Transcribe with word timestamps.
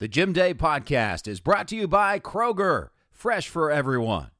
The 0.00 0.06
Jim 0.06 0.32
Day 0.32 0.54
podcast 0.54 1.26
is 1.26 1.40
brought 1.40 1.66
to 1.68 1.76
you 1.76 1.88
by 1.88 2.20
Kroger, 2.20 2.90
fresh 3.10 3.48
for 3.48 3.68
everyone. 3.68 4.30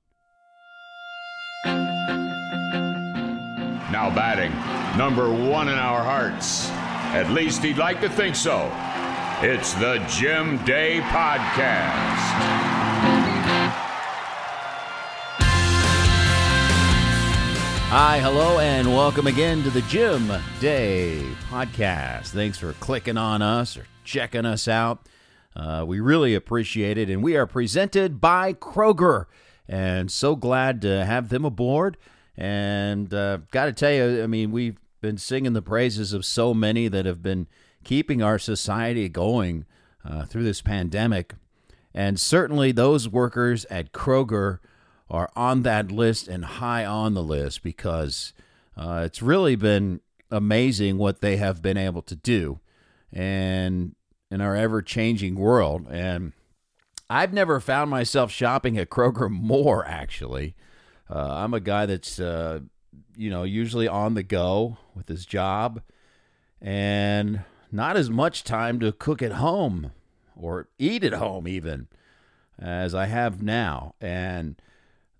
Now 3.91 4.09
batting, 4.15 4.53
number 4.97 5.29
one 5.29 5.67
in 5.67 5.75
our 5.75 6.05
hearts. 6.05 6.69
At 7.11 7.33
least 7.33 7.65
he'd 7.65 7.77
like 7.77 8.01
to 8.03 8.09
think 8.09 8.37
so. 8.37 8.71
It's 9.43 9.75
the 9.75 9.99
Jim 10.09 10.65
Day 10.65 11.01
Podcast. 11.01 11.89
Hi, 17.91 18.21
hello, 18.21 18.61
and 18.61 18.87
welcome 18.87 19.27
again 19.27 19.65
to 19.65 19.71
the 19.71 19.83
Jim 19.83 20.31
Day 20.61 21.21
Podcast. 21.51 22.29
Thanks 22.29 22.59
for 22.59 22.75
clicking 22.75 23.17
on 23.17 23.43
us 23.43 23.77
or 23.77 23.87
checking 24.05 24.47
us 24.47 24.69
out. 24.69 25.01
Uh, 25.59 25.85
we 25.85 25.99
really 25.99 26.35
appreciate 26.35 26.97
it, 26.97 27.11
and 27.11 27.23
we 27.23 27.37
are 27.37 27.47
presented 27.47 28.21
by 28.21 28.53
Kroger, 28.53 29.27
and 29.67 30.11
so 30.11 30.37
glad 30.37 30.81
to 30.83 31.05
have 31.05 31.31
them 31.31 31.45
aboard. 31.45 31.97
And 32.37 33.13
uh, 33.13 33.39
got 33.51 33.67
to 33.67 33.73
tell 33.73 33.91
you, 33.91 34.23
I 34.23 34.29
mean, 34.29 34.53
we've 34.53 34.79
been 35.01 35.19
singing 35.19 35.55
the 35.55 35.63
praises 35.63 36.13
of 36.13 36.25
so 36.25 36.55
many 36.55 36.87
that 36.87 37.07
have 37.07 37.23
been 37.23 37.49
keeping 37.83 38.23
our 38.23 38.39
society 38.39 39.09
going 39.09 39.65
uh, 40.09 40.25
through 40.27 40.45
this 40.45 40.63
pandemic, 40.63 41.35
and 41.93 42.21
certainly 42.21 42.71
those 42.71 43.09
workers 43.09 43.65
at 43.65 43.93
Kroger 43.93 44.61
are 45.11 45.31
on 45.35 45.63
that 45.63 45.91
list 45.91 46.29
and 46.29 46.45
high 46.45 46.85
on 46.85 47.15
the 47.15 47.23
list 47.23 47.65
because 47.65 48.33
uh, 48.77 49.03
it's 49.05 49.23
really 49.23 49.57
been 49.57 50.01
amazing 50.31 50.99
what 50.99 51.21
they 51.21 51.39
have 51.39 51.63
been 51.63 51.79
able 51.79 52.03
to 52.03 52.15
do 52.15 52.61
and 53.13 53.95
in 54.31 54.41
our 54.41 54.55
ever 54.55 54.83
changing 54.83 55.37
world. 55.37 55.87
And 55.91 56.33
I've 57.09 57.33
never 57.33 57.61
found 57.61 57.91
myself 57.91 58.31
shopping 58.31 58.77
at 58.79 58.91
Kroger 58.91 59.31
more, 59.31 59.87
actually. 59.87 60.55
Uh, 61.11 61.29
I'm 61.37 61.55
a 61.55 61.61
guy 61.61 61.87
that's, 61.87 62.21
uh, 62.21 62.61
you 63.17 63.31
know, 63.31 63.45
usually 63.45 63.89
on 63.89 64.15
the 64.15 64.23
go 64.23 64.77
with 64.95 65.09
his 65.09 65.25
job 65.25 65.83
and 66.61 67.45
not 67.73 67.97
as 67.97 68.11
much 68.11 68.45
time 68.45 68.81
to 68.81 68.93
cook 68.93 69.23
at 69.23 69.33
home 69.33 69.93
or 70.37 70.69
eat 70.79 71.05
at 71.05 71.15
home, 71.15 71.49
even 71.49 71.89
as 72.59 72.95
I 72.95 73.07
have 73.07 73.43
now. 73.43 73.95
And 74.01 74.61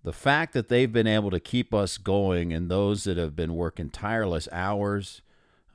the 0.05 0.13
fact 0.13 0.53
that 0.53 0.69
they've 0.69 0.93
been 0.93 1.07
able 1.07 1.31
to 1.31 1.41
keep 1.41 1.73
us 1.73 1.99
going 1.99 2.53
and 2.53 2.71
those 2.71 3.05
that 3.05 3.17
have 3.17 3.35
been 3.35 3.55
working 3.55 3.91
tireless 3.91 4.49
hours 4.53 5.23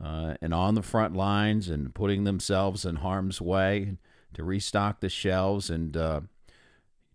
uh, 0.04 0.36
and 0.42 0.54
on 0.54 0.76
the 0.76 0.82
front 0.82 1.16
lines 1.16 1.70
and 1.70 1.94
putting 1.94 2.24
themselves 2.24 2.86
in 2.86 2.98
harm's 2.98 3.40
way 3.40 3.98
to 4.34 4.44
restock 4.44 5.00
the 5.00 5.10
shelves 5.10 5.70
and 5.70 5.96
uh, 5.96 6.22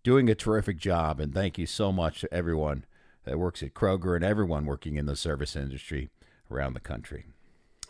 doing 0.03 0.31
a 0.31 0.35
terrific 0.35 0.79
job. 0.79 1.21
And 1.21 1.35
thank 1.35 1.59
you 1.59 1.67
so 1.67 1.93
much 1.93 2.21
to 2.21 2.33
everyone 2.33 2.85
that 3.25 3.39
works 3.39 3.63
at 3.63 3.75
Kroger 3.75 4.17
and 4.17 4.25
everyone 4.25 4.65
working 4.65 4.97
in 4.97 5.07
the 5.07 5.17
service 5.17 5.55
industry 5.57 6.09
around 6.51 6.75
the 6.75 6.81
country. 6.81 7.27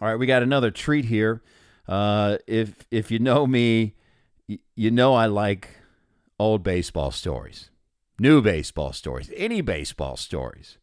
All 0.00 0.08
right, 0.08 0.16
we 0.16 0.26
got 0.26 0.42
another 0.42 0.70
treat 0.70 1.04
here. 1.04 1.42
Uh, 1.86 2.38
if 2.46 2.86
if 2.90 3.10
you 3.10 3.18
know 3.18 3.46
me, 3.46 3.94
you 4.46 4.90
know 4.90 5.14
I 5.14 5.26
like 5.26 5.76
old 6.38 6.62
baseball 6.62 7.10
stories 7.10 7.70
new 8.18 8.42
baseball 8.42 8.92
stories, 8.92 9.30
any 9.36 9.60
baseball 9.60 10.16
stories. 10.16 10.78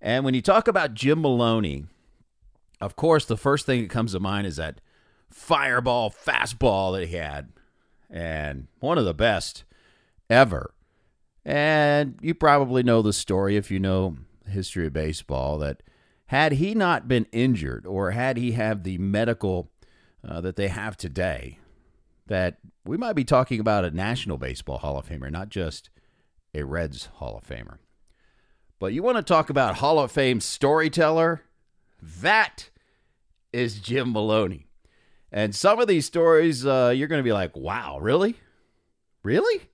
And 0.00 0.24
when 0.24 0.34
you 0.34 0.42
talk 0.42 0.68
about 0.68 0.94
Jim 0.94 1.22
Maloney, 1.22 1.86
of 2.84 2.96
course, 2.96 3.24
the 3.24 3.36
first 3.36 3.64
thing 3.64 3.80
that 3.82 3.90
comes 3.90 4.12
to 4.12 4.20
mind 4.20 4.46
is 4.46 4.56
that 4.56 4.80
fireball 5.30 6.10
fastball 6.10 6.92
that 6.92 7.08
he 7.08 7.16
had, 7.16 7.48
and 8.10 8.68
one 8.80 8.98
of 8.98 9.06
the 9.06 9.14
best 9.14 9.64
ever. 10.28 10.74
And 11.46 12.18
you 12.20 12.34
probably 12.34 12.82
know 12.82 13.00
the 13.00 13.12
story 13.12 13.56
if 13.56 13.70
you 13.70 13.78
know 13.78 14.18
history 14.46 14.86
of 14.86 14.92
baseball 14.92 15.58
that 15.58 15.82
had 16.26 16.52
he 16.52 16.74
not 16.74 17.08
been 17.08 17.26
injured 17.32 17.86
or 17.86 18.10
had 18.10 18.36
he 18.36 18.52
have 18.52 18.82
the 18.82 18.98
medical 18.98 19.70
uh, 20.26 20.40
that 20.42 20.56
they 20.56 20.68
have 20.68 20.96
today, 20.96 21.58
that 22.26 22.58
we 22.84 22.96
might 22.98 23.14
be 23.14 23.24
talking 23.24 23.60
about 23.60 23.84
a 23.84 23.90
National 23.90 24.36
Baseball 24.36 24.78
Hall 24.78 24.98
of 24.98 25.08
Famer, 25.08 25.30
not 25.30 25.48
just 25.48 25.88
a 26.54 26.64
Reds 26.64 27.06
Hall 27.14 27.38
of 27.38 27.48
Famer. 27.48 27.78
But 28.78 28.92
you 28.92 29.02
want 29.02 29.16
to 29.16 29.22
talk 29.22 29.48
about 29.48 29.76
Hall 29.76 29.98
of 29.98 30.12
Fame 30.12 30.40
storyteller? 30.40 31.42
That 32.02 32.68
is 33.54 33.78
Jim 33.78 34.12
Maloney. 34.12 34.66
And 35.30 35.54
some 35.54 35.78
of 35.80 35.86
these 35.86 36.04
stories, 36.04 36.66
uh, 36.66 36.92
you're 36.94 37.08
going 37.08 37.20
to 37.20 37.24
be 37.24 37.32
like, 37.32 37.56
wow, 37.56 37.98
really? 38.00 38.36
Really? 39.22 39.70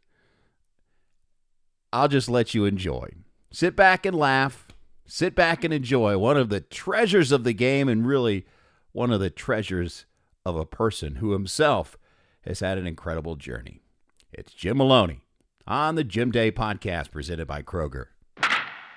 I'll 1.93 2.09
just 2.09 2.29
let 2.29 2.55
you 2.55 2.67
enjoy. 2.67 3.09
Sit 3.51 3.75
back 3.75 4.05
and 4.05 4.17
laugh. 4.17 4.69
Sit 5.07 5.35
back 5.35 5.65
and 5.65 5.75
enjoy 5.75 6.19
one 6.19 6.37
of 6.37 6.51
the 6.51 6.61
treasures 6.61 7.33
of 7.33 7.43
the 7.43 7.55
game 7.55 7.89
and 7.89 8.07
really 8.07 8.47
one 8.93 9.11
of 9.11 9.19
the 9.19 9.31
treasures 9.31 10.05
of 10.45 10.57
a 10.57 10.67
person 10.67 11.17
who 11.17 11.33
himself 11.33 11.97
has 12.43 12.61
had 12.61 12.79
an 12.79 12.87
incredible 12.87 13.35
journey. 13.35 13.81
It's 14.33 14.53
Jim 14.53 14.77
Maloney 14.77 15.23
on 15.67 15.95
the 15.95 16.05
Jim 16.05 16.31
Day 16.31 16.53
podcast 16.53 17.11
presented 17.11 17.49
by 17.49 17.63
Kroger. 17.63 18.07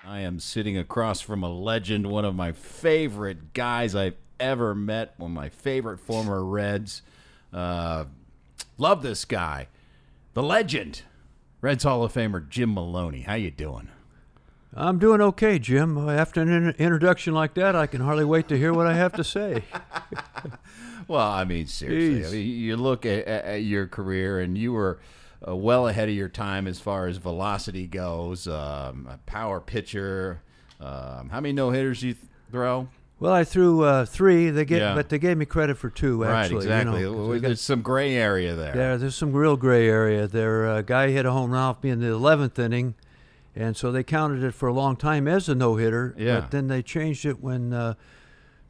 I 0.06 0.20
am 0.20 0.40
sitting 0.40 0.78
across 0.78 1.22
from 1.22 1.44
a 1.44 1.50
legend, 1.50 2.08
one 2.08 2.26
of 2.26 2.36
my 2.36 2.52
favorite 2.52 3.54
guys 3.54 3.96
I've 3.96 4.16
ever 4.40 4.74
met, 4.76 5.14
one 5.18 5.32
of 5.32 5.36
my 5.36 5.50
favorite 5.50 6.00
former 6.00 6.44
Reds. 6.44 7.02
Uh, 7.52 8.06
love 8.78 9.04
this 9.04 9.26
guy, 9.26 9.68
the 10.34 10.44
legend, 10.44 11.04
Reds 11.62 11.84
Hall 11.84 12.04
of 12.04 12.14
Famer 12.14 12.48
Jim 12.48 12.74
Maloney. 12.74 13.22
How 13.22 13.36
you 13.36 13.52
doing? 13.52 13.90
I'm 14.76 14.98
doing 14.98 15.22
okay, 15.22 15.60
Jim. 15.60 16.10
After 16.10 16.42
an 16.42 16.50
in- 16.50 16.76
introduction 16.78 17.34
like 17.34 17.54
that, 17.54 17.76
I 17.76 17.86
can 17.86 18.02
hardly 18.02 18.26
wait 18.26 18.48
to 18.48 18.58
hear 18.58 18.74
what 18.74 18.88
I 18.88 18.94
have 18.94 19.14
to 19.14 19.24
say. 19.24 19.64
well, 21.08 21.28
I 21.28 21.44
mean, 21.44 21.68
seriously, 21.68 22.26
I 22.26 22.44
mean, 22.44 22.60
you 22.60 22.76
look 22.76 23.06
at, 23.06 23.28
at 23.28 23.64
your 23.64 23.86
career, 23.88 24.40
and 24.40 24.58
you 24.58 24.74
were 24.74 25.00
uh, 25.48 25.56
well 25.56 25.88
ahead 25.88 26.10
of 26.10 26.16
your 26.16 26.30
time 26.30 26.68
as 26.68 26.80
far 26.80 27.08
as 27.08 27.18
velocity 27.18 27.86
goes. 27.86 28.48
Um, 28.48 29.08
a 29.12 29.18
power 29.26 29.60
pitcher. 29.60 30.42
Um, 30.80 31.30
how 31.30 31.40
many 31.40 31.54
no 31.54 31.70
hitters 31.70 32.02
you 32.02 32.14
th- 32.14 32.26
throw? 32.52 32.88
Well, 33.20 33.32
I 33.32 33.44
threw 33.44 33.84
uh, 33.84 34.06
three. 34.06 34.50
They 34.50 34.66
get, 34.66 34.82
yeah. 34.82 34.96
but 34.96 35.10
they 35.10 35.18
gave 35.18 35.38
me 35.38 35.46
credit 35.46 35.78
for 35.78 35.90
two. 35.90 36.26
Actually, 36.26 36.56
right, 36.56 36.64
exactly. 36.64 37.02
You 37.02 37.16
know, 37.16 37.40
there's 37.40 37.62
some 37.62 37.82
gray 37.82 38.16
area 38.16 38.54
there. 38.56 38.76
Yeah, 38.76 38.98
there's 38.98 39.16
some 39.16 39.32
real 39.32 39.56
gray 39.56 39.88
area. 39.88 40.28
There, 40.28 40.68
uh, 40.68 40.82
guy 40.82 41.12
hit 41.12 41.26
a 41.26 41.32
home 41.32 41.52
run 41.52 41.62
off 41.62 41.84
me 41.84 41.90
in 41.90 42.00
the 42.00 42.08
11th 42.08 42.60
inning, 42.60 42.96
and 43.56 43.78
so 43.78 43.92
they 43.92 44.04
counted 44.04 44.44
it 44.44 44.54
for 44.54 44.68
a 44.68 44.74
long 44.74 44.98
time 44.98 45.28
as 45.28 45.48
a 45.48 45.56
no 45.56 45.78
hitter. 45.78 46.14
Yeah. 46.18 46.42
But 46.42 46.52
then 46.52 46.68
they 46.68 46.82
changed 46.82 47.26
it 47.26 47.42
when 47.42 47.72
uh, 47.72 47.94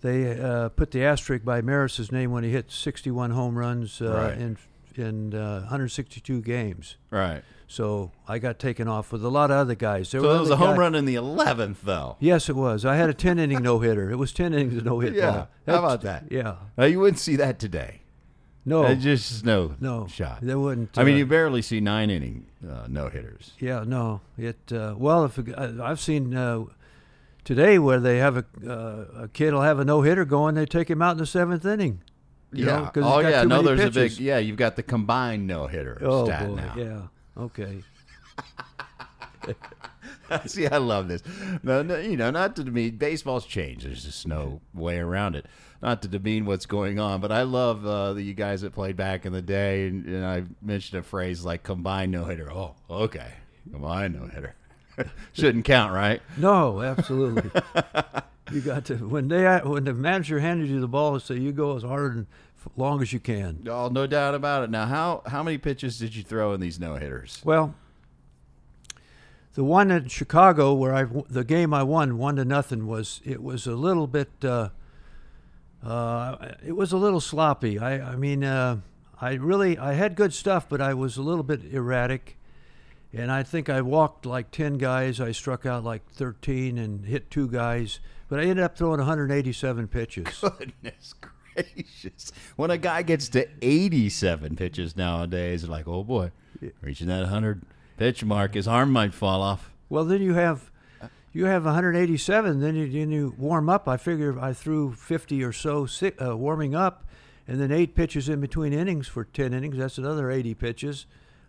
they 0.02 0.40
uh, 0.40 0.70
put 0.70 0.92
the 0.92 1.04
asterisk 1.04 1.44
by 1.44 1.62
Maris's 1.62 2.12
name 2.12 2.32
when 2.32 2.44
he 2.44 2.52
hit 2.52 2.72
61 2.72 3.32
home 3.32 3.58
runs 3.58 4.02
uh, 4.02 4.14
right. 4.14 4.38
in 4.38 4.58
in 4.96 5.34
uh, 5.34 5.62
162 5.62 6.42
games. 6.42 6.98
Right. 7.10 7.42
So 7.68 8.12
I 8.28 8.40
got 8.40 8.60
taken 8.60 8.88
off 8.88 9.12
with 9.12 9.24
a 9.24 9.30
lot 9.30 9.52
of 9.52 9.58
other 9.58 9.76
guys. 9.76 10.12
There 10.12 10.22
so 10.22 10.36
it 10.36 10.40
was 10.40 10.50
a 10.50 10.58
home 10.58 10.76
guy. 10.76 10.82
run 10.82 10.96
in 10.96 11.06
the 11.06 11.16
11th, 11.16 11.78
though. 11.84 12.18
Yes, 12.20 12.50
it 12.50 12.56
was. 12.56 12.86
I 12.86 12.96
had 12.96 13.10
a 13.10 13.14
10 13.14 13.40
inning 13.40 13.64
no 13.64 13.80
hitter. 13.80 14.12
It 14.12 14.18
was 14.18 14.32
10 14.34 14.54
innings 14.54 14.78
of 14.78 14.86
no 14.86 15.00
hit. 15.00 15.14
Yeah. 15.14 15.46
How 15.66 15.80
about 15.80 16.02
that? 16.02 16.26
Yeah. 16.30 16.56
Now, 16.78 16.86
you 16.86 17.00
wouldn't 17.00 17.20
see 17.20 17.36
that 17.38 17.60
today. 17.60 18.02
No, 18.66 18.84
uh, 18.84 18.96
just 18.96 19.44
no, 19.44 19.76
no 19.82 20.08
shot. 20.08 20.40
There 20.42 20.58
wouldn't. 20.58 20.98
Uh, 20.98 21.02
I 21.02 21.04
mean, 21.04 21.16
uh, 21.16 21.18
you 21.18 21.26
barely 21.26 21.62
see 21.62 21.82
nine 21.82 22.10
inning 22.10 22.46
uh, 22.66 22.88
no 22.88 23.10
hitters. 23.10 23.52
Yeah, 23.60 23.84
no. 23.86 24.22
It 24.38 24.72
uh, 24.72 24.96
well, 24.98 25.26
if 25.26 25.38
uh, 25.38 25.84
I've 25.84 26.00
seen 26.00 26.32
today 27.44 27.78
where 27.78 28.00
they 28.00 28.20
have 28.20 28.38
a 28.38 28.46
a 28.66 29.28
kid 29.34 29.54
will 29.54 29.64
have 29.64 29.80
a 29.80 29.86
no 29.86 30.02
hitter 30.02 30.24
going, 30.24 30.56
they 30.56 30.66
take 30.66 30.90
him 30.90 31.02
out 31.02 31.12
in 31.12 31.18
the 31.18 31.26
seventh 31.26 31.66
inning. 31.66 32.04
Yeah. 32.54 32.92
Know, 32.96 33.04
oh 33.04 33.20
yeah. 33.20 33.44
No, 33.44 33.62
there's 33.62 33.82
pitches. 33.82 33.98
a 33.98 34.00
big. 34.00 34.26
Yeah, 34.26 34.38
you've 34.38 34.58
got 34.58 34.76
the 34.76 34.84
combined 34.84 35.46
no 35.46 35.68
hitter 35.68 35.98
oh, 36.02 36.26
stat 36.26 36.48
boy. 36.48 36.56
now. 36.56 36.74
Yeah. 36.78 37.02
Okay. 37.38 37.84
See, 40.46 40.68
I 40.68 40.78
love 40.78 41.08
this. 41.08 41.22
No, 41.64 41.82
no, 41.82 41.98
you 41.98 42.18
know, 42.18 42.32
not 42.32 42.56
to 42.56 42.64
demean 42.64 42.98
baseball's 42.98 43.46
changed. 43.46 43.86
There's 43.86 44.04
just 44.06 44.28
no 44.28 44.62
way 44.74 44.98
around 44.98 45.36
it. 45.36 45.46
Not 45.82 46.02
to 46.04 46.08
demean 46.08 46.46
what's 46.46 46.66
going 46.66 47.00
on, 47.00 47.20
but 47.20 47.32
I 47.32 47.44
love 47.44 47.86
uh, 47.86 48.14
the 48.14 48.22
you 48.22 48.34
guys 48.34 48.62
that 48.62 48.74
played 48.74 48.96
back 48.96 49.26
in 49.26 49.34
the 49.34 49.42
day, 49.42 49.88
and, 49.88 50.06
and 50.06 50.26
I 50.26 50.44
mentioned 50.62 51.00
a 51.00 51.04
phrase 51.04 51.44
like 51.44 51.64
combined 51.64 52.12
no 52.12 52.24
hitter. 52.26 52.52
Oh, 52.52 52.76
okay, 52.90 53.34
combined 53.70 54.16
no 54.16 54.28
hitter. 54.28 54.56
Shouldn't 55.34 55.66
count, 55.66 55.94
right? 55.94 56.22
No, 56.38 56.82
absolutely. 56.82 57.52
you 58.52 58.62
got 58.62 58.86
to 58.86 58.96
when 58.96 59.28
they 59.28 59.60
when 59.60 59.84
the 59.84 59.94
manager 59.94 60.40
handed 60.40 60.70
you 60.70 60.80
the 60.80 60.88
ball, 60.88 61.16
and 61.16 61.22
say 61.22 61.36
you 61.36 61.52
go 61.52 61.76
as 61.76 61.84
hard 61.84 62.16
and 62.16 62.28
long 62.76 63.02
as 63.02 63.14
you 63.14 63.20
can. 63.20 63.68
Oh, 63.70 63.90
no 63.90 64.08
doubt 64.08 64.36
about 64.36 64.64
it. 64.64 64.70
Now, 64.70 64.86
how 64.86 65.24
how 65.28 65.44
many 65.44 65.58
pitches 65.58 65.98
did 65.98 66.16
you 66.16 66.24
throw 66.24 66.54
in 66.54 66.60
these 66.60 66.80
no 66.80 66.96
hitters? 66.96 67.42
Well, 67.44 67.76
the 69.54 69.64
one 69.64 69.92
in 69.92 70.08
Chicago 70.08 70.74
where 70.74 70.94
I 70.94 71.06
the 71.30 71.44
game 71.44 71.74
I 71.74 71.84
won 71.84 72.18
one 72.18 72.36
to 72.38 72.46
nothing 72.46 72.88
was 72.88 73.22
it 73.24 73.42
was 73.42 73.68
a 73.68 73.76
little 73.76 74.08
bit 74.08 74.30
uh, 74.44 74.70
uh, 75.84 76.54
it 76.66 76.74
was 76.74 76.92
a 76.92 76.98
little 76.98 77.22
sloppy. 77.22 77.80
I 77.80 78.14
I 78.14 78.16
mean 78.16 78.44
uh, 78.44 78.78
I 79.22 79.34
really 79.34 79.78
I 79.78 79.94
had 79.94 80.16
good 80.16 80.34
stuff, 80.34 80.68
but 80.68 80.82
I 80.82 80.94
was 80.94 81.18
a 81.18 81.22
little 81.22 81.44
bit 81.44 81.64
erratic, 81.72 82.38
and 83.12 83.32
I 83.32 83.44
think 83.44 83.70
I 83.70 83.82
walked 83.82 84.26
like 84.26 84.52
ten 84.52 84.78
guys. 84.78 85.20
I 85.20 85.32
struck 85.32 85.66
out 85.66 85.84
like 85.84 86.10
thirteen 86.10 86.78
and 86.78 87.06
hit 87.06 87.30
two 87.30 87.48
guys, 87.48 88.00
but 88.28 88.40
I 88.40 88.44
ended 88.44 88.62
up 88.62 88.76
throwing 88.76 88.98
187 88.98 89.88
pitches. 89.90 90.40
Goodness 90.58 91.14
gracious! 91.56 92.32
When 92.56 92.72
a 92.72 92.78
guy 92.78 93.02
gets 93.04 93.30
to 93.30 93.48
87 93.62 94.56
pitches 94.56 94.96
nowadays, 94.96 95.68
like, 95.68 95.88
oh 95.88 96.04
boy, 96.04 96.32
reaching 96.82 97.08
that 97.08 97.22
100 97.22 97.64
pitch 97.98 98.24
mark, 98.24 98.54
his 98.54 98.68
arm 98.68 98.92
might 98.92 99.14
fall 99.14 99.42
off. 99.42 99.72
Well, 99.90 100.06
then 100.06 100.22
you 100.22 100.34
have 100.34 100.72
you 101.32 101.46
have 101.46 101.66
187. 101.66 102.60
Then 102.60 102.76
you, 102.76 102.90
then 102.92 103.12
you 103.12 103.34
warm 103.38 103.70
up. 103.70 103.88
I 103.88 103.98
figure 103.98 104.40
I 104.40 104.54
threw 104.54 104.94
50 104.94 105.44
or 105.44 105.52
so 105.52 105.88
uh, 106.22 106.38
warming 106.38 106.76
up, 106.76 107.06
and 107.48 107.60
then 107.60 107.72
eight 107.72 107.96
pitches 107.96 108.30
in 108.30 108.40
between 108.40 108.74
innings 108.74 109.08
for 109.08 109.24
10 109.24 109.54
innings. 109.54 109.78
That's 109.78 109.98
another 109.98 110.30
80 110.32 110.54
pitches. 110.56 111.06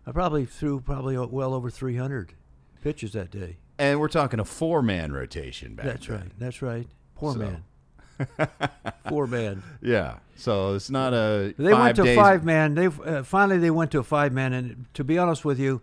I 0.07 0.13
probably 0.13 0.45
threw 0.45 0.81
probably 0.81 1.17
well 1.17 1.55
over 1.55 1.71
300 1.71 2.35
pitches 2.83 3.13
that 3.13 3.31
day. 3.31 3.57
And 3.79 3.99
we're 3.99 4.09
talking 4.09 4.39
a 4.39 4.45
four 4.45 4.83
man 4.83 5.13
rotation 5.13 5.75
back 5.75 5.87
That's 5.87 6.07
then. 6.07 6.17
right. 6.19 6.31
That's 6.39 6.63
right. 6.63 6.87
Poor 7.15 7.33
So- 7.33 7.39
man. 7.41 7.65
Poor 9.07 9.27
man. 9.27 9.63
Yeah. 9.83 10.19
So 10.37 10.75
it's 10.75 10.91
not 10.91 11.13
a 11.15 11.55
They 11.57 11.71
five 11.71 11.81
went 11.83 11.97
to 11.97 12.03
days. 12.05 12.17
five 12.17 12.45
man. 12.45 12.75
They 12.75 12.87
uh, 12.87 13.23
finally 13.23 13.59
they 13.59 13.71
went 13.71 13.91
to 13.93 14.01
a 14.01 14.03
five 14.05 14.33
man, 14.33 14.53
and 14.53 14.87
to 14.95 15.05
be 15.05 15.17
honest 15.19 15.45
with 15.45 15.59
you, 15.61 15.81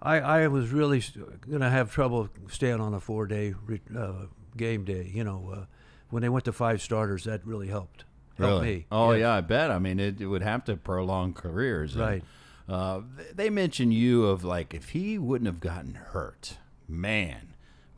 I, 0.00 0.20
I 0.20 0.48
was 0.48 0.70
really 0.70 1.02
going 1.48 1.60
to 1.60 1.68
have 1.70 1.92
trouble 1.92 2.28
staying 2.50 2.80
on 2.80 2.94
a 2.94 3.00
four 3.00 3.26
day 3.26 3.54
uh, 3.96 4.12
game 4.56 4.84
day. 4.84 5.10
You 5.12 5.24
know, 5.24 5.52
uh, 5.54 5.64
when 6.10 6.22
they 6.22 6.28
went 6.30 6.44
to 6.46 6.52
five 6.52 6.80
starters, 6.80 7.24
that 7.24 7.46
really 7.46 7.68
helped. 7.68 8.04
Helped 8.38 8.62
Really? 8.64 8.76
me. 8.76 8.86
Oh 8.90 9.12
Yes. 9.12 9.20
yeah, 9.20 9.34
I 9.34 9.40
bet. 9.42 9.70
I 9.70 9.78
mean, 9.78 10.00
it, 10.00 10.20
it 10.20 10.26
would 10.26 10.42
have 10.42 10.64
to 10.64 10.76
prolong 10.76 11.34
careers. 11.34 11.94
Right. 11.96 12.24
Uh, 12.68 13.02
they 13.34 13.50
mentioned 13.50 13.92
you 13.92 14.24
of 14.24 14.42
like 14.42 14.72
if 14.72 14.90
he 14.90 15.18
wouldn't 15.18 15.46
have 15.46 15.60
gotten 15.60 15.94
hurt, 15.94 16.56
man, 16.88 17.51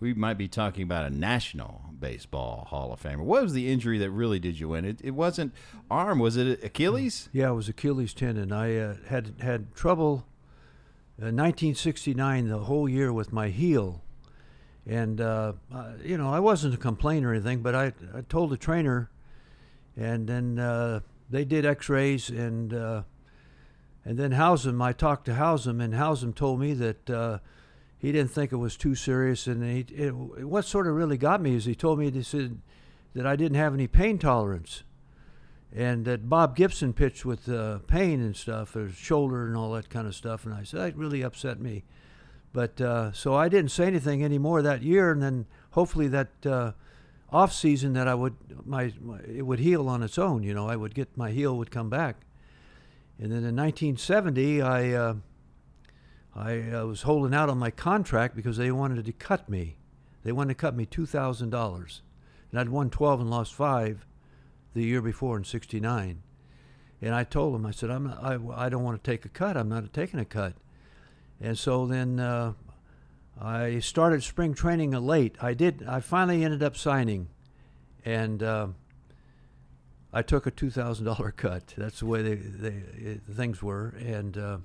we 0.04 0.12
might 0.12 0.36
be 0.36 0.48
talking 0.48 0.82
about 0.82 1.06
a 1.06 1.10
national 1.10 1.80
baseball 1.98 2.66
Hall 2.68 2.92
of 2.92 3.02
Famer. 3.02 3.20
What 3.20 3.42
was 3.42 3.54
the 3.54 3.72
injury 3.72 3.96
that 3.96 4.10
really 4.10 4.38
did 4.38 4.60
you 4.60 4.74
in? 4.74 4.84
It, 4.84 5.00
it 5.02 5.12
wasn't 5.12 5.54
arm, 5.90 6.18
was 6.18 6.36
it 6.36 6.62
Achilles? 6.62 7.30
Yeah, 7.32 7.48
it 7.48 7.54
was 7.54 7.70
Achilles 7.70 8.12
tendon. 8.12 8.52
I 8.52 8.76
uh, 8.76 8.96
had 9.08 9.36
had 9.40 9.74
trouble 9.74 10.26
in 11.16 11.36
1969 11.36 12.48
the 12.48 12.58
whole 12.58 12.86
year 12.86 13.14
with 13.14 13.32
my 13.32 13.48
heel, 13.48 14.02
and 14.86 15.22
uh, 15.22 15.54
uh, 15.74 15.92
you 16.04 16.18
know 16.18 16.30
I 16.30 16.38
wasn't 16.38 16.74
a 16.74 16.78
complainer 16.78 17.30
or 17.30 17.32
anything, 17.32 17.62
but 17.62 17.74
I 17.74 17.94
I 18.14 18.20
told 18.28 18.50
the 18.50 18.58
trainer, 18.58 19.10
and 19.96 20.26
then 20.26 20.58
uh, 20.58 21.00
they 21.30 21.46
did 21.46 21.64
X-rays 21.64 22.28
and 22.28 22.74
uh, 22.74 23.04
and 24.04 24.18
then 24.18 24.32
Housem. 24.32 24.82
I 24.82 24.92
talked 24.92 25.24
to 25.24 25.32
Housem, 25.32 25.82
and 25.82 25.94
Housem 25.94 26.34
told 26.34 26.60
me 26.60 26.74
that. 26.74 27.40
He 28.04 28.12
didn't 28.12 28.32
think 28.32 28.52
it 28.52 28.56
was 28.56 28.76
too 28.76 28.94
serious, 28.94 29.46
and 29.46 29.64
he, 29.64 29.86
it, 29.94 30.10
what 30.14 30.66
sort 30.66 30.86
of 30.86 30.94
really 30.94 31.16
got 31.16 31.40
me 31.40 31.54
is 31.54 31.64
he 31.64 31.74
told 31.74 31.98
me 31.98 32.10
he 32.10 32.22
said 32.22 32.60
that 33.14 33.26
I 33.26 33.34
didn't 33.34 33.56
have 33.56 33.72
any 33.72 33.86
pain 33.86 34.18
tolerance 34.18 34.82
and 35.74 36.04
that 36.04 36.28
Bob 36.28 36.54
Gibson 36.54 36.92
pitched 36.92 37.24
with 37.24 37.48
uh, 37.48 37.78
pain 37.86 38.20
and 38.20 38.36
stuff, 38.36 38.74
his 38.74 38.94
shoulder 38.94 39.46
and 39.46 39.56
all 39.56 39.72
that 39.72 39.88
kind 39.88 40.06
of 40.06 40.14
stuff. 40.14 40.44
And 40.44 40.54
I 40.54 40.64
said 40.64 40.80
that 40.80 40.96
really 40.96 41.22
upset 41.22 41.60
me. 41.60 41.84
But 42.52 42.78
uh, 42.78 43.12
so 43.12 43.34
I 43.34 43.48
didn't 43.48 43.70
say 43.70 43.86
anything 43.86 44.22
anymore 44.22 44.60
that 44.60 44.82
year, 44.82 45.10
and 45.10 45.22
then 45.22 45.46
hopefully 45.70 46.06
that 46.08 46.28
uh, 46.44 46.72
off 47.32 47.54
season 47.54 47.94
that 47.94 48.06
I 48.06 48.14
would 48.14 48.36
my, 48.66 48.92
my 49.00 49.18
it 49.26 49.46
would 49.46 49.60
heal 49.60 49.88
on 49.88 50.02
its 50.02 50.18
own. 50.18 50.42
You 50.42 50.52
know, 50.52 50.68
I 50.68 50.76
would 50.76 50.94
get 50.94 51.16
my 51.16 51.30
heel 51.30 51.56
would 51.56 51.70
come 51.70 51.88
back. 51.88 52.16
And 53.18 53.32
then 53.32 53.44
in 53.44 53.56
1970, 53.56 54.60
I 54.60 54.92
uh, 54.92 55.14
I 56.36 56.60
uh, 56.70 56.86
was 56.86 57.02
holding 57.02 57.34
out 57.34 57.48
on 57.48 57.58
my 57.58 57.70
contract 57.70 58.34
because 58.34 58.56
they 58.56 58.72
wanted 58.72 59.04
to 59.04 59.12
cut 59.12 59.48
me. 59.48 59.76
They 60.24 60.32
wanted 60.32 60.54
to 60.54 60.60
cut 60.60 60.74
me 60.74 60.86
two 60.86 61.06
thousand 61.06 61.50
dollars, 61.50 62.02
and 62.50 62.60
I'd 62.60 62.68
won 62.68 62.90
12 62.90 63.20
and 63.20 63.30
lost 63.30 63.54
five 63.54 64.06
the 64.74 64.84
year 64.84 65.00
before 65.00 65.36
in 65.36 65.44
'69. 65.44 66.22
And 67.00 67.14
I 67.14 67.24
told 67.24 67.54
them, 67.54 67.66
I 67.66 67.70
said, 67.70 67.90
I'm 67.90 68.04
not, 68.04 68.22
I, 68.22 68.38
I 68.64 68.68
don't 68.68 68.82
want 68.82 69.02
to 69.02 69.10
take 69.10 69.24
a 69.24 69.28
cut. 69.28 69.56
I'm 69.56 69.68
not 69.68 69.92
taking 69.92 70.18
a 70.18 70.24
cut. 70.24 70.54
And 71.40 71.58
so 71.58 71.86
then 71.86 72.18
uh, 72.18 72.54
I 73.40 73.80
started 73.80 74.22
spring 74.22 74.54
training 74.54 74.92
late. 74.92 75.36
I 75.40 75.54
did. 75.54 75.84
I 75.86 76.00
finally 76.00 76.44
ended 76.44 76.62
up 76.62 76.76
signing, 76.76 77.28
and 78.04 78.42
uh, 78.42 78.68
I 80.12 80.22
took 80.22 80.46
a 80.46 80.50
two 80.50 80.70
thousand 80.70 81.04
dollar 81.04 81.30
cut. 81.30 81.74
That's 81.76 82.00
the 82.00 82.06
way 82.06 82.22
they, 82.22 82.34
they 82.34 83.20
things 83.30 83.62
were. 83.62 83.94
And 83.98 84.38
uh, 84.38 84.58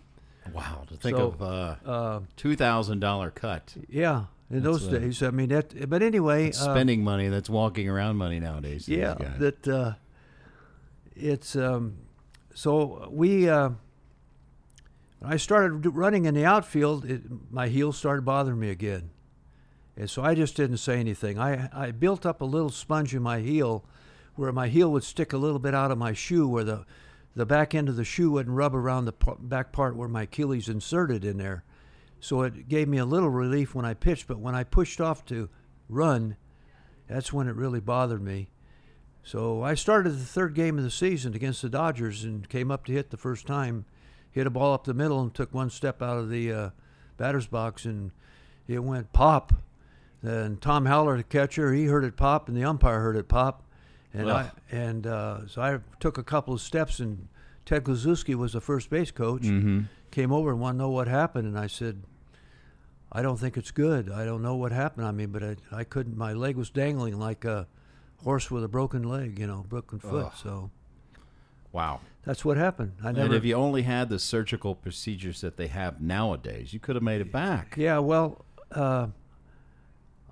Wow, 0.54 0.84
to 0.88 0.96
think 0.96 1.18
So, 1.18 1.28
of 1.28 1.42
uh, 1.42 1.75
uh, 1.86 2.19
two 2.36 2.56
thousand 2.56 3.00
dollar 3.00 3.31
cut. 3.31 3.75
yeah, 3.90 4.25
in 4.50 4.62
That's, 4.62 4.63
those 4.63 4.88
uh, 4.88 5.00
days, 5.00 5.24
I 5.24 5.31
mean 5.31 5.50
that. 5.50 5.90
But 5.90 6.01
anyway, 6.01 6.50
uh, 6.50 6.54
spending 6.54 7.04
money 7.04 7.28
that's 7.30 7.50
walking 7.50 7.88
around 7.90 8.18
money 8.18 8.40
nowadays. 8.40 8.88
yeah 8.88 9.16
that 9.38 9.68
uh, 9.68 9.94
it's 11.16 11.56
um, 11.56 11.98
so 12.54 13.07
we 13.12 13.50
uh, 13.50 13.69
when 15.19 15.34
I 15.34 15.38
started 15.38 15.86
running 15.86 16.25
in 16.25 16.34
the 16.34 16.46
outfield 16.46 17.06
it, 17.06 17.22
my 17.51 17.68
heels 17.68 17.98
started 17.98 18.24
bothering 18.24 18.60
me 18.60 18.69
again 18.69 19.12
and 19.98 20.10
so 20.10 20.24
I 20.24 20.34
just 20.34 20.56
didn't 20.56 20.78
say 20.78 21.00
anything 21.00 21.38
I, 21.40 21.69
I 21.74 21.92
built 21.92 22.25
up 22.25 22.42
a 22.42 22.46
little 22.46 22.69
sponge 22.69 23.13
in 23.13 23.22
my 23.22 23.40
heel 23.40 23.84
where 24.36 24.51
my 24.54 24.69
heel 24.69 24.92
would 24.92 25.04
stick 25.04 25.34
a 25.34 25.38
little 25.38 25.60
bit 25.60 25.74
out 25.75 25.92
of 25.92 25.98
my 25.98 26.13
shoe 26.13 26.48
where 26.48 26.63
the 26.63 26.86
the 27.39 27.45
back 27.45 27.74
end 27.74 27.89
of 27.89 27.95
the 27.95 28.03
shoe 28.03 28.31
wouldn't 28.31 28.56
rub 28.56 28.75
around 28.75 29.06
the 29.06 29.13
back 29.39 29.71
part 29.71 29.95
where 29.95 30.09
my 30.09 30.24
Achilles 30.24 30.69
inserted 30.69 31.24
in 31.24 31.38
there 31.38 31.63
so 32.19 32.41
it 32.41 32.68
gave 32.68 32.88
me 32.88 32.97
a 32.97 33.06
little 33.06 33.30
relief 33.30 33.74
when 33.74 33.86
I 33.86 33.94
pitched 33.94 34.27
but 34.27 34.39
when 34.39 34.56
I 34.56 34.63
pushed 34.63 35.01
off 35.01 35.25
to 35.25 35.50
run 35.88 36.38
that's 37.07 37.33
when 37.33 37.47
it 37.47 37.56
really 37.56 37.80
bothered 37.80 38.21
me 38.21 38.50
so 39.24 39.62
I 39.62 39.75
started 39.75 40.12
the 40.12 40.25
third 40.25 40.56
game 40.56 40.77
of 40.77 40.83
the 40.83 40.89
season 40.89 41.36
against 41.36 41.62
the 41.62 41.69
Dodgers 41.69 42.24
and 42.24 42.47
came 42.50 42.71
up 42.71 42.86
to 42.86 42.91
hit 42.91 43.12
the 43.12 43.18
first 43.18 43.45
time, 43.45 43.86
hit 44.31 44.47
a 44.47 44.50
ball 44.50 44.74
up 44.74 44.86
the 44.86 44.94
middle 44.94 45.21
and 45.21 45.33
took 45.33 45.53
one 45.53 45.69
step 45.69 46.01
out 46.01 46.18
of 46.18 46.30
the 46.30 46.51
uh, 46.51 46.69
batter's 47.18 47.47
box 47.47 47.86
and 47.86 48.12
it 48.68 48.80
went 48.80 49.13
pop. 49.13 49.53
And 50.21 50.59
Tom 50.62 50.86
Haller, 50.86 51.18
the 51.18 51.24
catcher, 51.24 51.74
he 51.74 51.86
heard 51.86 52.03
it 52.03 52.18
pop 52.18 52.47
and 52.47 52.57
the 52.57 52.63
umpire 52.63 53.01
heard 53.01 53.15
it 53.15 53.27
pop. 53.27 53.63
And 54.13 54.31
I 54.31 54.51
and 54.71 55.06
uh, 55.06 55.47
so 55.47 55.61
I 55.61 55.79
took 56.00 56.17
a 56.17 56.23
couple 56.23 56.53
of 56.53 56.61
steps 56.61 57.00
and 57.00 57.27
Ted 57.65 57.83
Kluszewski 57.83 58.35
was 58.35 58.53
the 58.53 58.61
first 58.61 58.89
base 58.89 59.11
coach. 59.11 59.44
Mm-hmm. 59.44 59.81
Came 60.11 60.31
over 60.31 60.50
and 60.50 60.59
wanted 60.59 60.77
to 60.79 60.83
know 60.83 60.89
what 60.89 61.07
happened 61.07 61.48
and 61.48 61.57
I 61.57 61.67
said, 61.67 62.01
I 63.12 63.22
don't 63.22 63.38
think 63.38 63.57
it's 63.57 63.72
good. 63.72 64.10
I 64.12 64.25
don't 64.25 64.41
know 64.41 64.55
what 64.55 64.72
happened. 64.72 65.05
I 65.05 65.12
mean, 65.12 65.29
but 65.29 65.43
I, 65.43 65.55
I 65.72 65.84
couldn't. 65.84 66.17
My 66.17 66.34
leg 66.34 66.55
was 66.57 66.69
dangling 66.69 67.19
like 67.19 67.45
a 67.45 67.67
horse 68.24 68.50
with 68.51 68.63
a 68.63 68.67
broken 68.67 69.03
leg, 69.03 69.38
you 69.39 69.45
know, 69.48 69.65
broken 69.69 70.00
foot. 70.00 70.25
Ugh. 70.25 70.31
So 70.41 70.72
Wow. 71.72 72.00
that's 72.24 72.43
what 72.43 72.57
happened. 72.57 72.93
I 73.03 73.12
never. 73.12 73.25
And 73.27 73.34
if 73.36 73.45
you 73.45 73.53
only 73.55 73.84
had 73.84 74.10
the 74.10 74.17
surgical 74.19 74.74
procedures 74.74 75.41
that 75.41 75.57
they 75.57 75.67
have 75.67 76.01
nowadays, 76.01 76.74
you 76.74 76.79
could 76.79 76.95
have 76.95 77.03
made 77.03 77.22
it 77.22 77.31
back. 77.31 77.75
yeah, 77.77 78.00
well, 78.00 78.43
uh, 78.72 79.07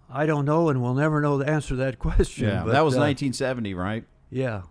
I 0.09 0.25
don't 0.25 0.45
know, 0.45 0.69
and 0.69 0.81
we'll 0.81 0.93
never 0.93 1.21
know 1.21 1.37
the 1.37 1.49
answer 1.49 1.69
to 1.69 1.75
that 1.77 1.99
question. 1.99 2.47
Yeah, 2.47 2.63
but, 2.63 2.71
that 2.71 2.85
was 2.85 2.95
uh, 2.95 2.99
1970, 2.99 3.73
right? 3.73 4.05
Yeah. 4.29 4.63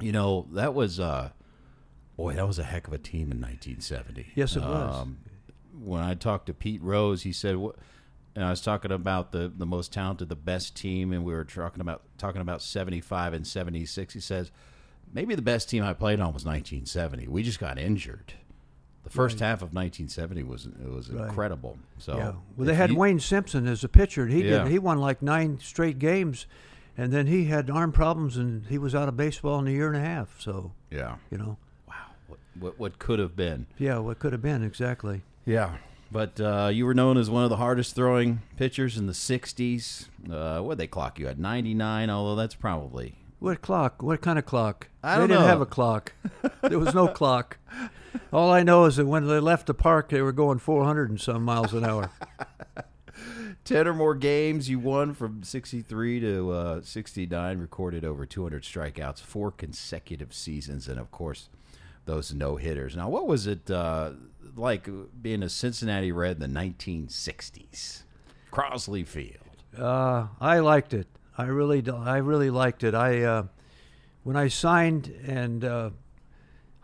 You 0.00 0.12
know, 0.12 0.46
that 0.52 0.74
was 0.74 0.98
uh 0.98 1.30
boy, 2.16 2.34
that 2.34 2.46
was 2.46 2.58
a 2.58 2.64
heck 2.64 2.86
of 2.86 2.92
a 2.92 2.98
team 2.98 3.32
in 3.32 3.40
1970. 3.40 4.32
Yes, 4.34 4.56
it 4.56 4.60
was. 4.60 5.00
Um, 5.00 5.18
when 5.82 6.02
I 6.02 6.14
talked 6.14 6.46
to 6.46 6.54
Pete 6.54 6.82
Rose, 6.82 7.22
he 7.22 7.32
said 7.32 7.56
what 7.56 7.76
and 8.34 8.44
I 8.44 8.50
was 8.50 8.60
talking 8.60 8.92
about 8.92 9.32
the, 9.32 9.52
the 9.54 9.66
most 9.66 9.92
talented, 9.92 10.28
the 10.28 10.36
best 10.36 10.74
team, 10.74 11.12
and 11.12 11.24
we 11.24 11.34
were 11.34 11.44
talking 11.44 11.80
about 11.80 12.02
talking 12.16 12.40
about 12.40 12.62
75 12.62 13.34
and 13.34 13.46
76. 13.46 14.14
He 14.14 14.20
says 14.20 14.50
maybe 15.12 15.34
the 15.34 15.42
best 15.42 15.68
team 15.68 15.82
I 15.82 15.92
played 15.92 16.20
on 16.20 16.32
was 16.32 16.44
1970. 16.44 17.28
We 17.28 17.42
just 17.42 17.60
got 17.60 17.78
injured. 17.78 18.34
The 19.04 19.10
first 19.10 19.40
half 19.40 19.62
of 19.62 19.74
1970 19.74 20.42
was 20.44 20.66
it 20.66 20.88
was 20.90 21.10
Right. 21.10 21.28
incredible. 21.28 21.76
So 21.98 22.16
yeah. 22.16 22.32
Well, 22.56 22.66
they 22.66 22.74
had 22.74 22.90
you- 22.90 22.96
Wayne 22.96 23.18
Simpson 23.20 23.66
as 23.66 23.82
a 23.84 23.88
pitcher. 23.88 24.22
and 24.24 24.32
He 24.32 24.48
Yeah. 24.48 24.62
did. 24.64 24.68
He 24.72 24.78
won 24.78 24.98
like 24.98 25.22
nine 25.22 25.58
straight 25.60 25.98
games, 25.98 26.46
and 26.96 27.12
then 27.12 27.26
he 27.26 27.46
had 27.46 27.68
arm 27.68 27.90
problems, 27.92 28.36
and 28.36 28.66
he 28.66 28.78
was 28.78 28.94
out 28.94 29.08
of 29.08 29.16
baseball 29.16 29.58
in 29.58 29.66
a 29.66 29.70
year 29.70 29.88
and 29.88 29.96
a 29.96 30.00
half. 30.00 30.40
So 30.40 30.72
Yeah. 30.90 31.16
you 31.30 31.38
know, 31.38 31.56
Wow. 31.88 31.94
What, 32.28 32.38
what 32.58 32.78
what 32.78 32.98
could 32.98 33.18
have 33.18 33.34
been? 33.36 33.66
yeah, 33.78 33.98
what 33.98 34.18
could 34.18 34.32
have 34.32 34.42
been 34.42 34.62
exactly. 34.62 35.22
Yeah. 35.44 35.76
But 36.12 36.38
uh, 36.40 36.68
you 36.72 36.84
were 36.84 36.92
known 36.94 37.16
as 37.16 37.30
one 37.30 37.42
of 37.42 37.48
the 37.50 37.56
hardest 37.56 37.94
throwing 37.96 38.42
pitchers 38.58 38.98
in 38.98 39.06
the 39.06 39.14
60s. 39.14 40.08
Uh, 40.30 40.60
what 40.60 40.76
they 40.76 40.86
clock 40.86 41.18
you 41.18 41.26
at? 41.26 41.38
99, 41.38 42.10
although 42.10 42.36
that's 42.36 42.54
probably. 42.54 43.14
What 43.38 43.62
clock? 43.62 44.02
What 44.02 44.20
kind 44.20 44.38
of 44.38 44.44
clock? 44.44 44.88
I 45.02 45.16
don't 45.16 45.28
they 45.28 45.34
didn't 45.34 45.40
know. 45.46 45.48
have 45.48 45.60
a 45.62 45.66
clock. 45.66 46.12
there 46.60 46.78
was 46.78 46.94
no 46.94 47.08
clock. 47.20 47.56
All 48.32 48.50
I 48.50 48.62
know 48.62 48.84
is 48.84 48.96
that 48.96 49.06
when 49.06 49.26
they 49.26 49.40
left 49.40 49.66
the 49.66 49.74
park, 49.74 50.08
they 50.08 50.22
were 50.22 50.32
going 50.32 50.58
400 50.58 51.10
and 51.10 51.20
some 51.20 51.44
miles 51.44 51.72
an 51.72 51.84
hour. 51.84 52.10
10 53.64 53.86
or 53.86 53.94
more 53.94 54.14
games 54.14 54.68
you 54.68 54.78
won 54.78 55.14
from 55.14 55.42
63 55.42 56.20
to 56.20 56.50
uh, 56.50 56.80
69, 56.82 57.58
recorded 57.58 58.04
over 58.04 58.26
200 58.26 58.62
strikeouts, 58.62 59.20
four 59.20 59.50
consecutive 59.50 60.34
seasons, 60.34 60.88
and 60.88 60.98
of 60.98 61.10
course, 61.10 61.48
those 62.04 62.34
no 62.34 62.56
hitters. 62.56 62.96
Now, 62.96 63.08
what 63.08 63.26
was 63.26 63.46
it 63.46 63.70
uh, 63.70 64.12
like 64.56 64.88
being 65.20 65.42
a 65.42 65.48
Cincinnati 65.48 66.10
Red 66.10 66.42
in 66.42 66.52
the 66.52 66.60
1960s? 66.60 68.02
Crosley 68.52 69.06
Field. 69.06 69.36
Uh, 69.78 70.26
I 70.40 70.58
liked 70.58 70.92
it. 70.92 71.06
I 71.38 71.44
really, 71.44 71.82
I 71.88 72.18
really 72.18 72.50
liked 72.50 72.84
it. 72.84 72.94
I 72.94 73.22
uh, 73.22 73.44
when 74.22 74.36
I 74.36 74.48
signed 74.48 75.08
and 75.26 75.64
uh, 75.64 75.90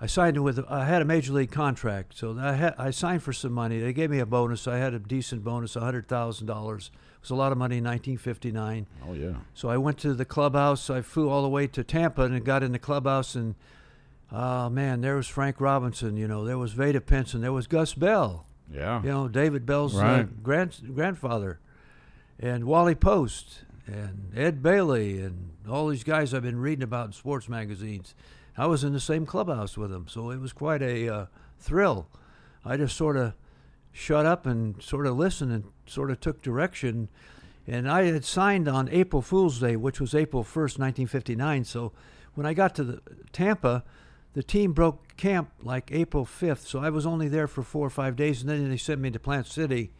I 0.01 0.07
signed 0.07 0.43
with 0.45 0.65
I 0.69 0.85
had 0.85 1.03
a 1.03 1.05
major 1.05 1.33
league 1.33 1.51
contract, 1.51 2.17
so 2.17 2.39
I 2.39 2.53
had 2.53 2.75
I 2.79 2.91
signed 2.91 3.23
for 3.23 3.33
some 3.33 3.53
money. 3.53 3.81
They 3.81 3.93
gave 3.93 4.11
me 4.11 4.21
a 4.21 4.27
bonus. 4.27 4.69
I 4.69 4.79
had 4.79 4.95
a 4.95 4.99
decent 4.99 5.43
bonus, 5.43 5.75
hundred 5.75 6.07
thousand 6.07 6.47
dollars. 6.47 6.91
It 7.17 7.23
was 7.23 7.31
a 7.31 7.35
lot 7.35 7.51
of 7.51 7.59
money 7.59 7.79
in 7.79 7.85
1959. 7.85 8.87
Oh 9.09 9.13
yeah. 9.15 9.33
So 9.55 9.69
I 9.69 9.77
went 9.77 9.99
to 9.99 10.15
the 10.15 10.25
clubhouse. 10.25 10.89
I 10.89 11.01
flew 11.03 11.29
all 11.29 11.43
the 11.43 11.49
way 11.49 11.67
to 11.67 11.83
Tampa 11.83 12.23
and 12.23 12.45
got 12.45 12.63
in 12.63 12.73
the 12.73 12.79
clubhouse 12.79 13.35
and. 13.35 13.55
Oh 14.31 14.69
man, 14.69 15.01
there 15.01 15.17
was 15.17 15.27
Frank 15.27 15.59
Robinson. 15.59 16.19
You 16.19 16.29
know, 16.29 16.45
there 16.45 16.59
was 16.59 16.75
Vada 16.75 17.01
Pinson. 17.01 17.41
There 17.41 17.53
was 17.53 17.67
Gus 17.67 17.95
Bell. 17.95 18.45
Yeah. 18.71 19.03
You 19.03 19.09
know, 19.09 19.27
David 19.27 19.65
Bell's 19.65 19.97
uh, 19.97 20.03
Right. 20.03 20.43
grand, 20.43 20.79
grandfather, 20.95 21.61
and 22.39 22.65
Wally 22.67 22.95
Post, 22.95 23.61
and 23.87 24.31
Ed 24.37 24.63
Bailey, 24.63 25.21
and 25.23 25.53
all 25.67 25.89
these 25.89 26.05
guys 26.05 26.35
I've 26.35 26.43
been 26.43 26.61
reading 26.61 26.83
about 26.83 27.07
in 27.07 27.13
sports 27.13 27.49
magazines. 27.49 28.15
I 28.59 28.67
was 28.67 28.83
in 28.83 28.93
the 28.93 29.01
same 29.01 29.25
clubhouse 29.25 29.79
with 29.79 29.91
them, 29.91 30.07
so 30.09 30.31
it 30.31 30.41
was 30.41 30.53
quite 30.53 30.83
a 30.83 31.09
uh, 31.09 31.27
thrill. 31.59 32.09
I 32.65 32.77
just 32.77 32.97
sort 32.97 33.17
of 33.17 33.35
shut 33.93 34.27
up 34.27 34.47
and 34.47 34.83
sort 34.83 35.07
of 35.07 35.17
listened 35.17 35.53
and 35.53 35.65
sort 35.87 36.11
of 36.11 36.21
took 36.21 36.43
direction. 36.43 37.09
And 37.69 37.89
I 37.89 38.05
had 38.05 38.25
signed 38.25 38.67
on 38.67 38.89
April 38.89 39.23
Fool's 39.23 39.61
Day, 39.61 39.77
which 39.77 40.01
was 40.01 40.13
April 40.13 40.43
1st, 40.43 40.79
1959. 40.79 41.65
So 41.65 41.93
when 42.35 42.47
I 42.47 42.53
got 42.53 42.75
to 42.75 42.85
the 42.85 43.01
Tampa, 43.33 43.85
the 44.33 44.43
team 44.43 44.73
broke 44.73 45.17
camp 45.17 45.51
like 45.63 45.91
April 45.93 46.27
5th. 46.27 46.67
So 46.67 46.81
I 46.81 46.91
was 46.91 47.07
only 47.07 47.29
there 47.29 47.47
for 47.47 47.63
four 47.63 47.87
or 47.87 47.91
five 47.91 48.17
days, 48.17 48.41
and 48.41 48.51
then 48.51 48.69
they 48.69 48.77
sent 48.77 49.01
me 49.01 49.11
to 49.13 49.21
Plant 49.21 49.47
City 49.47 49.93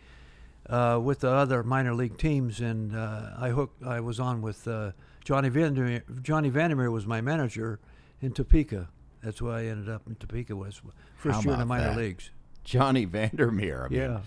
uh, 0.69 0.99
with 1.03 1.21
the 1.21 1.31
other 1.31 1.63
minor 1.63 1.95
league 1.95 2.19
teams, 2.19 2.61
and 2.61 2.95
uh, 2.95 3.31
I 3.39 3.51
hooked. 3.51 3.85
I 3.85 4.01
was 4.01 4.19
on 4.19 4.43
with 4.43 4.67
uh, 4.67 4.93
Johnny 5.25 5.49
Vander 5.49 5.85
Meer. 5.85 6.05
Johnny 6.23 6.51
Vander 6.51 6.77
Meer 6.77 6.91
was 6.91 7.07
my 7.07 7.21
manager 7.21 7.79
in 8.21 8.33
Topeka. 8.33 8.89
That's 9.23 9.43
why 9.43 9.61
I 9.61 9.65
ended 9.67 9.89
up 9.89 10.03
in 10.07 10.15
Topeka. 10.15 10.55
Was 10.57 10.81
first 11.17 11.37
How 11.37 11.43
year 11.43 11.53
in 11.55 11.59
the 11.61 11.67
minor 11.67 11.89
that? 11.91 11.97
leagues. 11.97 12.31
Johnny 12.65 13.05
Vander 13.05 13.51
Meer. 13.51 13.85
I 13.87 13.89
mean, 13.89 14.01
Yeah, 14.01 14.21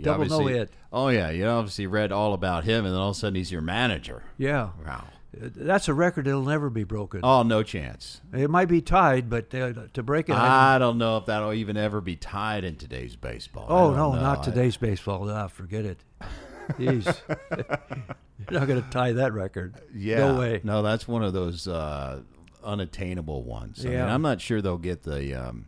double 0.00 0.26
no 0.26 0.34
obviously- 0.36 0.52
hit. 0.54 0.70
Oh 0.92 1.08
yeah, 1.08 1.30
you 1.30 1.46
obviously 1.46 1.86
read 1.86 2.12
all 2.12 2.34
about 2.34 2.64
him, 2.64 2.84
and 2.84 2.92
then 2.94 3.00
all 3.00 3.10
of 3.10 3.16
a 3.16 3.18
sudden 3.18 3.34
he's 3.36 3.52
your 3.52 3.62
manager. 3.62 4.22
yeah. 4.38 4.70
Wow. 4.84 5.04
Uh, 5.38 5.48
That's 5.54 5.86
a 5.88 5.92
record 5.92 6.24
that'll 6.24 6.40
never 6.42 6.70
be 6.70 6.84
broken. 6.84 7.20
Oh, 7.22 7.42
no 7.42 7.62
chance. 7.62 8.22
It 8.32 8.48
might 8.48 8.68
be 8.68 8.80
tied, 8.80 9.28
but 9.28 9.54
uh, 9.54 9.72
to 9.92 10.02
break 10.02 10.30
it, 10.30 10.32
I, 10.32 10.76
I 10.76 10.78
don't 10.78 10.96
know 10.96 11.18
if 11.18 11.26
that'll 11.26 11.52
even 11.52 11.76
ever 11.76 12.00
be 12.00 12.16
tied 12.16 12.64
in 12.64 12.76
today's 12.76 13.16
baseball. 13.16 13.66
Oh 13.68 13.90
no, 13.94 14.12
know. 14.14 14.20
not 14.20 14.38
I- 14.38 14.42
today's 14.44 14.76
baseball. 14.78 15.28
Ah, 15.30 15.48
forget 15.48 15.84
it. 15.84 15.98
Jeez, 16.72 17.04
you're 18.50 18.58
not 18.60 18.66
going 18.66 18.82
to 18.82 18.90
tie 18.90 19.12
that 19.12 19.32
record. 19.34 19.74
Yeah, 19.94 20.18
no 20.32 20.38
way. 20.38 20.60
No, 20.64 20.82
that's 20.82 21.06
one 21.06 21.22
of 21.22 21.32
those 21.32 21.68
uh, 21.68 22.22
unattainable 22.66 23.42
ones. 23.42 23.84
I 23.84 23.88
mean, 23.90 24.00
I'm 24.00 24.22
not 24.22 24.40
sure 24.40 24.60
they'll 24.60 24.76
get 24.76 25.04
the 25.04 25.34
um, 25.34 25.66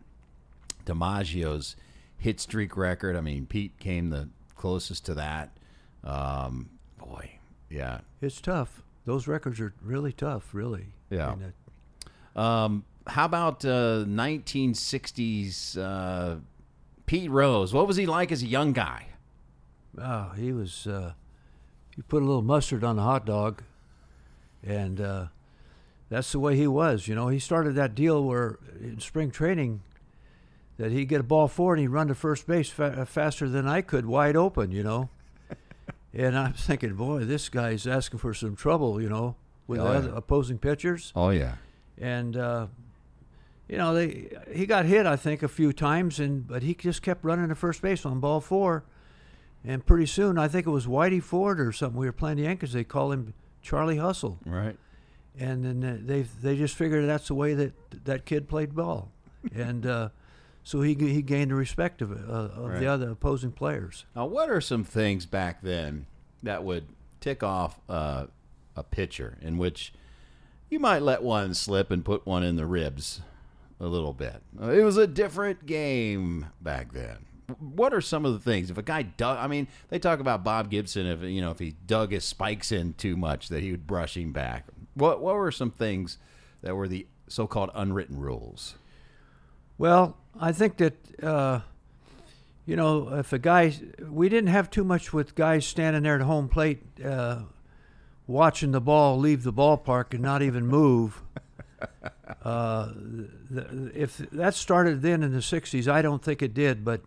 DiMaggio's 0.85 1.75
hit 2.17 2.39
streak 2.39 2.75
record. 2.77 3.15
I 3.15 3.21
mean, 3.21 3.45
Pete 3.45 3.79
came 3.79 4.09
the 4.09 4.29
closest 4.55 5.05
to 5.07 5.13
that. 5.15 5.49
Um, 6.03 6.69
boy, 6.97 7.31
yeah. 7.69 8.01
It's 8.21 8.41
tough. 8.41 8.83
Those 9.05 9.27
records 9.27 9.59
are 9.59 9.73
really 9.81 10.11
tough, 10.11 10.53
really. 10.53 10.87
Yeah. 11.09 11.35
Uh, 12.35 12.39
Um, 12.39 12.85
how 13.07 13.25
about 13.25 13.65
uh, 13.65 14.03
1960s 14.05 15.77
uh, 15.77 16.35
Pete 17.05 17.31
Rose? 17.31 17.73
What 17.73 17.87
was 17.87 17.97
he 17.97 18.05
like 18.05 18.31
as 18.31 18.43
a 18.43 18.47
young 18.47 18.71
guy? 18.73 19.07
Oh, 19.99 20.31
he 20.37 20.51
was. 20.51 20.85
Uh, 20.85 21.13
you 21.97 22.03
put 22.03 22.21
a 22.21 22.25
little 22.25 22.41
mustard 22.43 22.83
on 22.83 22.99
a 22.99 23.01
hot 23.01 23.25
dog, 23.25 23.63
and 24.63 25.01
uh, 25.01 25.25
that's 26.09 26.31
the 26.31 26.39
way 26.39 26.55
he 26.55 26.67
was. 26.67 27.07
You 27.07 27.15
know, 27.15 27.27
he 27.29 27.39
started 27.39 27.75
that 27.75 27.95
deal 27.95 28.23
where 28.23 28.57
in 28.81 28.99
spring 28.99 29.31
training 29.31 29.81
that 30.77 30.91
he'd 30.91 31.05
get 31.09 31.19
a 31.19 31.23
ball 31.23 31.47
forward 31.47 31.75
and 31.75 31.81
he'd 31.81 31.87
run 31.89 32.07
to 32.07 32.15
first 32.15 32.47
base 32.47 32.69
fa- 32.69 33.05
faster 33.05 33.47
than 33.49 33.67
I 33.67 33.81
could, 33.81 34.05
wide 34.05 34.35
open. 34.35 34.71
You 34.71 34.83
know, 34.83 35.09
and 36.13 36.37
I'm 36.37 36.53
thinking, 36.53 36.93
boy, 36.95 37.25
this 37.25 37.49
guy's 37.49 37.85
asking 37.85 38.19
for 38.19 38.33
some 38.33 38.55
trouble. 38.55 39.01
You 39.01 39.09
know, 39.09 39.35
with 39.67 39.79
Oh, 39.79 39.91
yeah. 39.91 40.09
opposing 40.15 40.57
pitchers, 40.57 41.11
Oh 41.15 41.29
yeah, 41.29 41.55
and. 41.97 42.35
Uh, 42.37 42.67
you 43.71 43.77
know, 43.77 43.93
they 43.93 44.31
he 44.51 44.65
got 44.65 44.85
hit 44.85 45.05
I 45.05 45.15
think 45.15 45.43
a 45.43 45.47
few 45.47 45.71
times, 45.71 46.19
and 46.19 46.47
but 46.47 46.63
he 46.63 46.73
just 46.73 47.03
kept 47.03 47.23
running 47.23 47.49
to 47.49 47.53
first 47.55 47.83
base 47.83 48.03
on 48.03 48.19
ball 48.19 48.41
four, 48.41 48.83
and 49.63 49.85
pretty 49.85 50.07
soon 50.07 50.39
I 50.39 50.47
think 50.47 50.65
it 50.65 50.71
was 50.71 50.87
Whitey 50.87 51.21
Ford 51.21 51.59
or 51.59 51.71
something. 51.71 51.99
We 51.99 52.07
were 52.07 52.11
playing 52.11 52.37
the 52.37 52.43
Yankees. 52.45 52.73
They 52.73 52.83
call 52.83 53.11
him 53.11 53.35
Charlie 53.61 53.97
Hustle, 53.97 54.39
right. 54.43 54.75
And 55.39 55.63
then 55.63 56.05
they 56.05 56.21
they 56.41 56.57
just 56.57 56.75
figured 56.75 57.07
that's 57.07 57.27
the 57.27 57.35
way 57.35 57.53
that 57.53 57.73
that 58.05 58.25
kid 58.25 58.47
played 58.49 58.75
ball, 58.75 59.11
and 59.55 59.85
uh, 59.85 60.09
so 60.63 60.81
he 60.81 60.93
he 60.95 61.21
gained 61.21 61.51
the 61.51 61.55
respect 61.55 62.01
of, 62.01 62.11
uh, 62.11 62.15
of 62.33 62.57
Right. 62.71 62.79
the 62.79 62.87
other 62.87 63.11
opposing 63.11 63.51
players. 63.51 64.05
Now, 64.15 64.25
what 64.25 64.49
are 64.49 64.61
some 64.61 64.83
things 64.83 65.25
back 65.25 65.61
then 65.61 66.05
that 66.43 66.63
would 66.63 66.85
tick 67.21 67.43
off 67.43 67.79
uh, 67.89 68.27
a 68.75 68.83
pitcher 68.83 69.37
in 69.41 69.57
which 69.57 69.93
you 70.69 70.79
might 70.79 71.01
let 71.01 71.23
one 71.23 71.53
slip 71.53 71.89
and 71.91 72.05
put 72.05 72.25
one 72.25 72.43
in 72.43 72.55
the 72.55 72.65
ribs 72.65 73.21
a 73.79 73.87
little 73.87 74.13
bit? 74.13 74.41
Uh, 74.61 74.69
It 74.69 74.83
was 74.83 74.97
a 74.97 75.07
different 75.07 75.65
game 75.65 76.47
back 76.61 76.91
then. 76.93 77.25
What 77.59 77.95
are 77.95 78.01
some 78.01 78.25
of 78.25 78.33
the 78.33 78.39
things? 78.39 78.69
If 78.69 78.77
a 78.77 78.83
guy 78.83 79.01
dug, 79.01 79.39
I 79.39 79.47
mean, 79.47 79.67
they 79.89 79.97
talk 79.97 80.19
about 80.19 80.43
Bob 80.43 80.69
Gibson. 80.69 81.07
If 81.07 81.23
you 81.23 81.41
know, 81.41 81.49
if 81.49 81.57
he 81.57 81.73
dug 81.87 82.11
his 82.11 82.23
spikes 82.23 82.71
in 82.71 82.93
too 82.93 83.17
much, 83.17 83.49
that 83.49 83.63
he 83.63 83.71
would 83.71 83.87
brush 83.87 84.15
him 84.15 84.31
back. 84.31 84.65
What 84.99 85.21
What 85.21 85.35
were 85.35 85.51
some 85.51 85.71
things 85.71 86.17
that 86.61 86.75
were 86.75 86.87
the 86.87 87.07
so-called 87.27 87.71
unwritten 87.73 88.19
rules? 88.19 88.75
Well, 89.77 90.17
I 90.39 90.51
think 90.51 90.77
that 90.77 91.23
uh, 91.23 91.61
you 92.65 92.75
know 92.75 93.15
if 93.15 93.33
a 93.33 93.39
guy, 93.39 93.73
we 94.07 94.29
didn't 94.29 94.49
have 94.49 94.69
too 94.69 94.83
much 94.83 95.13
with 95.13 95.35
guys 95.35 95.65
standing 95.65 96.03
there 96.03 96.15
at 96.15 96.21
home 96.21 96.49
plate, 96.49 96.81
uh, 97.03 97.43
watching 98.27 98.71
the 98.71 98.81
ball 98.81 99.17
leave 99.17 99.43
the 99.43 99.53
ballpark 99.53 100.13
and 100.13 100.21
not 100.21 100.41
even 100.41 100.67
move. 100.67 101.21
uh, 102.43 102.89
th- 103.53 103.67
if 103.95 104.17
that 104.17 104.53
started 104.53 105.01
then 105.01 105.23
in 105.23 105.31
the 105.31 105.39
'60s, 105.39 105.87
I 105.87 106.01
don't 106.01 106.21
think 106.21 106.41
it 106.41 106.53
did, 106.53 106.83
but 106.83 107.01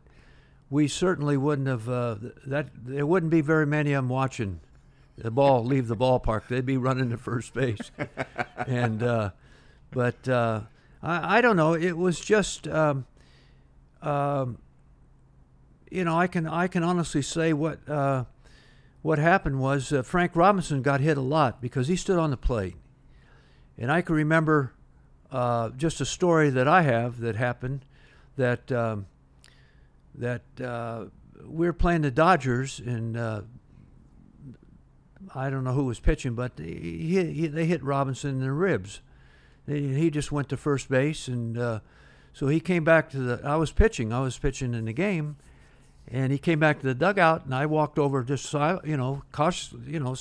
we 0.70 0.88
certainly 0.88 1.36
wouldn't 1.36 1.68
have. 1.68 1.88
Uh, 1.88 2.16
that 2.46 2.68
there 2.84 3.06
wouldn't 3.06 3.30
be 3.30 3.42
very 3.42 3.66
many 3.66 3.92
of 3.92 4.04
them 4.04 4.08
watching 4.08 4.60
the 5.18 5.30
ball 5.30 5.64
leave 5.64 5.88
the 5.88 5.96
ballpark. 5.96 6.48
They'd 6.48 6.66
be 6.66 6.76
running 6.76 7.10
to 7.10 7.16
first 7.16 7.54
base, 7.54 7.90
and 8.66 9.02
uh, 9.02 9.30
but 9.90 10.28
uh, 10.28 10.62
I, 11.02 11.38
I 11.38 11.40
don't 11.40 11.56
know. 11.56 11.74
It 11.74 11.96
was 11.96 12.20
just. 12.20 12.66
Um, 12.68 13.06
um, 14.00 14.58
you 15.92 16.04
know, 16.04 16.18
I 16.18 16.26
can 16.26 16.46
I 16.46 16.68
can 16.68 16.82
honestly 16.82 17.20
say 17.20 17.52
what 17.52 17.86
uh, 17.88 18.24
what 19.02 19.18
happened 19.18 19.60
was 19.60 19.92
uh, 19.92 20.02
Frank 20.02 20.34
Robinson 20.34 20.80
got 20.80 21.00
hit 21.00 21.18
a 21.18 21.22
lot 21.22 21.60
because 21.60 21.88
he 21.88 21.96
stood 21.96 22.18
on 22.18 22.30
the 22.30 22.36
plate, 22.36 22.76
and 23.76 23.92
I 23.92 24.00
can 24.00 24.14
remember 24.14 24.72
uh, 25.30 25.68
just 25.70 26.00
a 26.00 26.06
story 26.06 26.48
that 26.50 26.66
I 26.66 26.82
have 26.82 27.20
that 27.20 27.36
happened 27.36 27.84
that 28.36 28.72
um, 28.72 29.06
that 30.14 30.42
uh, 30.60 31.06
we 31.44 31.66
were 31.66 31.74
playing 31.74 32.02
the 32.02 32.10
Dodgers 32.10 32.80
and 32.80 33.16
uh, 33.16 33.42
I 35.34 35.50
don't 35.50 35.64
know 35.64 35.72
who 35.72 35.84
was 35.84 36.00
pitching, 36.00 36.34
but 36.34 36.52
he, 36.56 37.32
he, 37.32 37.46
they 37.46 37.66
hit 37.66 37.82
Robinson 37.82 38.30
in 38.30 38.40
the 38.40 38.52
ribs. 38.52 39.00
He 39.66 39.94
he 39.94 40.10
just 40.10 40.32
went 40.32 40.48
to 40.48 40.56
first 40.56 40.88
base, 40.88 41.28
and 41.28 41.56
uh, 41.56 41.80
so 42.32 42.48
he 42.48 42.60
came 42.60 42.84
back 42.84 43.10
to 43.10 43.18
the. 43.18 43.40
I 43.44 43.56
was 43.56 43.70
pitching. 43.70 44.12
I 44.12 44.20
was 44.20 44.36
pitching 44.38 44.74
in 44.74 44.86
the 44.86 44.92
game, 44.92 45.36
and 46.08 46.32
he 46.32 46.38
came 46.38 46.58
back 46.58 46.80
to 46.80 46.86
the 46.86 46.94
dugout, 46.94 47.44
and 47.44 47.54
I 47.54 47.66
walked 47.66 47.98
over 47.98 48.22
just 48.24 48.52
you 48.52 48.96
know 48.96 49.22
cautious, 49.30 49.74
you 49.86 50.00
know, 50.00 50.16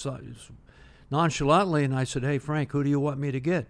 nonchalantly, 1.10 1.84
and 1.84 1.96
I 1.96 2.03
said, 2.03 2.24
"Hey 2.24 2.38
Frank, 2.38 2.72
who 2.72 2.84
do 2.84 2.89
you 2.89 3.00
want 3.00 3.20
me 3.20 3.31
to 3.31 3.39
get?" 3.39 3.67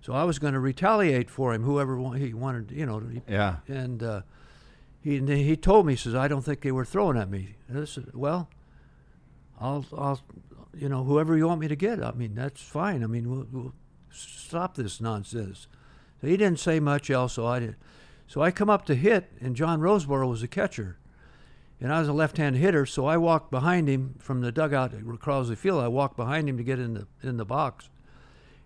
So 0.00 0.12
I 0.14 0.24
was 0.24 0.38
going 0.38 0.54
to 0.54 0.60
retaliate 0.60 1.28
for 1.28 1.52
him, 1.52 1.64
whoever 1.64 2.14
he 2.16 2.32
wanted, 2.32 2.70
you 2.70 2.86
know. 2.86 3.02
Yeah. 3.28 3.56
and 3.66 4.02
uh, 4.02 4.22
he 5.02 5.16
and 5.16 5.28
he 5.28 5.56
told 5.56 5.86
me, 5.86 5.94
he 5.94 5.96
says, 5.96 6.14
"I 6.14 6.28
don't 6.28 6.42
think 6.42 6.62
they 6.62 6.72
were 6.72 6.84
throwing 6.84 7.18
at 7.18 7.28
me." 7.28 7.56
And 7.68 7.78
I 7.78 7.84
said, 7.84 8.14
"Well, 8.14 8.48
I'll, 9.60 9.84
I'll, 9.96 10.20
you 10.74 10.88
know, 10.88 11.04
whoever 11.04 11.36
you 11.36 11.46
want 11.46 11.60
me 11.60 11.68
to 11.68 11.76
get. 11.76 12.02
I 12.02 12.12
mean, 12.12 12.34
that's 12.34 12.62
fine. 12.62 13.02
I 13.02 13.06
mean, 13.06 13.30
we'll, 13.30 13.46
we'll 13.50 13.74
stop 14.10 14.76
this 14.76 15.00
nonsense." 15.00 15.66
So 16.20 16.26
he 16.26 16.36
didn't 16.36 16.60
say 16.60 16.80
much 16.80 17.10
else. 17.10 17.34
So 17.34 17.46
I 17.46 17.58
did. 17.60 17.76
So 18.26 18.42
I 18.42 18.50
come 18.50 18.70
up 18.70 18.84
to 18.86 18.94
hit, 18.94 19.32
and 19.40 19.56
John 19.56 19.80
Roseboro 19.80 20.28
was 20.28 20.42
a 20.42 20.48
catcher, 20.48 20.98
and 21.80 21.92
I 21.92 22.00
was 22.00 22.08
a 22.08 22.12
left-hand 22.12 22.56
hitter. 22.56 22.84
So 22.84 23.06
I 23.06 23.16
walked 23.16 23.50
behind 23.50 23.88
him 23.88 24.16
from 24.18 24.42
the 24.42 24.52
dugout 24.52 24.92
at 24.92 25.00
Crosley 25.00 25.56
Field. 25.56 25.82
I 25.82 25.88
walked 25.88 26.16
behind 26.16 26.48
him 26.48 26.56
to 26.58 26.64
get 26.64 26.78
in 26.78 26.94
the 26.94 27.06
in 27.22 27.36
the 27.38 27.46
box. 27.46 27.88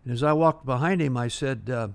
And 0.04 0.12
as 0.12 0.22
I 0.22 0.32
walked 0.32 0.66
behind 0.66 1.00
him, 1.00 1.16
I 1.16 1.28
said, 1.28 1.70
uh, 1.70 1.88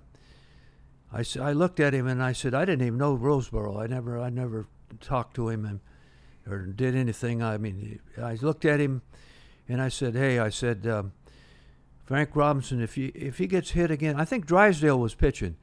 I 1.11 1.51
looked 1.51 1.79
at 1.79 1.93
him 1.93 2.07
and 2.07 2.23
I 2.23 2.31
said, 2.31 2.53
I 2.53 2.63
didn't 2.63 2.85
even 2.85 2.97
know 2.97 3.17
Roseboro. 3.17 3.81
I 3.81 3.87
never 3.87 4.19
I 4.19 4.29
never 4.29 4.67
talked 5.01 5.35
to 5.35 5.49
him 5.49 5.65
and 5.65 5.79
or 6.49 6.59
did 6.59 6.95
anything. 6.95 7.43
I 7.43 7.57
mean, 7.57 7.99
I 8.21 8.35
looked 8.35 8.65
at 8.65 8.79
him 8.79 9.01
and 9.67 9.81
I 9.81 9.89
said, 9.89 10.15
Hey, 10.15 10.39
I 10.39 10.49
said, 10.49 10.87
um, 10.87 11.11
Frank 12.05 12.35
Robinson, 12.35 12.81
if 12.81 12.95
he 12.95 13.07
if 13.07 13.37
he 13.37 13.47
gets 13.47 13.71
hit 13.71 13.91
again, 13.91 14.15
I 14.17 14.23
think 14.23 14.45
Drysdale 14.45 14.97
was 14.97 15.13
pitching. 15.13 15.57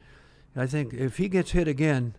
I 0.55 0.67
think 0.67 0.93
if 0.93 1.17
he 1.17 1.29
gets 1.29 1.53
hit 1.53 1.67
again, 1.67 2.15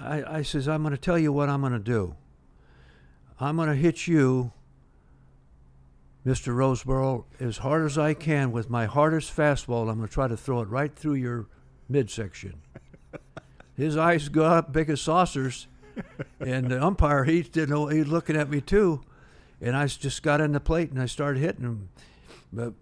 I, 0.00 0.38
I 0.38 0.42
says 0.42 0.66
I'm 0.66 0.82
going 0.82 0.94
to 0.94 1.00
tell 1.00 1.18
you 1.18 1.32
what 1.32 1.50
I'm 1.50 1.60
going 1.60 1.74
to 1.74 1.78
do. 1.78 2.16
I'm 3.38 3.56
going 3.56 3.68
to 3.68 3.74
hit 3.74 4.06
you, 4.06 4.52
Mr. 6.26 6.54
Roseboro, 6.54 7.24
as 7.38 7.58
hard 7.58 7.84
as 7.84 7.98
I 7.98 8.14
can 8.14 8.50
with 8.50 8.70
my 8.70 8.86
hardest 8.86 9.36
fastball. 9.36 9.90
I'm 9.90 9.98
going 9.98 10.08
to 10.08 10.12
try 10.14 10.26
to 10.26 10.36
throw 10.36 10.62
it 10.62 10.68
right 10.68 10.94
through 10.94 11.14
your 11.14 11.46
midsection. 11.88 12.62
His 13.76 13.96
eyes 13.96 14.28
go 14.28 14.44
up 14.44 14.72
big 14.72 14.90
as 14.90 15.00
saucers, 15.00 15.68
and 16.40 16.68
the 16.68 16.82
umpire 16.82 17.24
he 17.24 17.42
didn't 17.42 17.70
know 17.70 17.86
he 17.88 18.00
was 18.00 18.08
looking 18.08 18.36
at 18.36 18.50
me 18.50 18.60
too, 18.60 19.02
and 19.60 19.76
I 19.76 19.86
just 19.86 20.22
got 20.22 20.40
in 20.40 20.52
the 20.52 20.60
plate 20.60 20.90
and 20.90 21.00
I 21.00 21.06
started 21.06 21.40
hitting 21.40 21.64
him, 21.64 21.88
but 22.52 22.74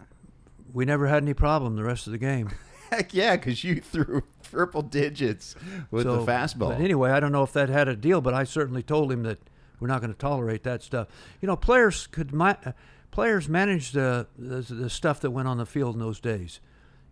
we 0.73 0.85
never 0.85 1.07
had 1.07 1.23
any 1.23 1.33
problem 1.33 1.75
the 1.75 1.83
rest 1.83 2.07
of 2.07 2.11
the 2.11 2.17
game. 2.17 2.49
Heck 2.89 3.13
yeah, 3.13 3.35
because 3.35 3.63
you 3.63 3.81
threw 3.81 4.23
triple 4.43 4.81
digits 4.81 5.55
with 5.91 6.05
the 6.05 6.19
fastball. 6.19 6.69
But 6.69 6.81
anyway, 6.81 7.11
I 7.11 7.19
don't 7.19 7.31
know 7.33 7.43
if 7.43 7.51
that 7.53 7.67
had 7.69 7.87
a 7.87 7.95
deal, 7.95 8.21
but 8.21 8.33
I 8.33 8.45
certainly 8.45 8.83
told 8.83 9.11
him 9.11 9.23
that 9.23 9.39
we're 9.79 9.89
not 9.89 9.99
going 10.01 10.13
to 10.13 10.17
tolerate 10.17 10.63
that 10.63 10.83
stuff. 10.83 11.07
You 11.41 11.47
know, 11.47 11.55
players 11.55 12.07
could 12.07 12.33
ma- 12.33 12.55
uh, 12.65 12.71
players 13.11 13.49
managed 13.49 13.93
the, 13.93 14.27
the 14.37 14.61
the 14.73 14.89
stuff 14.89 15.19
that 15.21 15.31
went 15.31 15.47
on 15.47 15.57
the 15.57 15.65
field 15.65 15.95
in 15.95 15.99
those 15.99 16.19
days. 16.19 16.59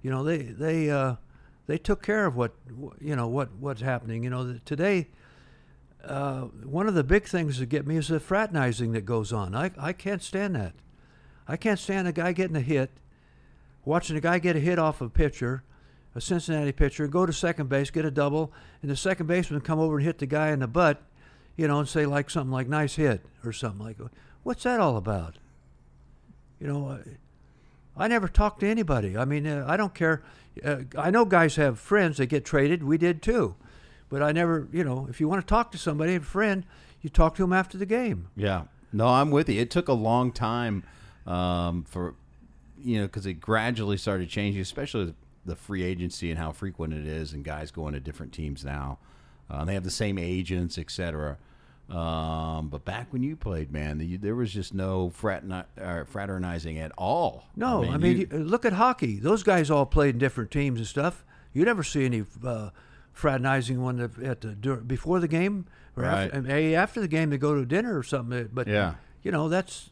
You 0.02 0.12
know, 0.12 0.24
they 0.24 0.38
they 0.44 0.90
uh, 0.90 1.16
they 1.68 1.78
took 1.78 2.02
care 2.02 2.26
of 2.26 2.36
what 2.36 2.54
you 3.02 3.16
know 3.16 3.28
what 3.28 3.50
what's 3.60 3.82
happening. 3.82 4.24
You 4.24 4.30
know, 4.30 4.60
today. 4.66 5.10
Uh, 6.06 6.42
one 6.64 6.88
of 6.88 6.94
the 6.94 7.04
big 7.04 7.26
things 7.26 7.60
that 7.60 7.66
get 7.68 7.88
me 7.88 7.98
is 7.98 8.10
the 8.10 8.20
fraternizing 8.20 8.94
that 8.94 9.06
goes 9.06 9.34
on. 9.34 9.56
I, 9.56 9.72
I 9.78 9.94
can't 9.94 10.22
stand 10.22 10.56
that. 10.56 10.74
I 11.48 11.58
can't 11.58 11.80
stand 11.80 12.08
a 12.08 12.12
guy 12.12 12.32
getting 12.32 12.56
a 12.56 12.62
hit, 12.62 12.92
watching 13.84 14.18
a 14.18 14.22
guy 14.22 14.40
get 14.40 14.56
a 14.56 14.60
hit 14.60 14.80
off 14.80 15.02
a 15.02 15.10
pitcher, 15.10 15.64
a 16.16 16.22
Cincinnati 16.22 16.72
pitcher, 16.72 17.08
go 17.08 17.26
to 17.26 17.34
second 17.34 17.70
base, 17.70 17.90
get 17.92 18.06
a 18.06 18.12
double, 18.12 18.54
and 18.82 18.90
the 18.90 18.96
second 18.96 19.28
baseman 19.28 19.62
come 19.62 19.80
over 19.80 19.98
and 19.98 20.06
hit 20.06 20.18
the 20.20 20.26
guy 20.26 20.52
in 20.52 20.60
the 20.60 20.68
butt, 20.68 21.04
you 21.56 21.68
know, 21.68 21.80
and 21.80 21.88
say 21.88 22.06
like 22.06 22.30
something 22.30 22.52
like 22.52 22.68
"nice 22.68 22.96
hit" 22.96 23.26
or 23.44 23.52
something 23.52 23.86
like. 23.86 23.98
What's 24.44 24.64
that 24.64 24.80
all 24.80 24.98
about? 24.98 25.38
You 26.60 26.68
know, 26.68 26.90
I, 27.98 28.06
I 28.06 28.08
never 28.08 28.28
talk 28.28 28.60
to 28.60 28.68
anybody. 28.68 29.18
I 29.18 29.26
mean, 29.26 29.46
uh, 29.46 29.66
I 29.68 29.78
don't 29.78 29.94
care. 29.94 30.24
Uh, 30.64 30.78
I 30.98 31.12
know 31.12 31.26
guys 31.26 31.56
have 31.58 31.80
friends 31.80 32.18
that 32.18 32.28
get 32.28 32.46
traded. 32.46 32.84
We 32.84 32.98
did 32.98 33.22
too, 33.22 33.56
but 34.10 34.22
I 34.22 34.32
never. 34.32 34.68
You 34.72 34.84
know, 34.84 35.08
if 35.10 35.20
you 35.20 35.28
want 35.28 35.42
to 35.42 35.48
talk 35.48 35.72
to 35.74 35.78
somebody, 35.78 36.16
a 36.16 36.20
friend, 36.20 36.66
you 37.02 37.10
talk 37.10 37.36
to 37.36 37.44
them 37.44 37.54
after 37.54 37.78
the 37.78 37.86
game. 37.86 38.28
Yeah. 38.36 38.64
No, 38.94 39.08
I'm 39.08 39.30
with 39.32 39.50
you. 39.50 39.60
It 39.62 39.70
took 39.72 39.88
a 39.90 39.94
long 39.94 40.32
time 40.32 40.84
um, 41.28 41.84
for, 41.84 42.16
you 42.82 42.98
know, 43.00 43.08
because 43.08 43.26
it 43.26 43.34
gradually 43.42 43.98
started 43.98 44.30
changing, 44.30 44.62
especially 44.62 45.14
the 45.46 45.56
free 45.56 45.84
agency 45.84 46.30
and 46.30 46.40
how 46.40 46.52
frequent 46.52 46.94
it 46.94 47.06
is, 47.06 47.34
and 47.34 47.44
guys 47.44 47.72
going 47.72 47.94
to 47.94 48.00
different 48.00 48.32
teams 48.32 48.64
now. 48.64 48.98
Uh, 49.50 49.66
they 49.66 49.74
have 49.74 49.84
the 49.84 49.92
same 49.92 50.18
agents, 50.18 50.78
et 50.78 50.90
cetera. 50.90 51.38
Um, 51.90 52.70
but 52.70 52.84
back 52.84 53.14
when 53.14 53.22
you 53.22 53.36
played, 53.36 53.72
man, 53.72 54.00
the, 54.00 54.18
there 54.18 54.34
was 54.36 54.52
just 54.52 54.74
no 54.74 55.12
fraterni- 55.12 55.66
fraternizing 56.08 56.80
at 56.80 56.92
all. 56.98 57.46
No, 57.56 57.84
I 57.84 57.98
mean, 57.98 58.18
you- 58.18 58.28
you- 58.32 58.40
look 58.40 58.66
at 58.66 58.74
hockey. 58.74 59.20
Those 59.20 59.44
guys 59.44 59.70
all 59.70 59.86
played 59.86 60.16
in 60.16 60.20
different 60.20 60.50
teams 60.50 60.80
and 60.80 60.88
stuff. 60.88 61.24
You 61.54 61.64
never 61.64 61.84
see 61.84 62.06
any 62.06 62.24
uh, 62.44 62.70
fraternizing 63.16 63.80
the, 63.98 64.12
at 64.28 64.42
the 64.42 64.50
before 64.76 65.20
the 65.20 65.28
game 65.28 65.66
or 65.96 66.04
Right. 66.04 66.26
after, 66.26 66.38
and, 66.38 66.52
eh, 66.52 66.74
after 66.74 67.00
the 67.00 67.08
game 67.08 67.30
they 67.32 67.38
go 67.38 67.56
to 67.56 67.66
dinner 67.66 67.98
or 67.98 68.04
something. 68.04 68.50
But 68.54 68.68
Yeah. 68.68 68.96
you 69.24 69.32
know 69.32 69.50
that's 69.50 69.90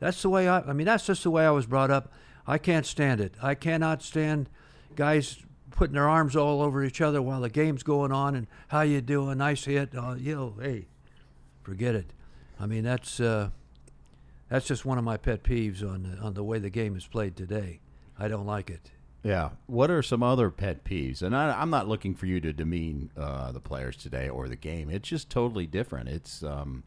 that's 0.00 0.20
the 0.22 0.28
way 0.30 0.48
I. 0.48 0.60
I 0.60 0.72
mean, 0.72 0.86
that's 0.86 1.06
just 1.06 1.22
the 1.22 1.30
way 1.30 1.46
I 1.46 1.50
was 1.50 1.66
brought 1.66 1.90
up. 1.92 2.12
I 2.44 2.58
can't 2.58 2.84
stand 2.84 3.20
it. 3.20 3.34
I 3.40 3.54
cannot 3.54 4.02
stand 4.02 4.48
guys 4.96 5.44
putting 5.70 5.94
their 5.94 6.08
arms 6.08 6.34
all 6.34 6.60
over 6.60 6.82
each 6.82 7.00
other 7.00 7.22
while 7.22 7.40
the 7.40 7.48
game's 7.48 7.82
going 7.84 8.10
on 8.10 8.34
and 8.34 8.46
how 8.68 8.80
you 8.80 9.00
doing, 9.00 9.38
nice 9.38 9.64
hit. 9.64 9.94
Uh, 9.96 10.14
you 10.18 10.34
know, 10.34 10.54
hey, 10.60 10.86
forget 11.62 11.94
it. 11.94 12.12
I 12.58 12.66
mean, 12.66 12.82
that's 12.82 13.20
uh, 13.20 13.50
that's 14.48 14.66
just 14.66 14.84
one 14.84 14.98
of 14.98 15.04
my 15.04 15.16
pet 15.18 15.44
peeves 15.44 15.82
on 15.82 16.18
on 16.20 16.34
the 16.34 16.42
way 16.42 16.58
the 16.58 16.70
game 16.70 16.96
is 16.96 17.06
played 17.06 17.36
today. 17.36 17.80
I 18.18 18.26
don't 18.28 18.46
like 18.46 18.70
it. 18.70 18.90
Yeah. 19.22 19.50
What 19.66 19.90
are 19.90 20.02
some 20.02 20.22
other 20.22 20.50
pet 20.50 20.84
peeves? 20.84 21.22
And 21.22 21.36
I, 21.36 21.60
I'm 21.60 21.70
not 21.70 21.86
looking 21.88 22.14
for 22.14 22.26
you 22.26 22.40
to 22.40 22.52
demean 22.52 23.10
uh, 23.16 23.52
the 23.52 23.60
players 23.60 23.96
today 23.96 24.28
or 24.28 24.48
the 24.48 24.56
game. 24.56 24.90
It's 24.90 25.08
just 25.08 25.30
totally 25.30 25.66
different. 25.66 26.08
It's 26.08 26.42
um, 26.42 26.82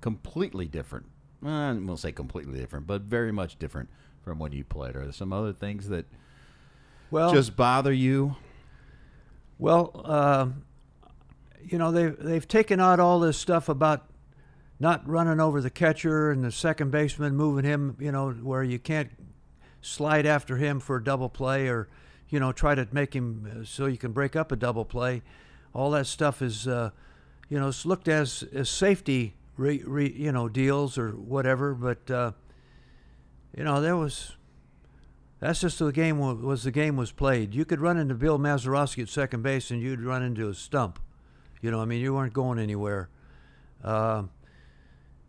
completely 0.00 0.66
different. 0.66 1.06
Well, 1.40 1.54
I 1.54 1.72
won't 1.72 1.98
say 1.98 2.12
completely 2.12 2.58
different, 2.58 2.86
but 2.86 3.02
very 3.02 3.32
much 3.32 3.58
different 3.58 3.88
from 4.22 4.38
when 4.38 4.52
you 4.52 4.62
played. 4.62 4.94
Are 4.94 5.04
there 5.04 5.12
some 5.12 5.32
other 5.32 5.54
things 5.54 5.88
that 5.88 6.04
Well, 7.10 7.32
just 7.32 7.56
bother 7.56 7.92
you? 7.92 8.36
well, 9.58 10.02
um, 10.04 10.64
you 11.62 11.78
know 11.78 11.92
they 11.92 12.06
they've 12.08 12.46
taken 12.48 12.80
out 12.80 13.00
all 13.00 13.20
this 13.20 13.38
stuff 13.38 13.68
about 13.68 14.10
not 14.78 15.06
running 15.08 15.40
over 15.40 15.60
the 15.60 15.70
catcher 15.70 16.30
and 16.30 16.42
the 16.44 16.52
second 16.52 16.90
baseman 16.90 17.36
moving 17.36 17.64
him. 17.64 17.96
You 17.98 18.12
know 18.12 18.32
where 18.32 18.62
you 18.62 18.78
can't 18.78 19.10
slide 19.80 20.26
after 20.26 20.56
him 20.56 20.80
for 20.80 20.96
a 20.96 21.04
double 21.04 21.28
play 21.28 21.68
or 21.68 21.88
you 22.28 22.38
know 22.38 22.52
try 22.52 22.74
to 22.74 22.86
make 22.92 23.14
him 23.14 23.60
uh, 23.60 23.64
so 23.64 23.86
you 23.86 23.98
can 23.98 24.12
break 24.12 24.36
up 24.36 24.52
a 24.52 24.56
double 24.56 24.84
play. 24.84 25.22
All 25.74 25.90
that 25.92 26.06
stuff 26.06 26.42
is 26.42 26.66
uh, 26.66 26.90
you 27.48 27.58
know 27.58 27.68
it's 27.68 27.86
looked 27.86 28.08
as 28.08 28.44
as 28.52 28.68
safety 28.68 29.34
re, 29.56 29.82
re, 29.84 30.10
you 30.10 30.32
know 30.32 30.48
deals 30.48 30.98
or 30.98 31.10
whatever, 31.10 31.74
but 31.74 32.10
uh, 32.10 32.32
you 33.56 33.64
know 33.64 33.80
there 33.80 33.96
was. 33.96 34.36
That's 35.40 35.62
just 35.62 35.78
the 35.78 35.90
game 35.90 36.18
was 36.18 36.64
the 36.64 36.70
game 36.70 36.96
was 36.96 37.12
played. 37.12 37.54
You 37.54 37.64
could 37.64 37.80
run 37.80 37.96
into 37.96 38.14
Bill 38.14 38.38
Mazeroski 38.38 39.04
at 39.04 39.08
second 39.08 39.42
base 39.42 39.70
and 39.70 39.80
you'd 39.80 40.02
run 40.02 40.22
into 40.22 40.50
a 40.50 40.54
stump. 40.54 40.98
You 41.62 41.70
know, 41.70 41.80
I 41.80 41.86
mean, 41.86 42.02
you 42.02 42.12
weren't 42.12 42.34
going 42.34 42.58
anywhere. 42.58 43.08
Um 43.82 44.28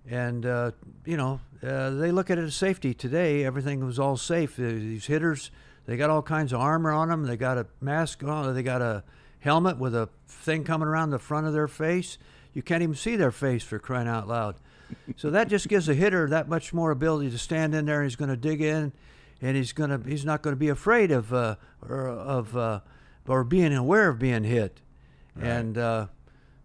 and 0.09 0.45
uh, 0.45 0.71
you 1.05 1.17
know, 1.17 1.39
uh, 1.63 1.91
they 1.91 2.11
look 2.11 2.29
at 2.29 2.37
it 2.37 2.43
as 2.43 2.55
safety 2.55 2.93
today. 2.93 3.45
Everything 3.45 3.85
was 3.85 3.99
all 3.99 4.17
safe. 4.17 4.55
These 4.55 5.05
hitters, 5.05 5.51
they 5.85 5.97
got 5.97 6.09
all 6.09 6.21
kinds 6.21 6.53
of 6.53 6.59
armor 6.59 6.91
on 6.91 7.09
them. 7.09 7.23
They 7.23 7.37
got 7.37 7.57
a 7.57 7.67
mask 7.79 8.23
on. 8.23 8.53
They 8.53 8.63
got 8.63 8.81
a 8.81 9.03
helmet 9.39 9.77
with 9.77 9.95
a 9.95 10.09
thing 10.27 10.63
coming 10.63 10.87
around 10.87 11.11
the 11.11 11.19
front 11.19 11.47
of 11.47 11.53
their 11.53 11.67
face. 11.67 12.17
You 12.53 12.61
can't 12.61 12.83
even 12.83 12.95
see 12.95 13.15
their 13.15 13.31
face 13.31 13.63
for 13.63 13.79
crying 13.79 14.07
out 14.07 14.27
loud. 14.27 14.55
so 15.15 15.29
that 15.29 15.47
just 15.47 15.67
gives 15.67 15.87
a 15.87 15.93
hitter 15.93 16.27
that 16.29 16.49
much 16.49 16.73
more 16.73 16.91
ability 16.91 17.31
to 17.31 17.37
stand 17.37 17.73
in 17.73 17.85
there. 17.85 18.03
He's 18.03 18.15
going 18.15 18.29
to 18.29 18.37
dig 18.37 18.61
in, 18.61 18.91
and 19.41 19.55
he's 19.55 19.73
going 19.73 19.89
to 19.89 20.09
he's 20.09 20.25
not 20.25 20.41
going 20.41 20.55
to 20.55 20.59
be 20.59 20.69
afraid 20.69 21.11
of 21.11 21.33
uh, 21.33 21.55
or 21.87 22.07
of 22.07 22.57
uh, 22.57 22.79
or 23.27 23.43
being 23.43 23.73
aware 23.73 24.09
of 24.09 24.19
being 24.19 24.43
hit. 24.43 24.81
And 25.39 25.77
uh, 25.77 26.07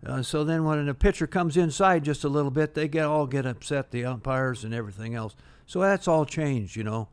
uh, 0.07 0.23
so 0.23 0.45
then 0.45 0.64
when 0.64 0.88
a 0.88 0.95
pitcher 0.95 1.27
comes 1.27 1.57
inside 1.57 2.05
just 2.05 2.23
a 2.25 2.29
little 2.29 2.51
bit, 2.51 2.75
they 2.75 2.87
get 2.88 3.05
all 3.05 3.27
get 3.27 3.45
upset, 3.45 3.90
the 3.90 4.05
umpires 4.05 4.64
and 4.64 4.73
everything 4.73 5.14
else. 5.14 5.35
So 5.66 5.81
that's 5.81 6.07
all 6.07 6.25
changed, 6.25 6.77
you 6.77 6.85
know. 6.85 7.09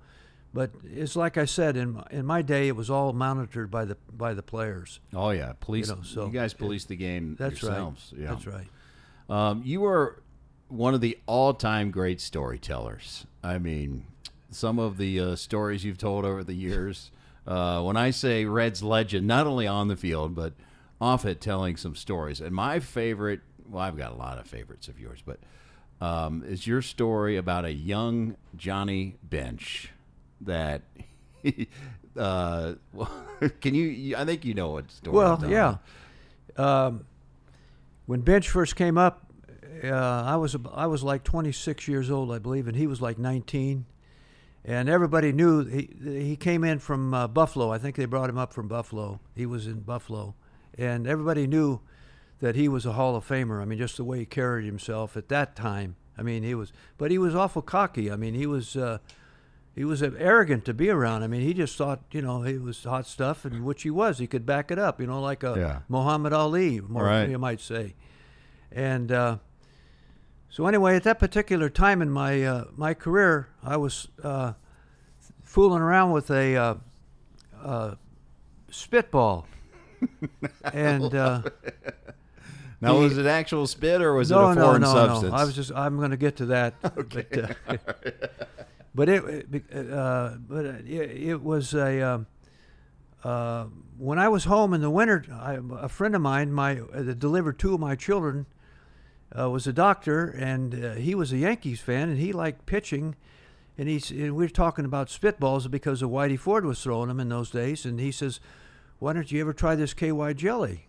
But 0.53 0.71
it's 0.83 1.15
like 1.15 1.37
I 1.37 1.45
said 1.45 1.75
in 1.75 1.93
my, 1.93 2.07
in 2.11 2.25
my 2.27 2.43
day, 2.43 2.67
it 2.67 2.75
was 2.75 2.91
all 2.91 3.11
monitored 3.11 3.71
by 3.71 3.85
the 3.85 3.97
by 4.11 4.35
the 4.35 4.43
players. 4.43 4.99
Oh 5.11 5.31
yeah, 5.31 5.53
police. 5.59 5.89
You, 5.89 5.95
know, 5.95 6.01
so 6.03 6.27
guys 6.27 6.53
police 6.53 6.85
the 6.85 6.95
game 6.95 7.35
That's 7.39 7.61
yourselves. 7.61 8.13
right. 8.13 8.21
Yeah. 8.21 8.29
That's 8.29 8.45
right. 8.47 8.67
Um, 9.29 9.63
you 9.65 9.81
were 9.81 10.21
one 10.67 10.93
of 10.93 11.01
the 11.01 11.17
all-time 11.25 11.89
great 11.89 12.21
storytellers. 12.21 13.25
I 13.43 13.57
mean, 13.57 14.05
some 14.51 14.77
of 14.77 14.97
the 14.97 15.19
uh, 15.19 15.35
stories 15.35 15.83
you've 15.83 15.97
told 15.97 16.25
over 16.25 16.43
the 16.43 16.53
years. 16.53 17.11
Uh, 17.45 17.81
when 17.81 17.97
I 17.97 18.11
say 18.11 18.45
Reds 18.45 18.81
legend, 18.81 19.27
not 19.27 19.47
only 19.47 19.67
on 19.67 19.89
the 19.89 19.97
field 19.97 20.33
but 20.33 20.53
off 21.03 21.25
it, 21.25 21.41
telling 21.41 21.75
some 21.75 21.95
stories. 21.95 22.39
And 22.39 22.55
my 22.55 22.79
favorite, 22.79 23.41
well, 23.69 23.83
I've 23.83 23.97
got 23.97 24.13
a 24.13 24.15
lot 24.15 24.37
of 24.37 24.47
favorites 24.47 24.87
of 24.87 24.99
yours, 24.99 25.21
but 25.25 25.39
um, 25.99 26.43
is 26.47 26.65
your 26.65 26.81
story 26.81 27.35
about 27.35 27.65
a 27.65 27.73
young 27.73 28.37
Johnny 28.55 29.17
Bench 29.21 29.91
that. 30.41 30.83
uh, 32.17 32.73
can 33.61 33.75
you? 33.75 34.15
I 34.15 34.23
think 34.23 34.45
you 34.45 34.53
know 34.53 34.71
what 34.71 34.89
story. 34.91 35.25
I'm 35.25 35.41
Well, 35.41 35.49
yeah. 35.49 35.77
Um, 36.55 37.05
when 38.05 38.21
Bench 38.21 38.49
first 38.49 38.75
came 38.75 38.97
up, 38.97 39.25
uh, 39.83 40.23
I 40.25 40.37
was 40.37 40.55
I 40.73 40.87
was 40.87 41.03
like 41.03 41.23
26 41.23 41.87
years 41.87 42.09
old, 42.09 42.31
I 42.31 42.39
believe, 42.39 42.67
and 42.67 42.77
he 42.77 42.87
was 42.87 43.01
like 43.01 43.17
19. 43.17 43.85
And 44.65 44.87
everybody 44.87 45.33
knew 45.33 45.65
he 45.65 45.89
he 46.01 46.35
came 46.37 46.63
in 46.63 46.79
from 46.79 47.13
uh, 47.13 47.27
Buffalo. 47.27 47.71
I 47.71 47.77
think 47.77 47.97
they 47.97 48.05
brought 48.05 48.29
him 48.29 48.37
up 48.37 48.53
from 48.53 48.69
Buffalo. 48.69 49.19
He 49.35 49.45
was 49.45 49.67
in 49.67 49.81
Buffalo, 49.81 50.35
and 50.77 51.07
everybody 51.07 51.47
knew 51.47 51.81
that 52.39 52.55
he 52.55 52.67
was 52.67 52.85
a 52.85 52.93
Hall 52.93 53.15
of 53.15 53.27
Famer. 53.27 53.61
I 53.61 53.65
mean, 53.65 53.77
just 53.77 53.97
the 53.97 54.03
way 54.03 54.19
he 54.19 54.25
carried 54.25 54.65
himself 54.65 55.15
at 55.15 55.29
that 55.29 55.55
time. 55.55 55.95
I 56.17 56.21
mean, 56.23 56.43
he 56.43 56.53
was, 56.55 56.71
but 56.97 57.09
he 57.11 57.17
was 57.17 57.33
awful 57.35 57.61
cocky. 57.61 58.11
I 58.11 58.15
mean, 58.15 58.33
he 58.33 58.45
was, 58.45 58.75
uh, 58.75 58.99
he 59.75 59.83
was 59.83 60.03
arrogant 60.03 60.65
to 60.65 60.73
be 60.73 60.89
around. 60.89 61.23
I 61.23 61.27
mean, 61.27 61.41
he 61.41 61.53
just 61.53 61.75
thought, 61.77 62.01
you 62.11 62.21
know, 62.21 62.41
he 62.43 62.57
was 62.57 62.83
hot 62.83 63.07
stuff, 63.07 63.45
and 63.45 63.63
which 63.65 63.81
he 63.83 63.89
was. 63.89 64.19
He 64.19 64.27
could 64.27 64.45
back 64.45 64.69
it 64.69 64.77
up, 64.77 64.99
you 65.01 65.07
know, 65.07 65.19
like 65.21 65.41
a 65.43 65.55
Yeah. 65.57 65.79
Muhammad 65.89 66.33
Ali, 66.33 66.79
more, 66.81 67.05
Right. 67.05 67.29
you 67.29 67.39
might 67.39 67.59
say. 67.61 67.95
And 68.71 69.11
uh, 69.11 69.37
so, 70.49 70.67
anyway, 70.67 70.95
at 70.95 71.03
that 71.03 71.17
particular 71.17 71.69
time 71.69 72.01
in 72.01 72.11
my 72.11 72.43
uh, 72.43 72.65
my 72.75 72.93
career, 72.93 73.47
I 73.63 73.77
was 73.77 74.07
uh, 74.23 74.53
fooling 75.41 75.81
around 75.81 76.11
with 76.11 76.29
a 76.29 76.55
uh, 76.55 76.75
uh, 77.63 77.95
spitball, 78.69 79.47
and. 80.73 81.13
Uh, 81.15 81.41
Now, 82.81 82.95
The- 82.95 82.99
was 82.99 83.17
it 83.17 83.25
actual 83.25 83.65
spit 83.65 84.01
or 84.01 84.13
was 84.13 84.29
no, 84.29 84.49
it 84.49 84.51
a 84.51 84.55
no, 84.55 84.61
foreign 84.65 84.81
no, 84.81 84.93
substance? 84.93 85.31
no. 85.31 85.37
I 85.37 85.45
was 85.45 85.55
just. 85.55 85.71
I'm 85.71 85.97
going 85.97 86.11
to 86.11 86.17
get 86.17 86.35
to 86.37 86.45
that. 86.47 86.73
But, 86.93 87.37
uh, 87.37 87.77
but 88.93 89.09
it, 89.09 89.91
uh, 89.91 90.35
but 90.47 90.65
it, 90.65 90.87
it 91.29 91.41
was 91.41 91.73
a. 91.73 92.01
Um, 92.01 92.27
uh, 93.23 93.65
when 93.97 94.19
I 94.19 94.27
was 94.27 94.43
home 94.43 94.73
in 94.73 94.81
the 94.81 94.89
winter, 94.89 95.23
I, 95.31 95.59
a 95.79 95.87
friend 95.87 96.13
of 96.13 96.21
mine, 96.21 96.51
my 96.51 96.79
uh, 96.79 97.03
that 97.03 97.19
delivered 97.19 97.57
two 97.57 97.73
of 97.73 97.79
my 97.79 97.95
children, 97.95 98.45
uh, 99.37 99.49
was 99.49 99.65
a 99.65 99.73
doctor, 99.73 100.25
and 100.27 100.85
uh, 100.85 100.93
he 100.95 101.15
was 101.15 101.31
a 101.31 101.37
Yankees 101.37 101.79
fan, 101.79 102.09
and 102.09 102.19
he 102.19 102.33
liked 102.33 102.65
pitching. 102.65 103.15
And 103.77 103.87
he's 103.89 104.11
and 104.11 104.35
we 104.35 104.45
were 104.45 104.49
talking 104.49 104.85
about 104.85 105.07
spitballs 105.07 105.71
because 105.71 106.01
of 106.03 106.09
Whitey 106.11 106.37
Ford 106.37 106.65
was 106.65 106.83
throwing 106.83 107.07
them 107.07 107.19
in 107.19 107.29
those 107.29 107.49
days, 107.49 107.85
and 107.85 107.99
he 107.99 108.11
says, 108.11 108.39
"Why 109.03 109.13
don't 109.13 109.31
you 109.31 109.41
ever 109.41 109.53
try 109.53 109.75
this 109.75 109.93
KY 109.93 110.33
jelly?" 110.33 110.87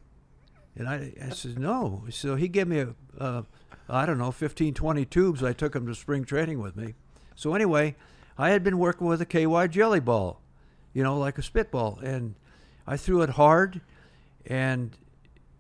And 0.77 0.89
I, 0.89 1.13
I 1.23 1.29
said, 1.31 1.59
no. 1.59 2.05
So 2.11 2.37
he 2.37 2.49
gave 2.49 2.67
me 2.67 2.81
a, 2.81 2.95
uh, 3.19 3.43
I 3.89 4.07
don't 4.07 4.19
know, 4.19 4.31
15, 4.31 4.75
20 4.75 5.05
tubes. 5.05 5.43
I 5.43 5.53
took 5.53 5.75
him 5.75 5.87
to 5.87 5.95
spring 5.95 6.25
training 6.25 6.61
with 6.61 6.77
me. 6.77 6.95
So 7.37 7.55
anyway, 7.55 7.97
I 8.37 8.51
had 8.51 8.65
been 8.65 8.79
working 8.79 9.07
with 9.07 9.21
a 9.21 9.27
KY 9.27 9.69
jelly 9.69 10.01
ball, 10.01 10.41
you 10.93 11.03
know, 11.03 11.19
like 11.19 11.39
a 11.39 11.43
spitball. 11.43 12.01
And 12.03 12.35
I 12.87 12.97
threw 12.97 13.23
it 13.23 13.31
hard. 13.31 13.83
And 14.47 14.97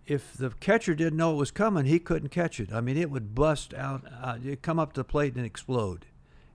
if 0.07 0.35
the 0.35 0.51
catcher 0.51 0.95
didn't 0.95 1.17
know 1.17 1.33
it 1.33 1.39
was 1.39 1.51
coming, 1.51 1.85
he 1.85 1.99
couldn't 1.99 2.31
catch 2.31 2.59
it. 2.59 2.73
I 2.73 2.81
mean, 2.81 2.97
it 2.97 3.11
would 3.11 3.35
bust 3.35 3.73
out, 3.73 4.05
uh, 4.21 4.39
it'd 4.45 4.63
come 4.63 4.79
up 4.79 4.95
to 4.95 5.01
the 5.01 5.05
plate 5.05 5.37
and 5.37 5.47
explode. 5.47 6.07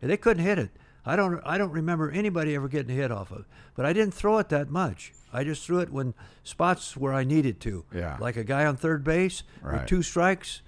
And 0.01 0.11
they 0.11 0.17
couldn't 0.17 0.43
hit 0.43 0.59
it. 0.59 0.71
I 1.05 1.15
don't, 1.15 1.41
I 1.45 1.57
don't 1.57 1.71
remember 1.71 2.11
anybody 2.11 2.55
ever 2.55 2.67
getting 2.67 2.95
hit 2.95 3.11
off 3.11 3.31
of 3.31 3.39
it. 3.41 3.45
But 3.75 3.85
I 3.85 3.93
didn't 3.93 4.13
throw 4.13 4.37
it 4.39 4.49
that 4.49 4.69
much. 4.69 5.13
I 5.31 5.43
just 5.43 5.65
threw 5.65 5.79
it 5.79 5.91
when 5.91 6.13
spots 6.43 6.97
where 6.97 7.13
I 7.13 7.23
needed 7.23 7.59
to. 7.61 7.85
Yeah. 7.93 8.17
Like 8.19 8.35
a 8.35 8.43
guy 8.43 8.65
on 8.65 8.75
third 8.77 9.03
base 9.03 9.43
Right. 9.61 9.79
with 9.81 9.85
two 9.87 10.01
strikes, 10.01 10.61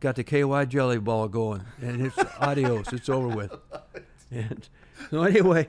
got 0.00 0.16
the 0.16 0.24
KY 0.24 0.64
jelly 0.66 0.98
ball 0.98 1.28
going, 1.28 1.62
and 1.80 2.06
it's 2.06 2.18
adios. 2.40 2.92
It's 2.92 3.08
over 3.08 3.28
with. 3.28 3.54
And 4.30 4.68
so 5.10 5.22
anyway, 5.22 5.68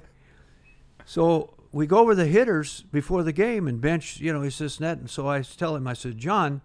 so 1.06 1.54
we 1.72 1.88
go 1.88 2.00
over 2.00 2.16
the 2.16 2.26
hitters 2.28 2.84
before 2.92 3.24
the 3.24 3.34
game 3.34 3.68
and 3.68 3.80
bench. 3.82 4.20
You 4.20 4.34
know, 4.34 4.42
he 4.42 4.50
says 4.50 4.80
net, 4.80 4.98
and 4.98 5.10
so 5.10 5.28
I 5.28 5.42
tell 5.42 5.76
him, 5.76 5.88
I 5.88 5.94
said, 5.94 6.18
John, 6.18 6.62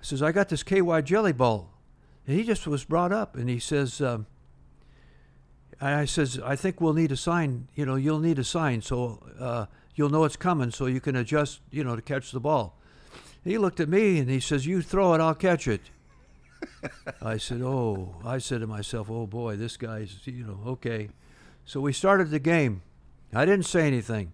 I 0.00 0.02
says 0.04 0.22
I 0.22 0.32
got 0.32 0.48
this 0.48 0.62
KY 0.62 1.02
jelly 1.02 1.32
ball, 1.32 1.70
and 2.26 2.36
he 2.38 2.44
just 2.44 2.66
was 2.66 2.84
brought 2.84 3.12
up, 3.12 3.36
and 3.36 3.48
he 3.48 3.58
says. 3.58 4.00
Um, 4.00 4.26
and 5.82 5.96
I 5.96 6.04
says, 6.04 6.38
I 6.44 6.54
think 6.54 6.80
we'll 6.80 6.92
need 6.92 7.10
a 7.10 7.16
sign. 7.16 7.66
You 7.74 7.84
know, 7.84 7.96
you'll 7.96 8.20
need 8.20 8.38
a 8.38 8.44
sign 8.44 8.82
so 8.82 9.18
uh, 9.40 9.66
you'll 9.96 10.10
know 10.10 10.22
it's 10.22 10.36
coming, 10.36 10.70
so 10.70 10.86
you 10.86 11.00
can 11.00 11.16
adjust. 11.16 11.60
You 11.70 11.82
know, 11.82 11.96
to 11.96 12.02
catch 12.02 12.30
the 12.30 12.38
ball. 12.38 12.78
He 13.42 13.58
looked 13.58 13.80
at 13.80 13.88
me 13.88 14.20
and 14.20 14.30
he 14.30 14.38
says, 14.38 14.64
"You 14.64 14.80
throw 14.80 15.12
it, 15.14 15.20
I'll 15.20 15.34
catch 15.34 15.66
it." 15.66 15.80
I 17.22 17.36
said, 17.36 17.62
"Oh," 17.62 18.14
I 18.24 18.38
said 18.38 18.60
to 18.60 18.68
myself, 18.68 19.10
"Oh 19.10 19.26
boy, 19.26 19.56
this 19.56 19.76
guy's 19.76 20.20
you 20.24 20.44
know 20.44 20.60
okay." 20.66 21.08
So 21.64 21.80
we 21.80 21.92
started 21.92 22.30
the 22.30 22.38
game. 22.38 22.82
I 23.34 23.44
didn't 23.44 23.66
say 23.66 23.86
anything. 23.86 24.32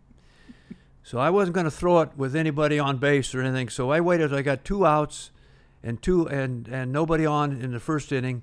So 1.02 1.18
I 1.18 1.30
wasn't 1.30 1.54
going 1.54 1.64
to 1.64 1.70
throw 1.70 2.00
it 2.00 2.10
with 2.14 2.36
anybody 2.36 2.78
on 2.78 2.98
base 2.98 3.34
or 3.34 3.40
anything. 3.40 3.70
So 3.70 3.90
I 3.90 4.00
waited. 4.00 4.34
I 4.34 4.42
got 4.42 4.64
two 4.66 4.84
outs, 4.84 5.30
and 5.82 6.02
two 6.02 6.28
and 6.28 6.68
and 6.68 6.92
nobody 6.92 7.24
on 7.24 7.52
in 7.52 7.72
the 7.72 7.80
first 7.80 8.12
inning, 8.12 8.42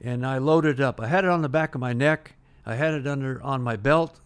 and 0.00 0.26
I 0.26 0.38
loaded 0.38 0.80
it 0.80 0.82
up. 0.82 1.00
I 1.00 1.06
had 1.06 1.24
it 1.24 1.30
on 1.30 1.42
the 1.42 1.48
back 1.48 1.74
of 1.74 1.80
my 1.80 1.92
neck. 1.92 2.34
I 2.64 2.74
had 2.74 2.94
it 2.94 3.06
under 3.06 3.42
on 3.42 3.62
my 3.62 3.76
belt, 3.76 4.20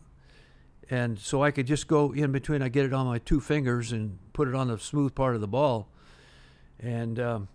and 0.89 1.19
so 1.19 1.43
I 1.43 1.51
could 1.51 1.67
just 1.67 1.87
go 1.87 2.13
in 2.13 2.33
between. 2.33 2.63
I 2.63 2.69
get 2.69 2.87
it 2.87 2.93
on 2.93 3.07
my 3.07 3.19
two 3.19 3.41
fingers 3.41 3.93
and 3.93 4.19
put 4.33 4.49
it 4.49 4.55
on 4.55 4.69
the 4.69 4.79
smooth 4.79 5.15
part 5.15 5.35
of 5.35 5.41
the 5.41 5.49
ball, 5.49 5.89
and 6.79 7.21
um, 7.21 7.49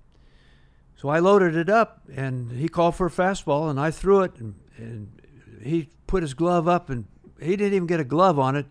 so 0.95 1.09
I 1.09 1.19
loaded 1.19 1.55
it 1.55 1.69
up. 1.69 2.03
And 2.15 2.51
he 2.51 2.69
called 2.69 2.95
for 2.95 3.07
a 3.07 3.11
fastball, 3.11 3.69
and 3.69 3.79
I 3.79 3.91
threw 3.91 4.21
it, 4.21 4.35
and, 4.37 4.55
and 4.77 5.21
he 5.63 5.89
put 6.07 6.21
his 6.21 6.33
glove 6.33 6.67
up, 6.67 6.89
and 6.89 7.05
he 7.41 7.55
didn't 7.55 7.73
even 7.73 7.87
get 7.87 7.99
a 7.99 8.05
glove 8.05 8.37
on 8.37 8.55
it, 8.55 8.67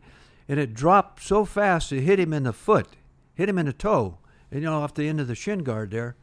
and 0.49 0.61
it 0.61 0.73
dropped 0.73 1.23
so 1.23 1.45
fast 1.45 1.93
it 1.93 2.03
hit 2.03 2.21
him 2.21 2.33
in 2.33 2.45
the 2.45 2.53
foot, 2.53 2.89
hit 3.35 3.49
him 3.49 3.59
in 3.59 3.67
the 3.67 3.73
toe, 3.73 4.19
and 4.51 4.63
you 4.63 4.67
know 4.69 4.81
off 4.81 4.95
the 4.95 5.09
end 5.09 5.21
of 5.21 5.27
the 5.27 5.35
shin 5.35 5.65
guard 5.65 5.91
there, 5.91 6.17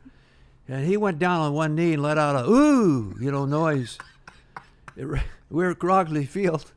and 0.67 0.85
he 0.85 0.97
went 0.97 1.19
down 1.19 1.41
on 1.41 1.53
one 1.53 1.75
knee 1.75 1.93
and 1.93 2.01
let 2.01 2.17
out 2.17 2.35
a 2.35 2.49
ooh, 2.49 3.15
you 3.19 3.31
know, 3.31 3.45
noise. 3.45 3.97
It, 4.95 5.07
were 5.49 5.71
at 5.71 5.79
Crosley 5.79 6.27
Field, 6.27 6.71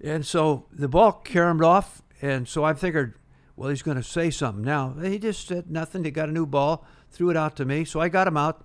and 0.00 0.24
so 0.24 0.66
the 0.72 0.88
ball 0.88 1.12
caromed 1.12 1.62
off, 1.62 2.02
and 2.20 2.46
so 2.46 2.64
I 2.64 2.74
figured, 2.74 3.14
well, 3.56 3.70
he's 3.70 3.82
going 3.82 3.96
to 3.96 4.02
say 4.02 4.30
something 4.30 4.62
now. 4.62 4.94
He 5.02 5.18
just 5.18 5.48
said 5.48 5.70
nothing. 5.70 6.04
He 6.04 6.10
got 6.10 6.28
a 6.28 6.32
new 6.32 6.46
ball, 6.46 6.86
threw 7.10 7.30
it 7.30 7.36
out 7.36 7.56
to 7.56 7.64
me, 7.64 7.84
so 7.84 8.00
I 8.00 8.08
got 8.08 8.28
him 8.28 8.36
out. 8.36 8.64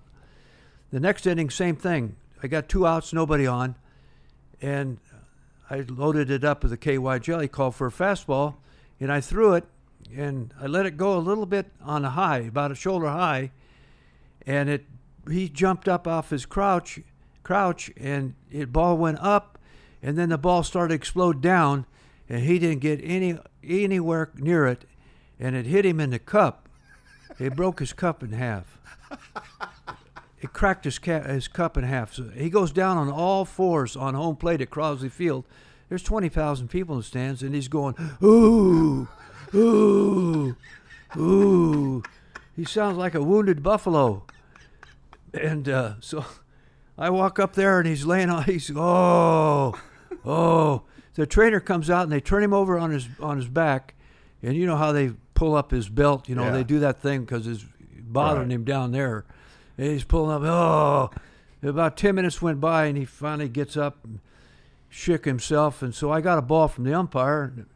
The 0.90 1.00
next 1.00 1.26
inning, 1.26 1.50
same 1.50 1.76
thing. 1.76 2.16
I 2.42 2.46
got 2.46 2.68
two 2.68 2.86
outs, 2.86 3.12
nobody 3.12 3.46
on, 3.46 3.76
and 4.60 4.98
I 5.70 5.84
loaded 5.88 6.30
it 6.30 6.44
up 6.44 6.62
with 6.62 6.72
a 6.72 6.76
KY 6.76 7.18
jelly, 7.20 7.48
called 7.48 7.74
for 7.74 7.86
a 7.86 7.90
fastball, 7.90 8.56
and 9.00 9.10
I 9.10 9.20
threw 9.20 9.54
it, 9.54 9.64
and 10.14 10.52
I 10.60 10.66
let 10.66 10.86
it 10.86 10.96
go 10.96 11.16
a 11.16 11.18
little 11.18 11.46
bit 11.46 11.66
on 11.82 12.04
a 12.04 12.10
high, 12.10 12.40
about 12.40 12.70
a 12.70 12.74
shoulder 12.74 13.08
high, 13.08 13.50
and 14.46 14.68
it 14.68 14.86
he 15.30 15.48
jumped 15.48 15.88
up 15.88 16.06
off 16.06 16.30
his 16.30 16.44
crouch 16.46 17.00
crouch 17.42 17.90
and 17.96 18.34
it 18.50 18.72
ball 18.72 18.96
went 18.96 19.18
up 19.20 19.58
and 20.02 20.18
then 20.18 20.28
the 20.28 20.38
ball 20.38 20.62
started 20.62 20.88
to 20.88 20.94
explode 20.94 21.40
down 21.40 21.86
and 22.28 22.42
he 22.42 22.58
didn't 22.58 22.80
get 22.80 23.00
any 23.02 23.38
anywhere 23.62 24.30
near 24.36 24.66
it 24.66 24.84
and 25.38 25.56
it 25.56 25.66
hit 25.66 25.84
him 25.84 26.00
in 26.00 26.10
the 26.10 26.18
cup. 26.18 26.68
It 27.38 27.56
broke 27.56 27.80
his 27.80 27.92
cup 27.92 28.22
in 28.22 28.32
half. 28.32 28.78
It 30.40 30.52
cracked 30.52 30.84
his, 30.84 30.98
ca- 30.98 31.22
his 31.22 31.48
cup 31.48 31.76
in 31.76 31.84
half. 31.84 32.12
So 32.12 32.28
he 32.28 32.50
goes 32.50 32.70
down 32.70 32.98
on 32.98 33.10
all 33.10 33.44
fours 33.44 33.96
on 33.96 34.14
home 34.14 34.36
plate 34.36 34.60
at 34.60 34.70
Crosley 34.70 35.10
Field. 35.10 35.46
There's 35.88 36.02
20,000 36.02 36.68
people 36.68 36.94
in 36.94 37.00
the 37.00 37.04
stands 37.04 37.42
and 37.42 37.54
he's 37.54 37.68
going 37.68 37.94
ooh 38.22 39.08
ooh 39.54 40.54
ooh. 41.16 42.02
He 42.54 42.64
sounds 42.64 42.96
like 42.96 43.14
a 43.14 43.22
wounded 43.22 43.62
buffalo 43.62 44.24
and 45.34 45.68
uh, 45.68 45.94
so 46.00 46.24
I 46.98 47.10
walk 47.10 47.38
up 47.38 47.54
there 47.54 47.78
and 47.78 47.88
he's 47.88 48.06
laying 48.06 48.30
on. 48.30 48.44
He's 48.44 48.70
oh, 48.74 49.78
oh. 50.24 50.82
The 51.14 51.26
trainer 51.26 51.60
comes 51.60 51.90
out 51.90 52.02
and 52.04 52.12
they 52.12 52.20
turn 52.20 52.42
him 52.42 52.52
over 52.52 52.76
on 52.78 52.90
his 52.90 53.08
on 53.20 53.36
his 53.36 53.48
back, 53.48 53.94
and 54.42 54.54
you 54.56 54.66
know 54.66 54.76
how 54.76 54.92
they 54.92 55.12
pull 55.34 55.54
up 55.54 55.70
his 55.70 55.88
belt. 55.88 56.28
You 56.28 56.34
know 56.34 56.44
Yeah. 56.44 56.50
they 56.52 56.64
do 56.64 56.78
that 56.80 57.00
thing 57.00 57.20
because 57.20 57.46
it's 57.46 57.64
bothering 58.00 58.48
Right. 58.48 58.54
him 58.54 58.64
down 58.64 58.92
there. 58.92 59.24
And 59.78 59.88
he's 59.88 60.04
pulling 60.04 60.34
up. 60.34 60.42
Oh, 60.42 61.10
about 61.62 61.96
ten 61.96 62.14
minutes 62.14 62.40
went 62.42 62.60
by 62.60 62.86
and 62.86 62.96
he 62.96 63.04
finally 63.04 63.48
gets 63.48 63.76
up 63.76 64.04
and 64.04 64.20
shook 64.88 65.24
himself. 65.24 65.82
And 65.82 65.94
so 65.94 66.10
I 66.12 66.20
got 66.20 66.38
a 66.38 66.42
ball 66.42 66.68
from 66.68 66.84
the 66.84 66.94
umpire. 66.94 67.52
And 67.56 67.66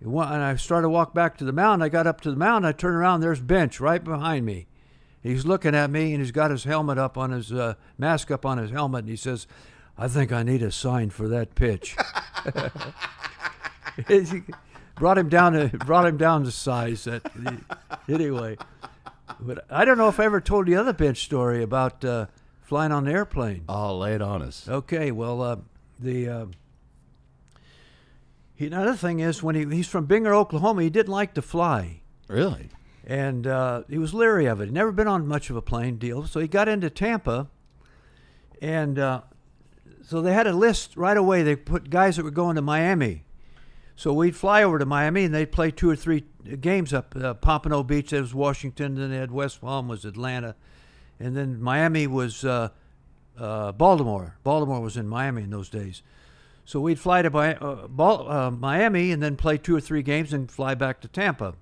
and 0.00 0.42
I 0.42 0.56
started 0.56 0.82
to 0.82 0.88
walk 0.90 1.14
back 1.14 1.36
to 1.38 1.44
the 1.44 1.52
mound. 1.52 1.82
I 1.82 1.88
got 1.88 2.06
up 2.06 2.20
to 2.22 2.30
the 2.30 2.36
mound. 2.36 2.66
I 2.66 2.72
turned 2.72 2.96
around. 2.96 3.20
There's 3.20 3.40
Bench 3.40 3.80
right 3.80 4.02
behind 4.04 4.44
me. 4.44 4.66
He's 5.24 5.46
looking 5.46 5.74
at 5.74 5.90
me 5.90 6.12
and 6.12 6.20
he's 6.20 6.32
got 6.32 6.50
his 6.50 6.64
helmet 6.64 6.98
up 6.98 7.16
on 7.16 7.30
his 7.32 7.50
uh, 7.50 7.74
mask 7.96 8.30
up 8.30 8.44
on 8.44 8.58
his 8.58 8.70
helmet 8.70 9.00
and 9.00 9.08
he 9.08 9.16
says, 9.16 9.46
"I 9.96 10.06
think 10.06 10.32
I 10.32 10.42
need 10.42 10.62
a 10.62 10.70
sign 10.70 11.08
for 11.10 11.26
that 11.28 11.54
pitch." 11.54 11.96
Brought 14.96 15.18
him 15.18 15.28
down 15.28 15.54
to 15.54 15.68
brought 15.78 16.06
him 16.06 16.16
down 16.18 16.44
to 16.44 16.50
size. 16.52 17.04
That 17.04 17.22
anyway, 18.08 18.56
but 19.40 19.64
I 19.70 19.84
don't 19.84 19.98
know 19.98 20.08
if 20.08 20.20
I 20.20 20.24
ever 20.26 20.40
told 20.40 20.66
the 20.66 20.76
other 20.76 20.92
bench 20.92 21.24
story 21.24 21.62
about 21.62 22.04
uh, 22.04 22.26
flying 22.62 22.92
on 22.92 23.04
the 23.04 23.12
airplane. 23.12 23.64
oh, 23.68 23.96
lay 23.98 24.14
it 24.14 24.22
on 24.22 24.42
us. 24.42 24.68
Okay, 24.68 25.10
well, 25.10 25.42
uh, 25.42 25.56
the 25.98 26.28
uh, 26.28 26.46
he, 28.54 28.66
another 28.66 28.94
thing 28.94 29.18
is 29.20 29.42
when 29.42 29.56
he, 29.56 29.64
he's 29.74 29.88
from 29.88 30.06
Binger, 30.06 30.32
Oklahoma, 30.32 30.82
he 30.82 30.90
didn't 30.90 31.12
like 31.12 31.34
to 31.34 31.42
fly 31.42 32.02
Really? 32.28 32.68
And 33.06 33.46
uh, 33.46 33.82
he 33.88 33.98
was 33.98 34.14
leery 34.14 34.46
of 34.46 34.60
it. 34.60 34.66
He'd 34.66 34.74
never 34.74 34.92
been 34.92 35.08
on 35.08 35.26
much 35.26 35.50
of 35.50 35.56
a 35.56 35.62
plane 35.62 35.96
deal, 35.96 36.26
so 36.26 36.40
he 36.40 36.48
got 36.48 36.68
into 36.68 36.90
Tampa, 36.90 37.48
and 38.62 38.98
uh, 38.98 39.22
so 40.02 40.22
they 40.22 40.32
had 40.32 40.46
a 40.46 40.52
list 40.52 40.96
right 40.96 41.16
away. 41.16 41.42
They 41.42 41.56
put 41.56 41.90
guys 41.90 42.16
that 42.16 42.24
were 42.24 42.30
going 42.30 42.56
to 42.56 42.62
Miami, 42.62 43.24
so 43.96 44.12
we'd 44.12 44.36
fly 44.36 44.62
over 44.62 44.78
to 44.78 44.86
Miami, 44.86 45.24
and 45.24 45.34
they'd 45.34 45.52
play 45.52 45.70
two 45.70 45.90
or 45.90 45.96
three 45.96 46.24
games 46.60 46.92
up 46.94 47.14
uh, 47.16 47.34
Pompano 47.34 47.82
Beach. 47.82 48.10
That 48.10 48.22
was 48.22 48.34
Washington, 48.34 48.94
then 48.94 49.10
they 49.10 49.16
had 49.16 49.30
West 49.30 49.60
Palm 49.60 49.88
was 49.88 50.04
Atlanta, 50.04 50.56
and 51.20 51.36
then 51.36 51.60
Miami 51.60 52.06
was 52.06 52.44
uh, 52.44 52.70
uh, 53.38 53.72
Baltimore. 53.72 54.36
Baltimore 54.44 54.80
was 54.80 54.96
in 54.96 55.08
Miami 55.08 55.42
in 55.42 55.50
those 55.50 55.68
days. 55.68 56.02
So 56.66 56.80
we'd 56.80 56.98
fly 56.98 57.20
to 57.20 57.36
uh, 57.36 58.50
Miami 58.50 59.12
and 59.12 59.22
then 59.22 59.36
play 59.36 59.58
two 59.58 59.76
or 59.76 59.80
three 59.80 60.02
games 60.02 60.32
and 60.32 60.50
fly 60.50 60.74
back 60.74 61.02
to 61.02 61.08
Tampa. 61.08 61.54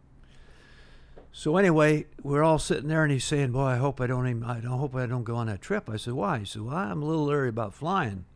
So 1.34 1.56
anyway, 1.56 2.06
we're 2.22 2.42
all 2.42 2.58
sitting 2.58 2.88
there, 2.88 3.02
and 3.02 3.10
he's 3.10 3.24
saying, 3.24 3.52
"Boy, 3.52 3.64
I 3.64 3.76
hope 3.76 4.02
I 4.02 4.06
don't 4.06 4.28
even. 4.28 4.44
I 4.44 4.60
don't 4.60 4.78
hope 4.78 4.94
I 4.94 5.06
don't 5.06 5.24
go 5.24 5.36
on 5.36 5.46
that 5.46 5.62
trip." 5.62 5.88
I 5.88 5.96
said, 5.96 6.12
"Why?" 6.12 6.40
He 6.40 6.44
said, 6.44 6.62
"Well, 6.62 6.76
I'm 6.76 7.02
a 7.02 7.06
little 7.06 7.24
leery 7.24 7.48
about 7.48 7.72
flying." 7.72 8.26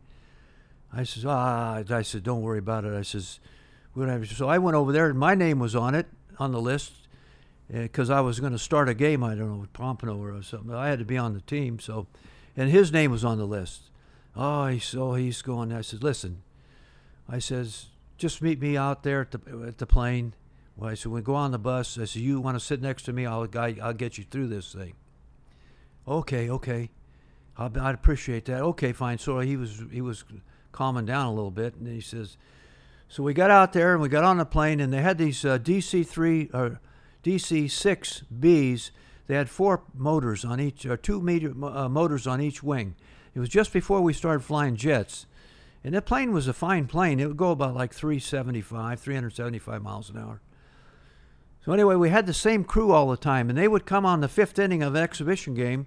I 0.91 1.03
says, 1.03 1.23
"Ah," 1.23 1.83
I 1.87 2.01
said, 2.01 2.23
"Don't 2.23 2.41
worry 2.41 2.57
about 2.57 2.85
it." 2.85 2.93
I 2.93 3.03
says, 3.03 3.39
"Whatever." 3.93 4.25
So 4.25 4.49
I 4.49 4.57
went 4.57 4.75
over 4.75 4.91
there, 4.91 5.09
and 5.09 5.19
my 5.19 5.35
name 5.35 5.59
was 5.59 5.75
on 5.75 5.93
it 5.93 6.07
on 6.39 6.51
the 6.51 6.59
list 6.59 7.07
because 7.71 8.09
I 8.09 8.21
was 8.21 8.39
going 8.39 8.53
to 8.53 8.59
start 8.59 8.89
a 8.89 8.95
game. 8.95 9.23
I 9.23 9.35
don't 9.35 9.51
know 9.51 9.57
with 9.57 9.73
Pompano 9.73 10.17
or 10.17 10.41
something. 10.41 10.73
I 10.73 10.87
had 10.89 10.99
to 10.99 11.05
be 11.05 11.17
on 11.17 11.33
the 11.33 11.41
team, 11.41 11.79
so 11.79 12.07
and 12.55 12.71
his 12.71 12.91
name 12.91 13.11
was 13.11 13.23
on 13.23 13.37
the 13.37 13.45
list. 13.45 13.91
Oh, 14.35 14.65
he's 14.67 14.85
so 14.85 15.13
he's 15.13 15.43
going. 15.43 15.71
I 15.71 15.81
said, 15.81 16.03
"Listen," 16.03 16.41
I 17.29 17.37
says, 17.37 17.87
"Just 18.17 18.41
meet 18.41 18.59
me 18.59 18.75
out 18.75 19.03
there 19.03 19.21
at 19.21 19.31
the 19.31 19.65
at 19.67 19.77
the 19.77 19.85
plane." 19.85 20.33
Well, 20.77 20.91
I 20.91 20.93
said, 20.93 21.11
"When 21.11 21.21
we 21.21 21.25
go 21.25 21.33
on 21.33 21.51
the 21.51 21.57
bus," 21.57 21.97
I 21.97 22.05
said, 22.05 22.21
"You 22.21 22.39
want 22.39 22.55
to 22.55 22.63
sit 22.63 22.81
next 22.81 23.03
to 23.03 23.13
me? 23.13 23.25
I'll 23.25 23.47
guide, 23.47 23.79
I'll 23.79 23.93
get 23.93 24.19
you 24.19 24.23
through 24.23 24.47
this 24.47 24.73
thing." 24.73 24.93
Okay, 26.07 26.49
okay, 26.49 26.91
I'll, 27.57 27.71
I'd 27.79 27.95
appreciate 27.95 28.45
that. 28.45 28.61
Okay, 28.61 28.93
fine. 28.93 29.17
So 29.17 29.39
he 29.39 29.57
was 29.57 29.83
he 29.91 30.01
was 30.01 30.23
calming 30.71 31.05
down 31.05 31.25
a 31.25 31.33
little 31.33 31.51
bit, 31.51 31.73
and 31.75 31.87
he 31.87 31.99
says, 31.99 32.37
"So 33.09 33.23
we 33.23 33.33
got 33.33 33.49
out 33.49 33.73
there 33.73 33.93
and 33.93 34.01
we 34.01 34.07
got 34.07 34.23
on 34.23 34.37
the 34.37 34.45
plane, 34.45 34.79
and 34.79 34.93
they 34.93 35.01
had 35.01 35.17
these 35.17 35.43
uh, 35.43 35.57
DC 35.57 36.05
three 36.05 36.51
or 36.53 36.79
DC 37.23 37.71
six 37.71 38.23
Bs. 38.31 38.91
They 39.25 39.35
had 39.35 39.49
four 39.49 39.81
motors 39.95 40.45
on 40.45 40.61
each, 40.61 40.85
or 40.85 40.95
two 40.95 41.21
meter, 41.21 41.53
uh, 41.65 41.89
motors 41.89 42.27
on 42.27 42.39
each 42.39 42.61
wing. 42.61 42.95
It 43.33 43.39
was 43.39 43.49
just 43.49 43.73
before 43.73 44.01
we 44.01 44.13
started 44.13 44.41
flying 44.41 44.75
jets." 44.75 45.25
And 45.83 45.95
that 45.95 46.05
plane 46.05 46.33
was 46.33 46.47
a 46.47 46.53
fine 46.53 46.85
plane. 46.85 47.19
It 47.19 47.27
would 47.27 47.37
go 47.37 47.51
about 47.51 47.73
like 47.73 47.93
375, 47.93 48.99
375 48.99 49.81
miles 49.81 50.09
an 50.09 50.17
hour. 50.17 50.41
So 51.67 51.73
anyway, 51.73 51.95
we 51.95 52.11
had 52.11 52.27
the 52.27 52.33
same 52.33 52.63
crew 52.63 52.93
all 52.93 53.09
the 53.09 53.17
time, 53.17 53.49
and 53.49 53.57
they 53.57 53.67
would 53.67 53.85
come 53.85 54.05
on 54.05 54.21
the 54.21 54.29
fifth 54.29 54.57
inning 54.57 54.81
of 54.81 54.95
an 54.95 55.03
exhibition 55.03 55.53
game, 55.53 55.85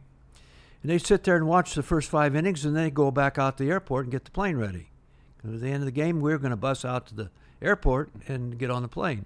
and 0.82 0.90
they'd 0.90 0.98
sit 0.98 1.24
there 1.24 1.36
and 1.36 1.46
watch 1.46 1.72
the 1.72 1.82
first 1.82 2.10
five 2.10 2.36
innings, 2.36 2.66
and 2.66 2.76
then 2.76 2.84
they'd 2.84 2.94
go 2.94 3.10
back 3.10 3.38
out 3.38 3.56
to 3.56 3.64
the 3.64 3.70
airport 3.70 4.04
and 4.04 4.12
get 4.12 4.26
the 4.26 4.30
plane 4.30 4.58
ready. 4.58 4.90
'Cause 5.38 5.54
at 5.54 5.60
the 5.62 5.68
end 5.68 5.76
of 5.76 5.86
the 5.86 5.90
game, 5.90 6.20
we 6.20 6.32
were 6.32 6.38
going 6.38 6.50
to 6.50 6.56
bus 6.56 6.84
out 6.84 7.06
to 7.06 7.14
the 7.14 7.30
airport 7.62 8.10
and 8.28 8.58
get 8.58 8.70
on 8.70 8.82
the 8.82 8.88
plane. 8.88 9.24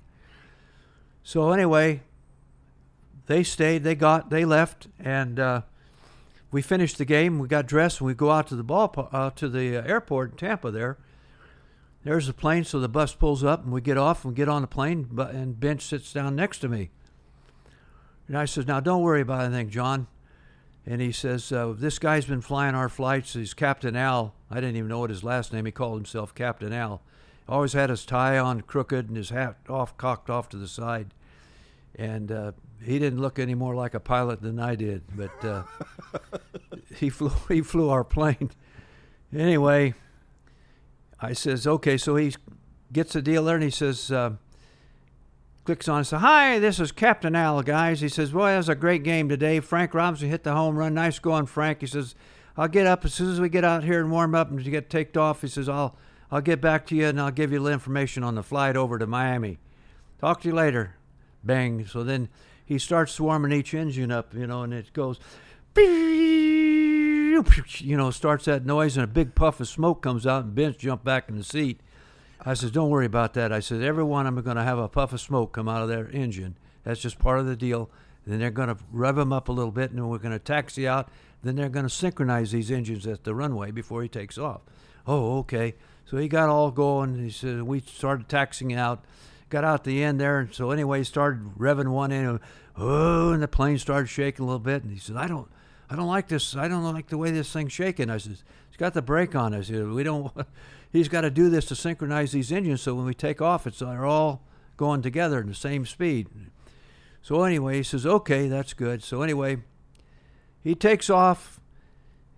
So 1.25 1.51
anyway, 1.51 2.03
they 3.27 3.43
stayed, 3.43 3.83
they 3.83 3.97
got, 3.97 4.31
they 4.31 4.45
left, 4.45 4.87
and 5.01 5.41
uh, 5.41 5.63
we 6.53 6.63
finished 6.63 6.99
the 6.99 7.05
game. 7.05 7.41
We 7.41 7.49
got 7.49 7.67
dressed, 7.67 7.99
and 7.99 8.07
we 8.07 8.15
go 8.15 8.31
out 8.31 8.47
to 8.47 8.55
the 8.55 8.63
ball, 8.63 9.09
out 9.13 9.35
to 9.39 9.49
the 9.49 9.79
uh, 9.79 9.83
airport 9.83 10.31
in 10.31 10.37
Tampa 10.37 10.71
there. 10.71 10.99
There's 12.05 12.27
the 12.27 12.35
plane, 12.35 12.65
so 12.65 12.79
the 12.81 12.89
bus 12.89 13.15
pulls 13.15 13.43
up, 13.43 13.65
and 13.65 13.73
we 13.73 13.81
get 13.81 13.97
off 13.97 14.27
and 14.27 14.37
get 14.37 14.49
on 14.49 14.61
the 14.61 14.69
plane, 14.69 15.09
bu- 15.11 15.23
and 15.23 15.59
Bench 15.59 15.83
sits 15.83 16.13
down 16.13 16.37
next 16.37 16.59
to 16.59 16.69
me. 16.69 16.91
And 18.29 18.37
I 18.37 18.45
says, 18.45 18.67
"Now 18.67 18.81
don't 18.81 19.03
worry 19.03 19.23
about 19.23 19.47
anything, 19.47 19.71
John." 19.71 20.07
And 20.87 21.01
he 21.01 21.13
says, 21.13 21.51
uh, 21.51 21.75
"This 21.77 21.99
guy's 21.99 22.27
been 22.27 22.43
flying 22.43 22.75
our 22.75 22.91
flights. 22.91 23.33
He's 23.33 23.55
Captain 23.55 23.97
Al. 23.97 24.35
I 24.51 24.57
didn't 24.57 24.77
even 24.77 24.89
know 24.89 24.99
what 24.99 25.11
his 25.11 25.25
last 25.25 25.53
name. 25.53 25.65
He 25.65 25.73
called 25.73 25.97
himself 25.97 26.35
Captain 26.35 26.75
Al. 26.75 27.01
Always 27.49 27.73
had 27.73 27.89
his 27.89 28.05
tie 28.05 28.39
on 28.39 28.61
crooked 28.63 29.09
and 29.09 29.17
his 29.17 29.31
hat 29.31 29.57
off, 29.69 29.97
cocked 29.97 30.29
off 30.29 30.49
to 30.51 30.57
the 30.59 30.69
side. 30.69 31.13
And 31.95 32.31
uh, 32.31 32.53
he 32.83 32.99
didn't 32.99 33.21
look 33.21 33.39
any 33.39 33.55
more 33.55 33.75
like 33.75 33.95
a 33.95 34.01
pilot 34.01 34.43
than 34.43 34.59
I 34.59 34.75
did. 34.75 35.05
But 35.15 35.45
uh, 35.45 35.63
he 36.97 37.09
flew. 37.09 37.33
He 37.49 37.63
flew 37.63 37.89
our 37.89 38.05
plane. 38.05 38.51
Anyway." 39.35 39.95
I 41.21 41.33
says, 41.33 41.67
okay, 41.67 41.97
so 41.97 42.17
he 42.17 42.35
gets 42.93 43.13
the 43.13 43.23
deal 43.23 43.45
there 43.45 43.55
and 43.55 43.65
he 43.65 43.71
says, 43.71 44.11
uh, 44.11 44.33
clicks 45.65 45.89
on 45.89 45.99
and 45.99 46.07
says, 46.07 46.21
hi, 46.21 46.59
this 46.59 46.79
is 46.79 46.93
Captain 46.93 47.35
Al, 47.35 47.63
guys. 47.63 48.01
He 48.01 48.09
says, 48.09 48.33
boy, 48.33 48.51
that 48.51 48.59
was 48.59 48.69
a 48.69 48.75
great 48.75 49.03
game 49.03 49.29
today. 49.29 49.61
Frank 49.61 49.95
Robinson 49.95 50.29
hit 50.29 50.45
the 50.45 50.53
home 50.53 50.77
run. 50.77 50.95
Nice 50.95 51.19
going, 51.19 51.47
Frank. 51.47 51.81
He 51.81 51.87
says, 51.87 52.15
I'll 52.57 52.69
get 52.69 52.87
up 52.87 53.05
as 53.05 53.15
soon 53.15 53.33
as 53.33 53.41
we 53.41 53.49
get 53.49 53.65
out 53.65 53.85
here 53.85 54.01
and 54.01 54.11
warm 54.11 54.35
up 54.35 54.51
and 54.51 54.63
get 54.63 54.91
taked 54.91 55.17
off. 55.17 55.41
He 55.41 55.49
says, 55.49 55.69
I'll, 55.69 55.97
I'll 56.31 56.41
get 56.41 56.61
back 56.61 56.87
to 56.87 56.95
you 56.95 57.07
and 57.07 57.21
I'll 57.21 57.31
give 57.31 57.53
you 57.53 57.67
information 57.67 58.23
on 58.23 58.35
the 58.35 58.43
flight 58.43 58.77
over 58.77 58.99
to 58.99 59.07
Miami. 59.07 59.59
Talk 60.21 60.43
to 60.43 60.49
you 60.49 60.55
later. 60.55 60.97
Bang. 61.43 61.87
So 61.87 62.05
then 62.05 62.29
he 62.65 62.79
starts 62.79 63.13
swarming 63.13 63.53
each 63.53 63.75
engine 63.75 64.11
up, 64.11 64.35
you 64.35 64.47
know, 64.47 64.63
and 64.63 64.73
it 64.73 64.93
goes, 64.93 65.19
you 67.79 67.97
know, 67.97 68.11
starts 68.11 68.45
that 68.47 68.67
noise 68.67 68.97
and 68.97 69.05
a 69.05 69.09
big 69.09 69.35
puff 69.35 69.61
of 69.61 69.69
smoke 69.69 70.03
comes 70.03 70.27
out 70.27 70.45
and 70.45 70.55
Bench 70.55 70.79
jumped 70.79 71.05
back 71.05 71.29
in 71.29 71.37
the 71.37 71.45
seat. 71.45 71.81
I 72.45 72.55
says, 72.55 72.71
don't 72.71 72.91
worry 72.91 73.07
about 73.07 73.35
that. 73.35 73.53
I 73.53 73.61
said, 73.61 73.83
every 73.83 74.05
one 74.05 74.27
of 74.27 74.35
them 74.35 74.45
going 74.45 74.57
to 74.57 74.63
have 74.63 74.79
a 74.79 74.89
puff 74.89 75.13
of 75.13 75.21
smoke 75.21 75.53
come 75.53 75.69
out 75.69 75.83
of 75.83 75.89
their 75.89 76.11
engine. 76.11 76.57
That's 76.83 77.01
just 77.01 77.19
part 77.19 77.39
of 77.39 77.47
the 77.47 77.57
deal. 77.57 77.91
Then 78.27 78.39
they're 78.39 78.51
going 78.51 78.69
to 78.69 78.77
rev 78.93 79.17
them 79.17 79.33
up 79.33 79.49
a 79.49 79.53
little 79.53 79.73
bit 79.73 79.91
and 79.91 79.99
then 79.99 80.09
we're 80.09 80.19
going 80.19 80.33
to 80.33 80.39
taxi 80.39 80.87
out. 80.87 81.09
Then 81.43 81.57
they're 81.57 81.69
going 81.69 81.87
to 81.87 81.91
synchronize 81.91 82.53
these 82.53 82.71
engines 82.71 83.07
at 83.07 83.25
the 83.25 83.35
runway 83.35 83.71
before 83.71 84.03
he 84.03 84.09
takes 84.09 84.39
off. 84.39 84.63
Oh, 85.07 85.39
okay. 85.39 85.75
So 86.07 86.17
he 86.17 86.29
got 86.29 86.49
all 86.49 86.71
going. 86.71 87.19
He 87.19 87.31
said, 87.31 87.63
we 87.63 87.81
started 87.81 88.29
taxiing 88.29 88.75
out. 88.75 89.05
Got 89.51 89.65
out 89.65 89.85
the 89.85 90.03
end 90.03 90.21
there. 90.21 90.41
And 90.41 90.55
so 90.55 90.71
anyway, 90.71 90.99
he 90.99 91.05
started 91.05 91.45
revving 91.59 91.89
one 91.89 92.13
in. 92.13 92.41
Oh, 92.77 93.33
and 93.33 93.43
the 93.43 93.49
plane 93.49 93.79
started 93.79 94.09
shaking 94.09 94.43
a 94.45 94.47
little 94.47 94.59
bit. 94.59 94.83
And 94.83 94.93
he 94.93 94.99
said, 94.99 95.17
I 95.17 95.27
don't, 95.27 95.49
I 95.95 95.97
don't 95.97 96.09
like 96.09 96.27
this. 96.27 96.57
I 96.57 96.67
don't 96.67 96.83
like 96.83 97.07
the 97.07 97.17
way 97.17 97.31
this 97.31 97.53
thing's 97.53 97.73
shaking. 97.73 98.11
I 98.11 98.19
said, 98.19 98.33
it's 98.33 98.77
got 98.77 98.95
the 98.95 99.01
brake 99.01 99.37
on. 99.37 99.63
Said, 99.63 99.93
we 99.93 100.03
don't. 100.03 100.33
He's 100.93 101.07
got 101.07 101.21
to 101.21 101.31
do 101.31 101.49
this 101.49 101.67
to 101.67 101.77
synchronize 101.77 102.33
these 102.33 102.51
engines 102.51 102.83
so 102.83 102.97
when 102.97 103.05
we 103.05 103.15
take 103.15 103.41
off, 103.41 103.65
it's 103.65 103.79
they're 103.79 104.05
all 104.05 104.43
going 104.77 105.03
together 105.03 105.41
in 105.41 105.47
the 105.47 105.55
same 105.55 105.87
speed. 105.87 106.29
So 107.23 107.45
anyway, 107.45 107.77
he 107.77 107.83
says, 107.85 108.05
okay, 108.05 108.49
that's 108.49 108.73
good. 108.73 109.05
So 109.05 109.23
anyway, 109.23 109.59
he 110.65 110.75
takes 110.75 111.09
off, 111.09 111.61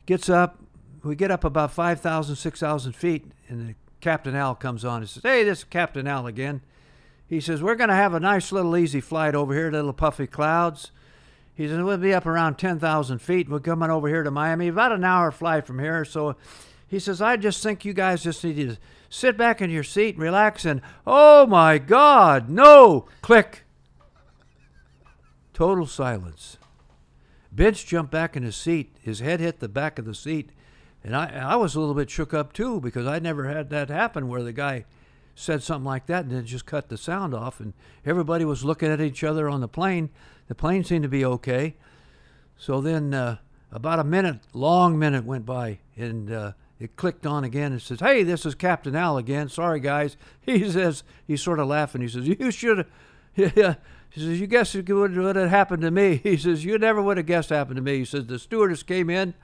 gets 0.04 0.28
up. 0.28 0.58
We 1.02 1.16
get 1.16 1.30
up 1.30 1.42
about 1.42 1.72
5,000, 1.72 2.36
6,000 2.36 2.92
feet, 2.92 3.32
and 3.48 3.70
the 3.70 3.74
Captain 4.02 4.36
Al 4.36 4.54
comes 4.54 4.84
on 4.84 5.00
and 5.00 5.08
says, 5.08 5.22
hey, 5.22 5.44
this 5.44 5.60
is 5.60 5.64
Captain 5.64 6.06
Al 6.06 6.26
again. 6.26 6.60
He 7.26 7.40
says, 7.40 7.62
we're 7.62 7.74
going 7.74 7.88
to 7.88 7.94
have 7.94 8.12
a 8.12 8.20
nice 8.20 8.52
little 8.52 8.76
easy 8.76 9.00
flight 9.00 9.34
over 9.34 9.54
here, 9.54 9.70
little 9.70 9.94
puffy 9.94 10.26
clouds. 10.26 10.92
He 11.56 11.66
says, 11.66 11.82
we'll 11.82 11.96
be 11.96 12.12
up 12.12 12.26
around 12.26 12.58
10,000 12.58 13.18
feet. 13.18 13.48
We're 13.48 13.60
coming 13.60 13.90
over 13.90 14.08
here 14.08 14.22
to 14.22 14.30
Miami, 14.30 14.68
about 14.68 14.92
an 14.92 15.04
hour 15.04 15.30
flight 15.30 15.66
from 15.66 15.78
here. 15.78 16.04
So 16.04 16.36
he 16.86 16.98
says, 16.98 17.22
I 17.22 17.36
just 17.38 17.62
think 17.62 17.84
you 17.84 17.94
guys 17.94 18.22
just 18.22 18.44
need 18.44 18.56
to 18.56 18.76
sit 19.08 19.38
back 19.38 19.62
in 19.62 19.70
your 19.70 19.82
seat 19.82 20.16
and 20.16 20.22
relax. 20.22 20.66
And 20.66 20.82
oh 21.06 21.46
my 21.46 21.78
God, 21.78 22.50
no! 22.50 23.06
Click. 23.22 23.62
Total 25.54 25.86
silence. 25.86 26.58
Bench 27.50 27.86
jumped 27.86 28.12
back 28.12 28.36
in 28.36 28.42
his 28.42 28.54
seat. 28.54 28.94
His 29.00 29.20
head 29.20 29.40
hit 29.40 29.60
the 29.60 29.68
back 29.68 29.98
of 29.98 30.04
the 30.04 30.14
seat. 30.14 30.50
And 31.02 31.16
I, 31.16 31.52
I 31.52 31.56
was 31.56 31.74
a 31.74 31.80
little 31.80 31.94
bit 31.94 32.10
shook 32.10 32.34
up 32.34 32.52
too 32.52 32.80
because 32.80 33.06
I'd 33.06 33.22
never 33.22 33.48
had 33.48 33.70
that 33.70 33.88
happen 33.88 34.28
where 34.28 34.42
the 34.42 34.52
guy 34.52 34.84
said 35.34 35.62
something 35.62 35.86
like 35.86 36.06
that 36.06 36.24
and 36.24 36.32
then 36.32 36.44
just 36.44 36.66
cut 36.66 36.90
the 36.90 36.98
sound 36.98 37.32
off. 37.32 37.60
And 37.60 37.72
everybody 38.04 38.44
was 38.44 38.64
looking 38.64 38.90
at 38.90 39.00
each 39.00 39.24
other 39.24 39.48
on 39.48 39.62
the 39.62 39.68
plane. 39.68 40.10
The 40.48 40.54
plane 40.54 40.85
seemed 40.85 41.02
to 41.02 41.09
be 41.09 41.24
okay. 41.24 41.74
So 42.56 42.80
then 42.80 43.12
uh, 43.12 43.38
about 43.72 43.98
a 43.98 44.04
minute, 44.04 44.40
long 44.52 44.98
minute 44.98 45.24
went 45.24 45.44
by, 45.44 45.78
and 45.96 46.32
uh, 46.32 46.52
it 46.78 46.96
clicked 46.96 47.26
on 47.26 47.44
again 47.44 47.72
and 47.72 47.82
says, 47.82 48.00
"Hey, 48.00 48.22
this 48.22 48.46
is 48.46 48.54
Captain 48.54 48.94
Al 48.94 49.16
again. 49.18 49.48
Sorry, 49.48 49.80
guys." 49.80 50.16
He 50.40 50.70
says 50.70 51.02
he's 51.26 51.42
sort 51.42 51.59
of 51.59 51.66
laughing. 51.68 52.00
He 52.00 52.09
says, 52.09 52.28
"You 52.28 52.50
should." 52.50 52.87
Yeah. 53.35 53.74
He 54.09 54.22
says, 54.22 54.40
"You 54.40 54.46
guess 54.46 54.74
what 54.74 55.37
have 55.37 55.50
happened 55.50 55.82
to 55.82 55.90
me?" 55.90 56.16
He 56.22 56.38
says, 56.38 56.64
"You 56.64 56.78
never 56.78 57.02
would 57.02 57.18
have 57.18 57.26
guessed 57.26 57.50
happened 57.50 57.76
to 57.76 57.82
me." 57.82 57.98
He 57.98 58.04
says, 58.06 58.26
"The 58.26 58.38
stewardess 58.38 58.82
came 58.82 59.11
in, 59.11 59.35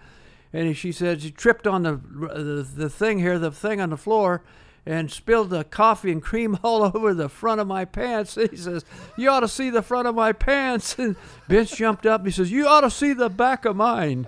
and 0.50 0.74
she 0.74 0.92
said 0.92 1.20
she 1.20 1.30
tripped 1.30 1.66
on 1.66 1.82
the 1.82 1.96
the, 1.96 2.62
the 2.62 2.88
thing 2.88 3.18
here, 3.18 3.38
the 3.38 3.50
thing 3.50 3.80
on 3.80 3.90
the 3.90 3.98
floor." 3.98 4.42
And 4.84 5.10
spilled 5.10 5.50
the 5.50 5.64
coffee 5.64 6.10
and 6.10 6.22
cream 6.22 6.58
all 6.64 6.82
over 6.82 7.14
the 7.14 7.28
front 7.28 7.60
of 7.60 7.66
my 7.66 7.84
pants. 7.84 8.34
He 8.34 8.56
says, 8.56 8.84
You 9.16 9.30
ought 9.30 9.40
to 9.40 9.48
see 9.48 9.70
the 9.70 9.82
front 9.82 10.06
of 10.08 10.14
my 10.14 10.32
pants. 10.32 10.96
And 11.02 11.16
Bench 11.48 11.74
jumped 11.76 12.06
up. 12.06 12.24
He 12.24 12.30
says, 12.30 12.52
You 12.52 12.66
ought 12.66 12.82
to 12.82 12.90
see 12.90 13.12
the 13.12 13.28
back 13.28 13.64
of 13.64 13.76
mine. 13.76 14.26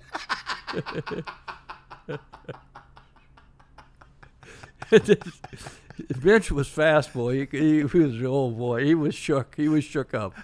Bench 6.20 6.50
was 6.50 6.68
fast, 6.68 7.12
boy. 7.14 7.46
He, 7.46 7.76
he 7.78 7.82
was 7.84 8.14
an 8.14 8.26
old 8.26 8.58
boy. 8.58 8.84
He 8.84 8.94
was 8.94 9.14
shook. 9.14 9.54
He 9.56 9.68
was 9.68 9.84
shook 9.84 10.12
up. 10.14 10.34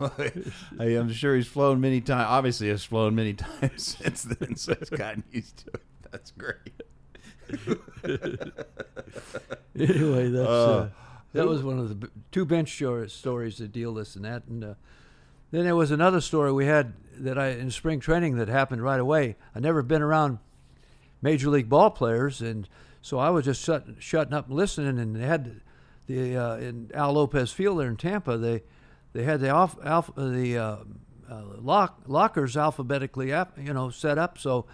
I, 0.00 0.32
I'm 0.78 1.12
sure 1.12 1.36
he's 1.36 1.46
flown 1.46 1.80
many 1.80 2.00
times. 2.00 2.26
Obviously, 2.28 2.68
has 2.68 2.84
flown 2.84 3.14
many 3.14 3.34
times 3.34 3.96
since 4.00 4.22
then, 4.22 4.56
so 4.56 4.74
he's 4.74 4.90
gotten 4.90 5.24
used 5.30 5.58
to 5.58 5.70
it. 5.74 5.82
That's 6.10 6.30
great. 6.32 6.82
Anyway, 9.78 10.30
that's 10.30 10.48
Uh, 10.48 10.78
uh, 10.78 10.88
that 11.32 11.46
was 11.46 11.62
one 11.62 11.78
of 11.78 11.88
the 11.88 11.94
b- 11.94 12.08
two 12.30 12.44
bench 12.44 12.82
stories 13.08 13.58
that 13.58 13.72
deal 13.72 13.94
this 13.94 14.16
and 14.16 14.24
that, 14.24 14.44
and 14.48 14.64
uh, 14.64 14.74
then 15.50 15.64
there 15.64 15.76
was 15.76 15.90
another 15.90 16.20
story 16.20 16.52
we 16.52 16.66
had 16.66 16.94
that 17.18 17.38
I 17.38 17.48
in 17.48 17.70
spring 17.70 18.00
training 18.00 18.36
that 18.36 18.48
happened 18.48 18.82
right 18.82 19.00
away. 19.00 19.36
I 19.54 19.60
never 19.60 19.82
been 19.82 20.02
around 20.02 20.38
major 21.22 21.48
league 21.50 21.68
ball 21.68 21.90
players, 21.90 22.40
and 22.40 22.68
so 23.02 23.18
I 23.18 23.30
was 23.30 23.44
just 23.44 23.62
shut, 23.62 23.86
shutting 23.98 24.34
up 24.34 24.48
and 24.48 24.56
listening. 24.56 24.98
And 24.98 25.16
they 25.16 25.26
had 25.26 25.60
the 26.06 26.36
uh, 26.36 26.56
in 26.56 26.90
Al 26.94 27.12
Lopez 27.12 27.52
Field 27.52 27.80
there 27.80 27.88
in 27.88 27.96
Tampa. 27.96 28.36
They 28.36 28.62
they 29.12 29.24
had 29.24 29.40
the 29.40 29.50
off, 29.50 29.76
alpha, 29.84 30.12
the 30.16 30.58
uh, 30.58 30.76
uh, 31.30 31.42
lock, 31.58 32.02
lockers 32.06 32.56
alphabetically 32.56 33.28
you 33.28 33.72
know 33.72 33.90
set 33.90 34.18
up. 34.18 34.38
So 34.38 34.66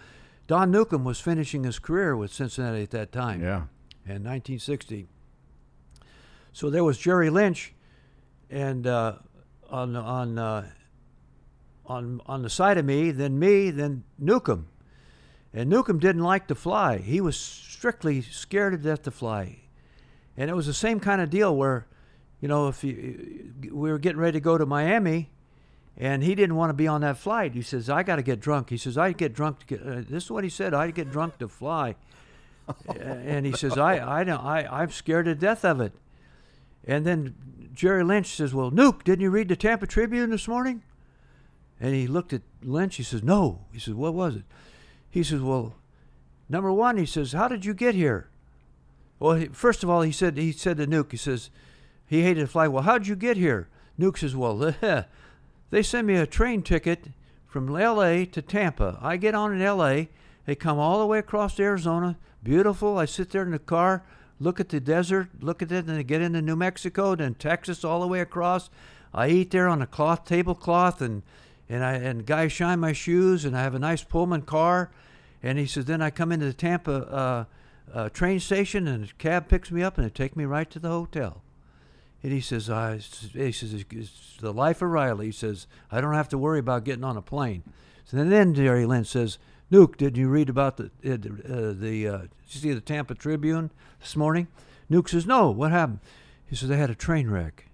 Don 0.47 0.71
Newcombe 0.71 1.03
was 1.03 1.19
finishing 1.19 1.63
his 1.63 1.79
career 1.79 2.15
with 2.15 2.33
Cincinnati 2.33 2.83
at 2.83 2.91
that 2.91 3.11
time. 3.11 3.41
Yeah. 3.41 3.63
In 4.05 4.23
1960. 4.23 5.07
So 6.51 6.69
there 6.69 6.83
was 6.83 6.97
Jerry 6.97 7.29
Lynch, 7.29 7.73
and 8.49 8.85
uh, 8.85 9.15
on 9.69 9.95
on 9.95 10.37
uh, 10.37 10.69
on 11.85 12.21
on 12.25 12.41
the 12.41 12.49
side 12.49 12.77
of 12.77 12.85
me, 12.85 13.11
then 13.11 13.39
me, 13.39 13.71
then 13.71 14.03
Newcombe. 14.19 14.67
And 15.53 15.69
Newcombe 15.69 15.99
didn't 15.99 16.23
like 16.23 16.47
to 16.47 16.55
fly. 16.55 16.97
He 16.97 17.21
was 17.21 17.37
strictly 17.37 18.21
scared 18.21 18.73
to 18.73 18.77
death 18.77 19.03
to 19.03 19.11
fly. 19.11 19.59
And 20.35 20.49
it 20.49 20.55
was 20.55 20.65
the 20.65 20.73
same 20.73 20.99
kind 20.99 21.21
of 21.21 21.29
deal 21.29 21.55
where, 21.55 21.85
you 22.41 22.47
know, 22.47 22.67
if 22.67 22.83
you, 22.83 23.53
we 23.71 23.91
were 23.91 23.99
getting 23.99 24.19
ready 24.19 24.39
to 24.39 24.43
go 24.43 24.57
to 24.57 24.65
Miami, 24.65 25.29
and 25.97 26.23
he 26.23 26.35
didn't 26.35 26.55
want 26.55 26.69
to 26.69 26.73
be 26.73 26.87
on 26.87 27.01
that 27.01 27.17
flight. 27.17 27.53
He 27.53 27.61
says, 27.61 27.89
"I 27.89 28.03
got 28.03 28.15
to 28.15 28.23
get 28.23 28.39
drunk." 28.39 28.69
He 28.69 28.77
says, 28.77 28.97
"I 28.97 29.11
get 29.11 29.33
drunk 29.33 29.59
to 29.59 29.65
get." 29.65 29.81
Uh, 29.81 30.01
this 30.07 30.25
is 30.25 30.31
what 30.31 30.43
he 30.43 30.49
said. 30.49 30.73
I 30.73 30.91
get 30.91 31.11
drunk 31.11 31.37
to 31.39 31.47
fly. 31.47 31.95
and 32.99 33.45
he 33.45 33.51
says, 33.51 33.77
"I, 33.77 34.21
I 34.21 34.23
don't, 34.23 34.43
I, 34.43 34.65
I'm 34.65 34.91
scared 34.91 35.25
to 35.25 35.35
death 35.35 35.63
of 35.63 35.81
it." 35.81 35.93
And 36.85 37.05
then 37.05 37.35
Jerry 37.73 38.03
Lynch 38.03 38.27
says, 38.35 38.53
"Well, 38.53 38.71
Nuke, 38.71 39.03
didn't 39.03 39.21
you 39.21 39.29
read 39.29 39.49
the 39.49 39.55
Tampa 39.55 39.87
Tribune 39.87 40.31
this 40.31 40.47
morning?" 40.47 40.81
And 41.79 41.93
he 41.93 42.07
looked 42.07 42.33
at 42.33 42.41
Lynch. 42.63 42.95
He 42.95 43.03
says, 43.03 43.23
"No." 43.23 43.59
He 43.71 43.79
says, 43.79 43.93
"What 43.93 44.13
was 44.13 44.37
it?" 44.37 44.43
He 45.09 45.23
says, 45.23 45.41
"Well, 45.41 45.75
number 46.49 46.71
one," 46.71 46.97
he 46.97 47.05
says, 47.05 47.33
"How 47.33 47.47
did 47.47 47.65
you 47.65 47.73
get 47.73 47.93
here?" 47.93 48.29
Well, 49.19 49.35
he, 49.35 49.45
first 49.47 49.83
of 49.83 49.89
all, 49.89 50.01
he 50.01 50.11
said 50.11 50.37
he 50.37 50.51
said 50.51 50.77
to 50.77 50.87
Nuke, 50.87 51.11
he 51.11 51.17
says 51.17 51.49
he 52.05 52.23
hated 52.23 52.41
to 52.41 52.47
fly. 52.47 52.67
Well, 52.67 52.83
how'd 52.83 53.07
you 53.07 53.15
get 53.15 53.37
here? 53.37 53.69
Nuke 53.99 54.17
says, 54.17 54.35
"Well, 54.35 54.75
they 55.73 55.81
send 55.81 56.05
me 56.05 56.15
a 56.15 56.27
train 56.27 56.61
ticket 56.61 57.07
from 57.47 57.75
L.A. 57.75 58.27
to 58.27 58.43
Tampa. 58.43 58.99
I 59.01 59.17
get 59.17 59.33
on 59.33 59.51
in 59.51 59.59
L.A. 59.59 60.09
They 60.45 60.53
come 60.53 60.77
all 60.77 60.99
the 60.99 61.07
way 61.07 61.17
across 61.17 61.59
Arizona. 61.59 62.15
Beautiful. 62.43 62.99
I 62.99 63.05
sit 63.05 63.31
there 63.31 63.41
in 63.41 63.49
the 63.49 63.57
car, 63.57 64.03
look 64.39 64.59
at 64.59 64.69
the 64.69 64.79
desert, 64.79 65.29
look 65.39 65.63
at 65.63 65.71
it, 65.71 65.87
and 65.87 65.97
they 65.97 66.03
get 66.03 66.21
into 66.21 66.43
New 66.43 66.55
Mexico, 66.55 67.15
then 67.15 67.33
Texas, 67.33 67.83
all 67.83 68.01
the 68.01 68.07
way 68.07 68.19
across. 68.19 68.69
I 69.15 69.29
eat 69.29 69.49
there 69.49 69.67
on 69.67 69.81
a 69.81 69.87
cloth 69.87 70.25
tablecloth, 70.25 71.01
and 71.01 71.23
and 71.67 71.83
I 71.83 71.93
and 71.93 72.23
guys 72.23 72.51
shine 72.51 72.79
my 72.79 72.93
shoes, 72.93 73.43
and 73.43 73.57
I 73.57 73.63
have 73.63 73.73
a 73.73 73.79
nice 73.79 74.03
Pullman 74.03 74.43
car. 74.43 74.91
And 75.41 75.57
he 75.57 75.65
says, 75.65 75.85
then 75.85 76.03
I 76.03 76.11
come 76.11 76.31
into 76.31 76.45
the 76.45 76.53
Tampa 76.53 76.91
uh, 76.91 77.45
uh, 77.91 78.09
train 78.09 78.39
station, 78.39 78.87
and 78.87 79.05
a 79.05 79.13
cab 79.17 79.47
picks 79.49 79.71
me 79.71 79.81
up, 79.81 79.97
and 79.97 80.05
they 80.05 80.11
take 80.11 80.35
me 80.35 80.45
right 80.45 80.69
to 80.69 80.77
the 80.77 80.89
hotel. 80.89 81.42
And 82.23 82.31
he 82.31 82.39
says, 82.39 82.69
I, 82.69 82.97
he 83.33 83.51
says, 83.51 83.73
it's 83.73 84.37
the 84.39 84.53
life 84.53 84.81
of 84.81 84.89
Riley. 84.89 85.27
He 85.27 85.31
says, 85.33 85.67
I 85.91 85.99
don't 85.99 86.13
have 86.13 86.29
to 86.29 86.37
worry 86.37 86.59
about 86.59 86.85
getting 86.85 87.03
on 87.03 87.17
a 87.17 87.21
plane. 87.21 87.63
So 88.05 88.23
then, 88.23 88.53
Jerry 88.53 88.85
Lynch 88.85 89.07
says, 89.07 89.37
Nuke, 89.71 89.97
did 89.97 90.17
you 90.17 90.29
read 90.29 90.49
about 90.49 90.77
the 90.77 90.85
uh, 90.85 91.73
the 91.73 92.07
uh, 92.07 92.17
did 92.17 92.29
you 92.49 92.61
see 92.61 92.73
the 92.73 92.81
Tampa 92.81 93.15
Tribune 93.15 93.71
this 93.99 94.15
morning? 94.15 94.47
Nuke 94.89 95.09
says, 95.09 95.25
No. 95.25 95.49
What 95.49 95.71
happened? 95.71 95.99
He 96.45 96.55
says 96.55 96.69
they 96.69 96.77
had 96.77 96.91
a 96.91 96.95
train 96.95 97.29
wreck. 97.29 97.65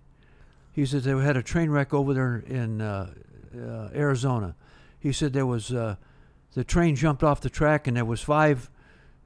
He 0.71 0.85
says 0.85 1.03
they 1.03 1.11
had 1.11 1.35
a 1.35 1.43
train 1.43 1.69
wreck 1.69 1.93
over 1.93 2.13
there 2.13 2.37
in 2.37 2.79
uh, 2.79 3.11
uh, 3.53 3.89
Arizona. 3.93 4.55
He 4.99 5.11
said 5.11 5.33
there 5.33 5.45
was 5.45 5.73
uh, 5.73 5.97
the 6.53 6.63
train 6.63 6.95
jumped 6.95 7.23
off 7.23 7.41
the 7.41 7.49
track 7.49 7.87
and 7.87 7.97
there 7.97 8.05
was 8.05 8.21
five 8.21 8.69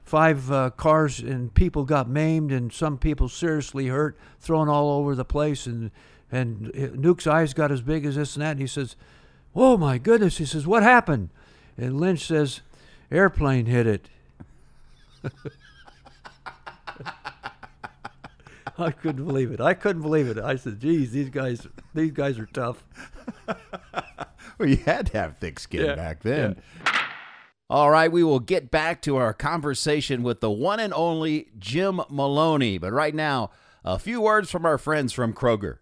five 0.04 0.50
uh, 0.50 0.70
cars 0.70 1.18
and 1.18 1.52
people 1.54 1.84
got 1.84 2.08
maimed 2.08 2.52
and 2.52 2.72
some 2.72 2.98
people 2.98 3.28
seriously 3.28 3.88
hurt, 3.88 4.16
thrown 4.38 4.68
all 4.68 4.90
over 4.90 5.14
the 5.14 5.24
place 5.24 5.66
and 5.66 5.90
and 6.30 6.72
Nuke's 6.96 7.26
eyes 7.28 7.54
got 7.54 7.70
as 7.70 7.80
big 7.80 8.04
as 8.04 8.16
this 8.16 8.34
and 8.34 8.42
that. 8.42 8.52
And 8.52 8.60
he 8.60 8.66
says, 8.66 8.96
"Oh 9.54 9.76
my 9.76 9.98
goodness!" 9.98 10.38
He 10.38 10.44
says, 10.44 10.66
"What 10.66 10.82
happened?" 10.82 11.28
And 11.78 12.00
Lynch 12.00 12.26
says, 12.26 12.60
"Airplane 13.10 13.66
hit 13.66 13.86
it." 13.86 14.08
I 18.76 18.90
couldn't 18.90 19.24
believe 19.24 19.52
it. 19.52 19.60
I 19.60 19.74
couldn't 19.74 20.02
believe 20.02 20.26
it. 20.26 20.38
I 20.38 20.56
said, 20.56 20.80
"Geez, 20.80 21.12
these 21.12 21.30
guys, 21.30 21.68
these 21.94 22.10
guys 22.10 22.36
are 22.38 22.46
tough." 22.46 22.82
well, 24.58 24.68
you 24.68 24.76
had 24.78 25.06
to 25.08 25.18
have 25.18 25.38
thick 25.38 25.60
skin 25.60 25.86
Yeah, 25.86 25.94
back 25.94 26.22
then. 26.22 26.60
All 27.70 27.90
right, 27.90 28.12
we 28.12 28.22
will 28.22 28.40
get 28.40 28.70
back 28.70 29.00
to 29.02 29.16
our 29.16 29.32
conversation 29.32 30.22
with 30.22 30.40
the 30.40 30.50
one 30.50 30.80
and 30.80 30.92
only 30.92 31.48
Jim 31.58 32.02
Maloney. 32.10 32.76
But 32.76 32.92
right 32.92 33.14
now, 33.14 33.50
a 33.82 33.98
few 33.98 34.20
words 34.20 34.50
from 34.50 34.66
our 34.66 34.76
friends 34.76 35.14
from 35.14 35.32
Kroger. 35.32 35.78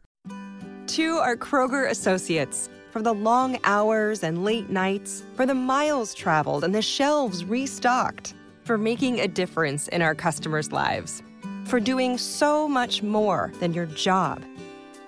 To 0.87 1.17
our 1.17 1.37
Kroger 1.37 1.91
associates, 1.91 2.69
for 2.93 3.03
the 3.03 3.13
long 3.13 3.59
hours 3.65 4.23
and 4.23 4.45
late 4.45 4.71
nights, 4.71 5.25
for 5.35 5.45
the 5.45 5.57
miles 5.57 6.15
traveled 6.15 6.63
and 6.63 6.73
the 6.73 6.83
shelves 6.83 7.45
restocked, 7.45 8.35
for 8.63 8.79
making 8.79 9.19
a 9.19 9.27
difference 9.27 9.89
in 9.89 10.03
our 10.03 10.15
customers' 10.15 10.71
lives, 10.71 11.21
for 11.65 11.81
doing 11.81 12.17
so 12.17 12.69
much 12.69 13.03
more 13.03 13.51
than 13.59 13.75
your 13.75 13.87
job. 13.87 14.41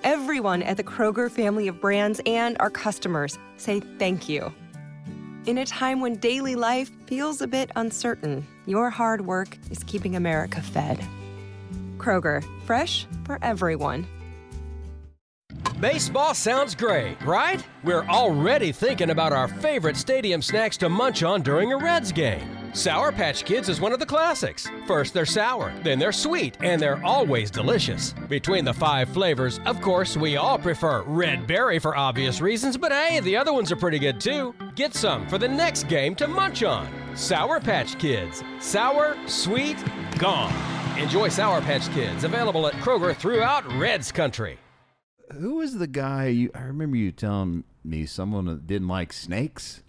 Everyone 0.02 0.60
at 0.62 0.76
the 0.76 0.84
Kroger 0.84 1.30
family 1.30 1.68
of 1.68 1.80
brands 1.80 2.20
and 2.26 2.56
our 2.58 2.70
customers 2.70 3.38
say 3.58 3.78
thank 3.98 4.28
you. 4.28 4.52
In 5.46 5.58
a 5.58 5.66
time 5.66 6.00
when 6.00 6.16
daily 6.16 6.54
life 6.54 6.90
feels 7.06 7.42
a 7.42 7.46
bit 7.46 7.70
uncertain, 7.76 8.46
your 8.64 8.88
hard 8.88 9.26
work 9.26 9.58
is 9.70 9.84
keeping 9.84 10.16
America 10.16 10.62
fed. 10.62 11.04
Kroger, 11.98 12.42
fresh 12.64 13.06
for 13.24 13.38
everyone. 13.42 14.06
Baseball 15.78 16.32
sounds 16.32 16.74
great, 16.74 17.20
right? 17.26 17.62
We're 17.82 18.06
already 18.06 18.72
thinking 18.72 19.10
about 19.10 19.34
our 19.34 19.48
favorite 19.48 19.98
stadium 19.98 20.40
snacks 20.40 20.78
to 20.78 20.88
munch 20.88 21.22
on 21.22 21.42
during 21.42 21.74
a 21.74 21.76
Reds 21.76 22.10
game. 22.10 22.63
Sour 22.74 23.12
Patch 23.12 23.44
Kids 23.44 23.68
is 23.68 23.80
one 23.80 23.92
of 23.92 24.00
the 24.00 24.04
classics. 24.04 24.68
First 24.84 25.14
they're 25.14 25.24
sour, 25.24 25.72
then 25.84 25.96
they're 26.00 26.10
sweet, 26.10 26.56
and 26.60 26.82
they're 26.82 27.02
always 27.04 27.48
delicious. 27.48 28.16
Between 28.28 28.64
the 28.64 28.74
five 28.74 29.08
flavors, 29.08 29.60
of 29.64 29.80
course, 29.80 30.16
we 30.16 30.34
all 30.34 30.58
prefer 30.58 31.02
red 31.02 31.46
berry 31.46 31.78
for 31.78 31.96
obvious 31.96 32.40
reasons, 32.40 32.76
but 32.76 32.90
hey, 32.90 33.20
the 33.20 33.36
other 33.36 33.52
ones 33.52 33.70
are 33.70 33.76
pretty 33.76 34.00
good 34.00 34.20
too. 34.20 34.56
Get 34.74 34.92
some 34.92 35.28
for 35.28 35.38
the 35.38 35.46
next 35.46 35.84
game 35.84 36.16
to 36.16 36.26
munch 36.26 36.64
on. 36.64 36.88
Sour 37.14 37.60
Patch 37.60 37.96
Kids. 38.00 38.42
Sour, 38.58 39.16
sweet, 39.28 39.76
gone. 40.18 40.52
Enjoy 40.98 41.28
Sour 41.28 41.60
Patch 41.60 41.88
Kids, 41.92 42.24
available 42.24 42.66
at 42.66 42.74
Kroger 42.74 43.14
throughout 43.14 43.72
Reds 43.74 44.10
Country. 44.10 44.58
Who 45.30 45.56
was 45.56 45.78
the 45.78 45.86
guy? 45.86 46.26
You, 46.26 46.50
I 46.56 46.62
remember 46.62 46.96
you 46.96 47.12
telling 47.12 47.62
me 47.84 48.04
someone 48.04 48.46
that 48.46 48.66
didn't 48.66 48.88
like 48.88 49.12
snakes 49.12 49.84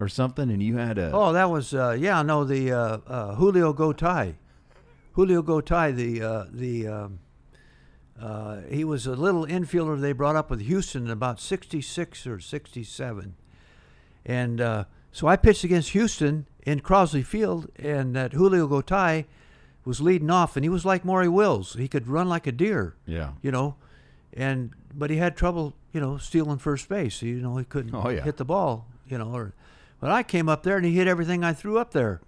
or 0.00 0.08
something, 0.08 0.50
and 0.50 0.62
you 0.62 0.76
had 0.76 0.98
a. 0.98 1.10
Oh, 1.12 1.32
that 1.32 1.50
was 1.50 1.72
uh, 1.74 1.96
yeah, 1.98 2.22
no, 2.22 2.44
the 2.44 2.72
uh, 2.72 2.98
uh, 3.06 3.34
Julio 3.36 3.72
Gotay. 3.72 4.34
Julio 5.12 5.42
Gotay, 5.42 5.94
the 5.94 6.22
uh, 6.22 6.44
the 6.52 6.86
um, 6.88 7.18
uh, 8.20 8.60
he 8.70 8.84
was 8.84 9.06
a 9.06 9.12
little 9.14 9.46
infielder 9.46 10.00
they 10.00 10.12
brought 10.12 10.36
up 10.36 10.50
with 10.50 10.60
Houston 10.62 11.04
in 11.06 11.10
about 11.10 11.40
'66 11.40 12.26
or 12.26 12.40
'67, 12.40 13.34
and 14.24 14.60
uh, 14.60 14.84
so 15.12 15.26
I 15.26 15.36
pitched 15.36 15.64
against 15.64 15.90
Houston 15.90 16.46
in 16.64 16.80
Crosley 16.80 17.24
Field, 17.24 17.70
and 17.76 18.14
that 18.16 18.32
Julio 18.32 18.66
Gotay 18.68 19.26
was 19.84 20.00
leading 20.00 20.30
off, 20.30 20.56
and 20.56 20.64
he 20.64 20.68
was 20.68 20.84
like 20.84 21.04
Maury 21.04 21.28
Wills. 21.28 21.74
He 21.74 21.88
could 21.88 22.08
run 22.08 22.28
like 22.28 22.46
a 22.46 22.52
deer. 22.52 22.96
Yeah. 23.06 23.32
You 23.42 23.50
know, 23.52 23.76
and 24.32 24.70
but 24.94 25.10
he 25.10 25.16
had 25.18 25.36
trouble, 25.36 25.74
you 25.92 26.00
know, 26.00 26.16
stealing 26.16 26.58
first 26.58 26.88
base. 26.88 27.20
You 27.22 27.36
know, 27.40 27.56
he 27.58 27.64
couldn't 27.64 27.94
Oh, 27.94 28.08
yeah. 28.08 28.22
hit 28.22 28.36
the 28.38 28.44
ball. 28.44 28.86
You 29.06 29.18
know, 29.18 29.34
or 29.34 29.52
but 30.04 30.12
I 30.12 30.22
came 30.22 30.50
up 30.50 30.64
there 30.64 30.76
and 30.76 30.84
he 30.84 30.92
hit 30.92 31.08
everything 31.08 31.42
I 31.42 31.54
threw 31.54 31.78
up 31.78 31.92
there, 31.92 32.20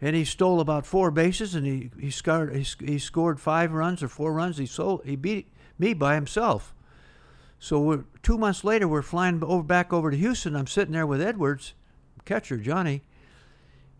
and 0.00 0.14
he 0.14 0.24
stole 0.24 0.60
about 0.60 0.86
four 0.86 1.10
bases 1.10 1.56
and 1.56 1.66
he 1.66 1.90
he 1.98 2.12
scored 2.12 2.54
he, 2.54 2.64
he 2.78 2.96
scored 3.00 3.40
five 3.40 3.72
runs 3.72 4.04
or 4.04 4.08
four 4.08 4.32
runs. 4.32 4.56
He 4.56 4.66
sold 4.66 5.02
he 5.04 5.16
beat 5.16 5.48
me 5.80 5.94
by 5.94 6.14
himself. 6.14 6.76
So 7.58 8.04
two 8.22 8.38
months 8.38 8.62
later, 8.62 8.86
we're 8.86 9.02
flying 9.02 9.42
over 9.42 9.64
back 9.64 9.92
over 9.92 10.12
to 10.12 10.16
Houston. 10.16 10.54
I'm 10.54 10.68
sitting 10.68 10.92
there 10.92 11.04
with 11.04 11.20
Edwards, 11.20 11.74
catcher 12.24 12.56
Johnny, 12.56 13.02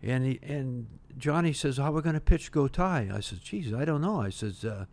and 0.01 0.25
he 0.25 0.39
and 0.41 0.87
Johnny 1.17 1.51
says, 1.51 1.75
"How 1.75 1.89
are 1.89 1.95
we 1.95 2.01
going 2.03 2.15
to 2.15 2.21
pitch 2.21 2.53
Gotay?" 2.53 3.13
I 3.13 3.19
said, 3.19 3.41
"Geez, 3.41 3.73
I 3.73 3.83
don't 3.83 3.99
know." 3.99 4.21
I 4.21 4.29
says, 4.29 4.63
uh, 4.63 4.85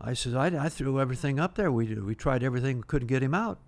"I 0.00 0.14
says 0.14 0.34
I, 0.34 0.46
I 0.46 0.68
threw 0.68 0.98
everything 0.98 1.38
up 1.38 1.54
there. 1.54 1.70
We 1.70 1.94
we 1.94 2.16
tried 2.16 2.42
everything, 2.42 2.82
couldn't 2.82 3.06
get 3.06 3.22
him 3.22 3.32
out." 3.32 3.60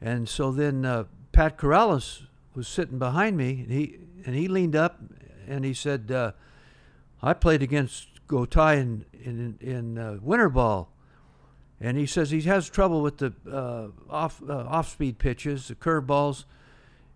And 0.00 0.26
so 0.30 0.50
then 0.50 0.86
uh, 0.86 1.04
Pat 1.32 1.58
Corrales 1.58 2.22
was 2.54 2.68
sitting 2.68 2.98
behind 2.98 3.36
me, 3.36 3.60
and 3.62 3.70
he 3.70 3.98
and 4.24 4.34
he 4.34 4.48
leaned 4.48 4.76
up 4.76 5.00
and 5.46 5.64
he 5.64 5.74
said, 5.74 6.10
uh, 6.10 6.32
"I 7.22 7.34
played 7.34 7.62
against 7.62 8.08
Gotay 8.28 8.80
in 8.80 9.04
in 9.12 9.58
in 9.60 9.98
uh, 9.98 10.18
winter 10.22 10.48
ball." 10.48 10.90
and 11.80 11.98
he 11.98 12.06
says 12.06 12.30
he 12.30 12.40
has 12.42 12.70
trouble 12.70 13.02
with 13.02 13.18
the 13.18 13.32
uh, 13.50 13.88
off 14.08 14.42
uh, 14.48 14.64
off 14.68 14.88
speed 14.88 15.18
pitches, 15.18 15.68
the 15.68 15.74
curveballs, 15.74 16.44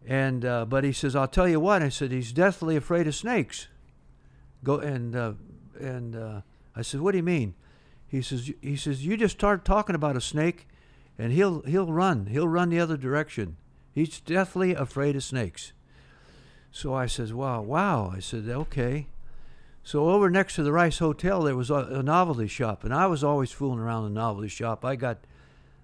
And 0.06 0.44
uh, 0.44 0.64
but 0.66 0.84
he 0.84 0.92
says, 0.92 1.14
I'll 1.16 1.28
tell 1.28 1.48
you 1.48 1.60
what. 1.60 1.82
I 1.82 1.88
said 1.88 2.12
he's 2.12 2.32
deathly 2.32 2.76
afraid 2.76 3.06
of 3.06 3.14
snakes. 3.14 3.68
Go 4.64 4.78
and 4.78 5.14
uh, 5.14 5.32
and 5.80 6.42
I 6.76 6.82
said, 6.82 7.00
what 7.00 7.12
do 7.12 7.18
you 7.18 7.24
mean? 7.24 7.54
He 8.06 8.20
says 8.20 8.52
he 8.60 8.76
says 8.76 9.06
you 9.06 9.16
just 9.16 9.36
start 9.36 9.64
talking 9.64 9.94
about 9.94 10.16
a 10.16 10.20
snake, 10.20 10.66
and 11.18 11.32
he'll 11.32 11.62
he'll 11.62 11.92
run. 11.92 12.26
He'll 12.26 12.48
run 12.48 12.68
the 12.68 12.80
other 12.80 12.96
direction. 12.96 13.56
He's 13.98 14.20
deathly 14.20 14.74
afraid 14.74 15.16
of 15.16 15.24
snakes. 15.24 15.72
So 16.70 16.94
I 16.94 17.06
says, 17.06 17.32
wow, 17.32 17.60
wow. 17.62 18.12
I 18.14 18.20
said, 18.20 18.48
okay. 18.48 19.08
So 19.82 20.10
over 20.10 20.30
next 20.30 20.54
to 20.56 20.62
the 20.62 20.72
Rice 20.72 20.98
Hotel, 20.98 21.42
there 21.42 21.56
was 21.56 21.70
a, 21.70 22.02
novelty 22.02 22.46
shop, 22.46 22.84
and 22.84 22.94
I 22.94 23.06
was 23.06 23.24
always 23.24 23.50
fooling 23.50 23.80
around 23.80 24.04
the 24.04 24.10
novelty 24.10 24.48
shop. 24.48 24.84
I 24.84 24.96
got 24.96 25.18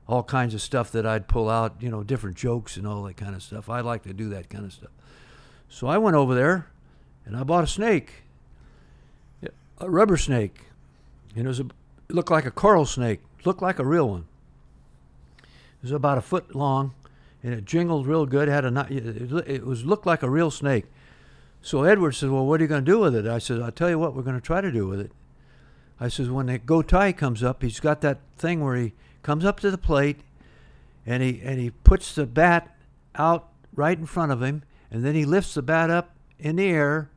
all 0.06 0.22
kinds 0.22 0.54
of 0.54 0.60
stuff 0.60 0.92
that 0.92 1.06
I'd 1.06 1.26
pull 1.26 1.48
out, 1.48 1.76
you 1.80 1.90
know, 1.90 2.02
different 2.02 2.36
jokes 2.36 2.76
and 2.76 2.86
all 2.86 3.02
that 3.04 3.16
kind 3.16 3.34
of 3.34 3.42
stuff. 3.42 3.68
I 3.70 3.80
like 3.80 4.02
to 4.02 4.12
do 4.12 4.28
that 4.28 4.50
kind 4.50 4.64
of 4.64 4.72
stuff. 4.72 4.90
So 5.68 5.86
I 5.86 5.98
went 5.98 6.16
over 6.16 6.34
there, 6.34 6.68
and 7.24 7.36
I 7.36 7.42
bought 7.42 7.64
a 7.64 7.66
snake, 7.66 8.22
a 9.78 9.90
rubber 9.90 10.16
snake, 10.16 10.66
and 11.34 11.46
it 11.46 11.48
was 11.48 11.60
a 11.60 11.66
it 12.08 12.14
looked 12.14 12.30
like 12.30 12.46
a 12.46 12.50
coral 12.50 12.86
snake, 12.86 13.20
looked 13.44 13.62
like 13.62 13.78
a 13.78 13.84
real 13.84 14.08
one. 14.08 14.26
It 15.42 15.82
was 15.82 15.90
about 15.90 16.18
a 16.18 16.20
foot 16.22 16.54
long, 16.54 16.94
and 17.44 17.52
it 17.52 17.66
jingled 17.66 18.06
real 18.06 18.24
good. 18.24 18.48
Had 18.48 18.64
a 18.64 18.86
it, 18.90 19.64
was 19.64 19.84
looked 19.84 20.06
like 20.06 20.22
a 20.22 20.30
real 20.30 20.50
snake. 20.50 20.86
So 21.60 21.84
Edward 21.84 22.12
says, 22.12 22.30
"Well, 22.30 22.46
what 22.46 22.60
are 22.60 22.64
you 22.64 22.68
going 22.68 22.84
to 22.84 22.90
do 22.90 22.98
with 22.98 23.14
it?" 23.14 23.26
I 23.26 23.38
said, 23.38 23.60
"I'll 23.60 23.70
tell 23.70 23.90
you 23.90 23.98
what 23.98 24.16
we're 24.16 24.22
going 24.22 24.40
to 24.40 24.44
try 24.44 24.62
to 24.62 24.72
do 24.72 24.88
with 24.88 24.98
it." 24.98 25.12
I 26.00 26.08
says, 26.08 26.30
"When 26.30 26.46
the 26.46 26.58
Gotay 26.58 27.16
comes 27.16 27.42
up, 27.42 27.62
he's 27.62 27.80
got 27.80 28.00
that 28.00 28.18
thing 28.38 28.64
where 28.64 28.76
he 28.76 28.94
comes 29.22 29.44
up 29.44 29.60
to 29.60 29.70
the 29.70 29.78
plate, 29.78 30.20
and 31.06 31.22
he 31.22 31.40
and 31.44 31.60
he 31.60 31.70
puts 31.70 32.14
the 32.14 32.26
bat 32.26 32.74
out 33.14 33.50
right 33.74 33.98
in 33.98 34.06
front 34.06 34.32
of 34.32 34.42
him, 34.42 34.62
and 34.90 35.04
then 35.04 35.14
he 35.14 35.26
lifts 35.26 35.54
the 35.54 35.62
bat 35.62 35.90
up 35.90 36.16
in 36.38 36.56
the 36.56 36.66
air, 36.66 37.10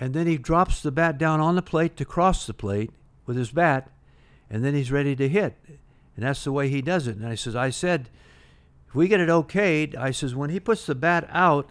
and 0.00 0.14
then 0.14 0.26
he 0.26 0.36
drops 0.36 0.82
the 0.82 0.92
bat 0.92 1.16
down 1.16 1.40
on 1.40 1.54
the 1.54 1.62
plate 1.62 1.96
to 1.96 2.04
cross 2.04 2.46
the 2.46 2.54
plate 2.54 2.90
with 3.24 3.36
his 3.36 3.52
bat, 3.52 3.88
and 4.50 4.64
then 4.64 4.74
he's 4.74 4.90
ready 4.90 5.14
to 5.14 5.28
hit, 5.28 5.56
and 6.16 6.26
that's 6.26 6.42
the 6.42 6.52
way 6.52 6.68
he 6.68 6.82
does 6.82 7.06
it." 7.06 7.16
And 7.16 7.26
I 7.26 7.36
says, 7.36 7.54
"I 7.54 7.70
said." 7.70 8.10
If 8.94 8.98
we 8.98 9.08
get 9.08 9.18
it 9.18 9.28
okayed, 9.28 9.96
I 9.96 10.12
says, 10.12 10.36
when 10.36 10.50
he 10.50 10.60
puts 10.60 10.86
the 10.86 10.94
bat 10.94 11.26
out, 11.32 11.70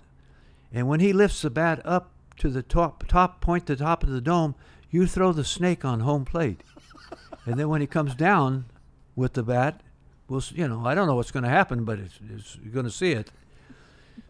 and 0.74 0.89
when 0.89 0.99
he 0.99 1.13
lifts 1.13 1.41
the 1.41 1.49
bat 1.49 1.82
up 1.86 2.11
to 2.39 2.49
the 2.49 2.61
top, 2.61 3.07
top 3.07 3.39
point, 3.39 3.65
the 3.65 3.78
top 3.78 4.03
of 4.03 4.09
the 4.09 4.19
dome, 4.19 4.55
you 4.91 5.07
throw 5.07 5.32
the 5.32 5.45
snake 5.45 5.86
on 5.86 6.01
home 6.01 6.26
plate. 6.26 6.59
and 7.45 7.57
then 7.57 7.69
when 7.69 7.80
he 7.80 7.88
comes 7.88 8.13
down 8.13 8.65
with 9.15 9.36
the 9.36 9.43
bat, 9.43 9.80
we'll, 10.28 10.43
you 10.53 10.67
know, 10.67 10.86
I 10.86 10.93
don't 10.95 11.07
know 11.07 11.15
what's 11.15 11.32
going 11.32 11.45
to 11.45 11.49
happen, 11.49 11.86
but 11.86 11.97
it's, 11.97 12.19
it's, 12.30 12.57
you're 12.61 12.74
going 12.74 12.88
to 12.88 12.91
see 12.91 13.13
it. 13.13 13.32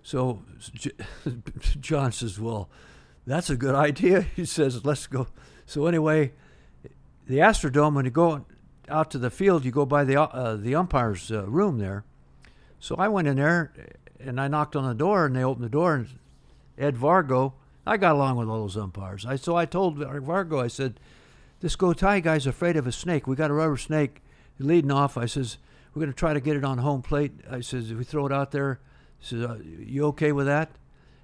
So 0.03 0.43
John 1.79 2.11
says, 2.11 2.39
well, 2.39 2.69
that's 3.25 3.49
a 3.49 3.55
good 3.55 3.73
idea. 3.73 4.21
He 4.35 4.45
says, 4.45 4.85
let's 4.85 5.07
go. 5.07 5.25
So 5.65 5.87
anyway, 5.87 6.33
the 7.25 7.39
Astrodome, 7.39 7.95
when 7.95 8.05
you 8.05 8.11
go 8.11 8.45
out 8.87 9.09
to 9.09 9.17
the 9.17 9.31
field, 9.31 9.65
you 9.65 9.71
go 9.71 9.87
by 9.87 10.03
the 10.03 10.21
uh, 10.21 10.57
the 10.57 10.75
umpire's 10.75 11.31
uh, 11.31 11.47
room 11.47 11.79
there. 11.79 12.03
So 12.83 12.97
I 12.97 13.07
went 13.07 13.29
in 13.29 13.37
there 13.37 13.71
and 14.19 14.41
I 14.41 14.49
knocked 14.49 14.75
on 14.75 14.85
the 14.85 14.93
door, 14.93 15.25
and 15.25 15.33
they 15.33 15.43
opened 15.43 15.63
the 15.63 15.69
door, 15.69 15.95
and 15.95 16.09
Ed 16.77 16.97
Vargo. 16.97 17.53
I 17.87 17.95
got 17.95 18.15
along 18.15 18.35
with 18.35 18.49
all 18.49 18.59
those 18.59 18.75
umpires. 18.75 19.25
I 19.25 19.37
so 19.37 19.55
I 19.55 19.65
told 19.65 19.99
Vargo, 19.99 20.61
I 20.61 20.67
said, 20.67 20.99
"This 21.61 21.77
Gotay 21.77 22.21
guy's 22.21 22.45
afraid 22.45 22.75
of 22.75 22.85
a 22.85 22.91
snake. 22.91 23.25
We 23.25 23.37
got 23.37 23.51
a 23.51 23.53
rubber 23.53 23.77
snake 23.77 24.21
leading 24.59 24.91
off." 24.91 25.17
I 25.17 25.27
says, 25.27 25.59
"We're 25.93 26.01
going 26.01 26.11
to 26.11 26.17
try 26.17 26.33
to 26.33 26.41
get 26.41 26.57
it 26.57 26.65
on 26.65 26.79
home 26.79 27.01
plate." 27.01 27.31
I 27.49 27.61
says, 27.61 27.89
"If 27.89 27.97
we 27.97 28.03
throw 28.03 28.25
it 28.25 28.33
out 28.33 28.51
there, 28.51 28.81
he 29.17 29.27
says, 29.27 29.43
uh, 29.43 29.59
you 29.63 30.05
okay 30.07 30.33
with 30.33 30.47
that?" 30.47 30.71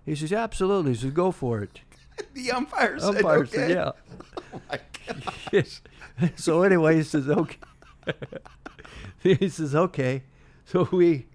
He 0.06 0.16
says, 0.16 0.32
yeah, 0.32 0.44
"Absolutely." 0.44 0.94
He 0.94 0.98
says, 0.98 1.12
"Go 1.12 1.32
for 1.32 1.62
it." 1.62 1.82
the 2.34 2.54
umpire 2.54 2.98
said, 3.00 3.18
umpire 3.18 3.40
okay. 3.40 3.52
said, 3.52 3.70
"Yeah." 3.72 3.92
Oh 4.54 4.62
my 4.72 4.80
God. 5.08 5.34
yes. 5.52 5.82
So 6.38 6.64
anyway, 6.64 6.96
he 6.96 7.04
says, 7.04 7.28
"Okay." 7.28 7.58
he 9.20 9.50
says, 9.50 9.76
"Okay." 9.76 10.24
So 10.66 10.88
we, 10.92 11.26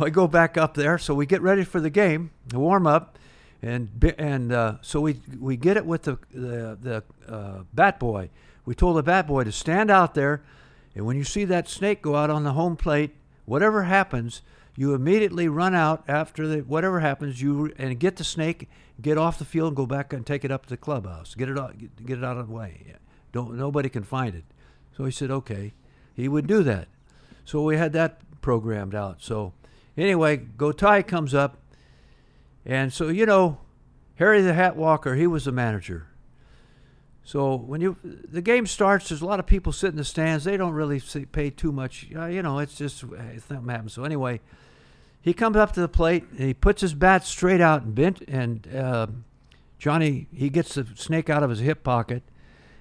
I 0.00 0.10
go 0.10 0.26
back 0.26 0.56
up 0.56 0.74
there. 0.74 0.98
So 0.98 1.14
we 1.14 1.26
get 1.26 1.42
ready 1.42 1.64
for 1.64 1.80
the 1.80 1.90
game, 1.90 2.30
the 2.48 2.58
warm 2.58 2.86
up 2.86 3.18
and 3.64 4.14
and 4.18 4.52
uh, 4.52 4.76
so 4.82 5.00
we 5.00 5.20
we 5.40 5.56
get 5.56 5.78
it 5.78 5.86
with 5.86 6.02
the 6.02 6.18
the, 6.32 6.78
the 6.80 7.32
uh, 7.32 7.62
bat 7.72 7.98
boy. 7.98 8.28
We 8.66 8.74
told 8.74 8.96
the 8.96 9.02
bat 9.02 9.26
boy 9.26 9.44
to 9.44 9.52
stand 9.52 9.90
out 9.90 10.14
there, 10.14 10.42
and 10.94 11.06
when 11.06 11.16
you 11.16 11.24
see 11.24 11.46
that 11.46 11.68
snake 11.68 12.02
go 12.02 12.14
out 12.14 12.28
on 12.28 12.44
the 12.44 12.52
home 12.52 12.76
plate, 12.76 13.14
whatever 13.46 13.84
happens, 13.84 14.42
you 14.76 14.92
immediately 14.92 15.48
run 15.48 15.74
out 15.74 16.04
after 16.06 16.46
the 16.46 16.58
whatever 16.58 17.00
happens. 17.00 17.40
You 17.40 17.72
and 17.78 17.98
get 17.98 18.16
the 18.16 18.24
snake, 18.24 18.68
get 19.00 19.16
off 19.16 19.38
the 19.38 19.46
field, 19.46 19.68
and 19.68 19.76
go 19.76 19.86
back 19.86 20.12
and 20.12 20.26
take 20.26 20.44
it 20.44 20.50
up 20.50 20.64
to 20.64 20.70
the 20.70 20.76
clubhouse. 20.76 21.34
Get 21.34 21.48
it 21.48 21.58
out, 21.58 21.74
get 22.04 22.18
it 22.18 22.24
out 22.24 22.36
of 22.36 22.48
the 22.48 22.54
way. 22.54 22.94
Don't 23.32 23.54
nobody 23.54 23.88
can 23.88 24.04
find 24.04 24.34
it. 24.34 24.44
So 24.94 25.06
he 25.06 25.10
said, 25.10 25.30
okay, 25.30 25.72
he 26.14 26.28
would 26.28 26.46
do 26.46 26.62
that. 26.64 26.88
So 27.46 27.62
we 27.62 27.78
had 27.78 27.94
that 27.94 28.20
programmed 28.42 28.94
out. 28.94 29.22
So 29.22 29.54
anyway, 29.96 30.38
Gotay 30.38 31.06
comes 31.06 31.34
up 31.34 31.58
and 32.66 32.92
so, 32.92 33.08
you 33.08 33.26
know, 33.26 33.58
Harry 34.16 34.40
the 34.40 34.54
Hat 34.54 34.76
Walker, 34.76 35.14
he 35.14 35.26
was 35.26 35.44
the 35.44 35.52
manager. 35.52 36.08
So 37.24 37.56
when 37.56 37.80
you 37.80 37.96
the 38.02 38.42
game 38.42 38.66
starts, 38.66 39.08
there's 39.08 39.22
a 39.22 39.26
lot 39.26 39.40
of 39.40 39.46
people 39.46 39.72
sit 39.72 39.88
in 39.88 39.96
the 39.96 40.04
stands. 40.04 40.44
They 40.44 40.56
don't 40.56 40.74
really 40.74 40.98
see, 40.98 41.24
pay 41.24 41.50
too 41.50 41.72
much. 41.72 42.08
Uh, 42.14 42.26
you 42.26 42.42
know, 42.42 42.58
it's 42.58 42.76
just 42.76 42.98
something 42.98 43.68
happens. 43.68 43.94
So 43.94 44.04
anyway, 44.04 44.40
he 45.22 45.32
comes 45.32 45.56
up 45.56 45.72
to 45.72 45.80
the 45.80 45.88
plate 45.88 46.24
and 46.30 46.40
he 46.40 46.54
puts 46.54 46.82
his 46.82 46.92
bat 46.92 47.24
straight 47.24 47.62
out 47.62 47.82
and 47.82 47.94
bent. 47.94 48.20
And 48.28 48.68
uh, 48.74 49.06
Johnny 49.78 50.26
he 50.34 50.50
gets 50.50 50.74
the 50.74 50.86
snake 50.96 51.30
out 51.30 51.42
of 51.42 51.50
his 51.50 51.60
hip 51.60 51.82
pocket 51.82 52.22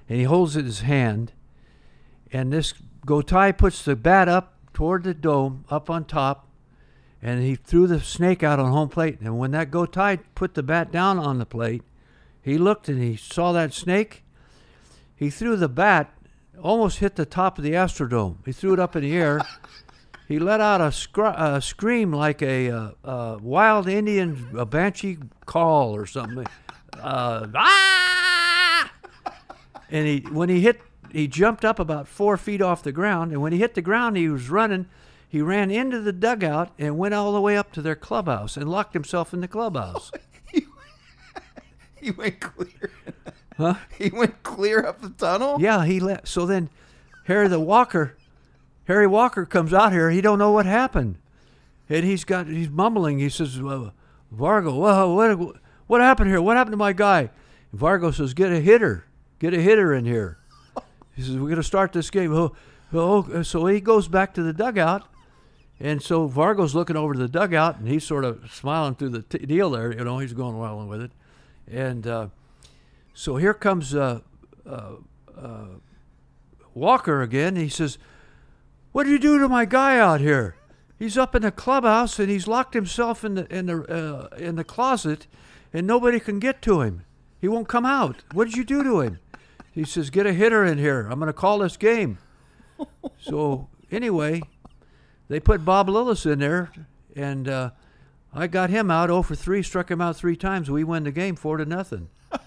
and 0.10 0.18
he 0.18 0.26
holds 0.26 0.56
it 0.58 0.62
in 0.62 0.66
his 0.66 0.82
hand. 0.82 1.32
And 2.32 2.52
this 2.52 2.74
Gotay 3.06 3.58
puts 3.58 3.84
the 3.84 3.96
bat 3.96 4.28
up 4.28 4.58
toward 4.74 5.04
the 5.04 5.14
dome, 5.14 5.64
up 5.70 5.90
on 5.90 6.04
top, 6.04 6.48
and 7.24 7.42
he 7.42 7.56
threw 7.56 7.88
the 7.88 8.02
snake 8.02 8.44
out 8.44 8.60
on 8.60 8.70
home 8.70 8.90
plate. 8.90 9.22
And 9.22 9.40
when 9.40 9.52
that 9.52 9.72
Gotay 9.72 10.20
put 10.36 10.56
the 10.56 10.62
bat 10.62 10.92
down 10.92 11.18
on 11.18 11.40
the 11.40 11.46
plate, 11.46 11.82
he 12.42 12.58
looked 12.58 12.90
and 12.90 13.02
he 13.02 13.16
saw 13.16 13.54
that 13.54 13.74
snake. 13.74 14.24
He 15.16 15.30
threw 15.30 15.56
the 15.56 15.70
bat, 15.70 16.14
almost 16.62 17.00
hit 17.00 17.16
the 17.16 17.26
top 17.26 17.58
of 17.58 17.64
the 17.64 17.72
Astrodome. 17.72 18.46
He 18.46 18.52
threw 18.52 18.74
it 18.74 18.80
up 18.80 18.96
in 18.96 19.02
the 19.02 19.16
air. 19.16 19.42
He 20.26 20.40
let 20.40 20.62
out 20.62 20.80
a, 20.80 20.90
scr- 20.90 21.36
a 21.36 21.62
scream 21.62 22.14
like 22.14 22.42
a, 22.42 22.72
uh, 22.72 22.92
a, 23.04 23.38
wild 23.40 23.90
Indian, 23.90 24.48
a 24.58 24.66
banshee 24.66 25.18
call 25.46 25.94
or 25.94 26.06
something. 26.06 26.48
Uh, 26.98 27.48
ah! 27.54 28.92
And 29.92 30.08
he, 30.08 30.26
when 30.32 30.48
he 30.48 30.62
hit, 30.62 30.80
he 31.12 31.28
jumped 31.28 31.66
up 31.66 31.78
about 31.78 32.08
four 32.08 32.38
feet 32.38 32.62
off 32.62 32.82
the 32.82 32.94
ground. 32.94 33.34
And 33.34 33.42
when 33.42 33.52
he 33.52 33.60
hit 33.60 33.76
the 33.76 33.82
ground, 33.82 34.16
he 34.16 34.30
was 34.30 34.50
running 34.50 34.88
he 35.34 35.42
ran 35.42 35.72
into 35.72 36.00
the 36.00 36.14
dugout 36.14 36.70
and 36.78 36.96
went 36.96 37.16
all 37.16 37.34
the 37.34 37.42
way 37.42 37.58
up 37.58 37.72
to 37.72 37.82
their 37.82 37.96
clubhouse 37.96 38.56
and 38.56 38.70
locked 38.70 38.94
himself 38.94 39.34
in 39.34 39.42
the 39.42 39.48
clubhouse. 39.48 40.12
he 42.00 42.12
went 42.12 42.40
clear. 42.40 42.92
Huh? 43.58 43.74
He 43.98 44.12
went 44.12 44.44
clear 44.44 44.86
up 44.86 45.02
the 45.02 45.10
tunnel. 45.10 45.60
Yeah, 45.60 45.86
he 45.86 46.00
left. 46.00 46.28
So 46.28 46.46
then, 46.46 46.70
Harry 47.26 47.48
the 47.48 47.60
Walker, 47.60 48.16
Harry 48.84 49.08
Walker 49.08 49.44
comes 49.44 49.74
out 49.74 49.92
here. 49.92 50.12
He 50.12 50.22
don't 50.22 50.38
know 50.38 50.52
what 50.52 50.68
happened, 50.68 51.18
and 51.90 52.06
he's 52.06 52.26
got 52.26 52.46
he's 52.46 52.70
mumbling. 52.70 53.18
He 53.18 53.30
says, 53.30 53.60
well, 53.60 53.92
"Vargo, 54.32 54.80
well, 54.80 55.16
what 55.16 55.56
what 55.88 56.00
happened 56.00 56.30
here? 56.30 56.44
What 56.44 56.58
happened 56.58 56.74
to 56.74 56.78
my 56.78 56.94
guy?" 56.94 57.32
And 57.72 57.82
Vargo 57.82 58.14
says, 58.14 58.36
"Get 58.36 58.52
a 58.52 58.60
hitter, 58.60 59.06
get 59.40 59.56
a 59.56 59.62
hitter 59.62 59.96
in 59.96 60.06
here." 60.06 60.38
He 61.16 61.24
says, 61.24 61.38
"We're 61.38 61.48
going 61.48 61.56
to 61.56 61.64
start 61.64 61.92
this 61.92 62.12
game." 62.12 62.32
Oh, 62.36 62.56
oh, 62.94 63.42
so 63.42 63.66
he 63.66 63.82
goes 63.82 64.08
back 64.08 64.36
to 64.36 64.44
the 64.44 64.54
dugout 64.54 65.08
and 65.80 66.02
so 66.02 66.28
Vargo's 66.28 66.76
looking 66.76 66.96
over 66.96 67.14
to 67.14 67.20
the 67.20 67.28
dugout, 67.28 67.78
and 67.78 67.88
he's 67.88 68.04
sort 68.04 68.26
of 68.26 68.52
smiling 68.52 68.96
through 68.96 69.10
the 69.10 69.22
t- 69.22 69.46
deal 69.46 69.72
there. 69.72 69.94
You 69.94 70.04
know, 70.04 70.20
he's 70.20 70.34
going 70.34 70.58
well 70.58 70.86
with 70.86 71.02
it. 71.02 71.12
And 71.70 72.06
uh, 72.06 72.28
so 73.14 73.38
here 73.38 73.54
comes 73.54 73.96
uh, 73.96 74.20
uh, 74.66 74.92
uh, 75.38 75.66
Walker 76.74 77.22
again. 77.22 77.56
He 77.56 77.70
says, 77.70 77.98
"What 78.92 79.04
did 79.04 79.12
you 79.12 79.20
do 79.20 79.40
to 79.40 79.50
my 79.50 79.66
guy 79.66 79.98
out 79.98 80.22
here? 80.22 80.56
He's 81.00 81.18
up 81.18 81.36
in 81.36 81.42
the 81.42 81.52
clubhouse, 81.52 82.20
and 82.20 82.30
he's 82.30 82.48
locked 82.48 82.76
himself 82.76 83.26
in 83.26 83.36
the 83.36 83.54
in 83.54 83.66
the 83.66 83.84
uh, 83.84 84.36
in 84.38 84.56
the 84.56 84.64
closet, 84.64 85.28
and 85.74 85.88
nobody 85.88 86.20
can 86.20 86.40
get 86.40 86.62
to 86.64 86.82
him. 86.82 87.04
He 87.42 87.48
won't 87.48 87.68
come 87.68 87.86
out. 87.86 88.24
What 88.32 88.46
did 88.46 88.58
you 88.58 88.64
do 88.64 88.84
to 88.84 89.00
him?" 89.02 89.20
He 89.72 89.86
says, 89.86 90.12
"Get 90.12 90.28
a 90.28 90.34
hitter 90.34 90.64
in 90.64 90.78
here. 90.78 91.08
I'm 91.10 91.20
going 91.20 91.28
to 91.28 91.34
call 91.34 91.60
this 91.60 91.78
game." 91.78 92.20
so 93.18 93.70
anyway 93.92 94.42
they 95.34 95.40
put 95.40 95.66
Bob 95.66 95.88
Lillis 95.88 96.32
in 96.32 96.38
there, 96.38 96.72
and 97.16 97.50
uh, 97.50 97.72
I 98.36 98.46
got 98.46 98.70
him 98.70 98.92
out 98.92 99.10
0 99.10 99.24
for 99.24 99.34
3, 99.34 99.64
struck 99.64 99.90
him 99.90 100.00
out 100.00 100.16
three 100.16 100.36
times. 100.36 100.70
We 100.70 100.84
win 100.84 101.06
the 101.06 101.12
game 101.12 101.36
4 101.36 101.58
to 101.58 101.66
nothing. 101.66 102.10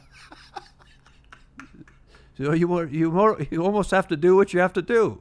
so 2.39 2.53
you, 2.53 2.85
you, 2.85 3.11
more, 3.11 3.45
you 3.51 3.65
almost 3.65 3.91
have 3.91 4.07
to 4.07 4.17
do 4.17 4.37
what 4.37 4.55
you 4.55 4.61
have 4.61 4.73
to 4.75 4.83
do. 4.83 5.21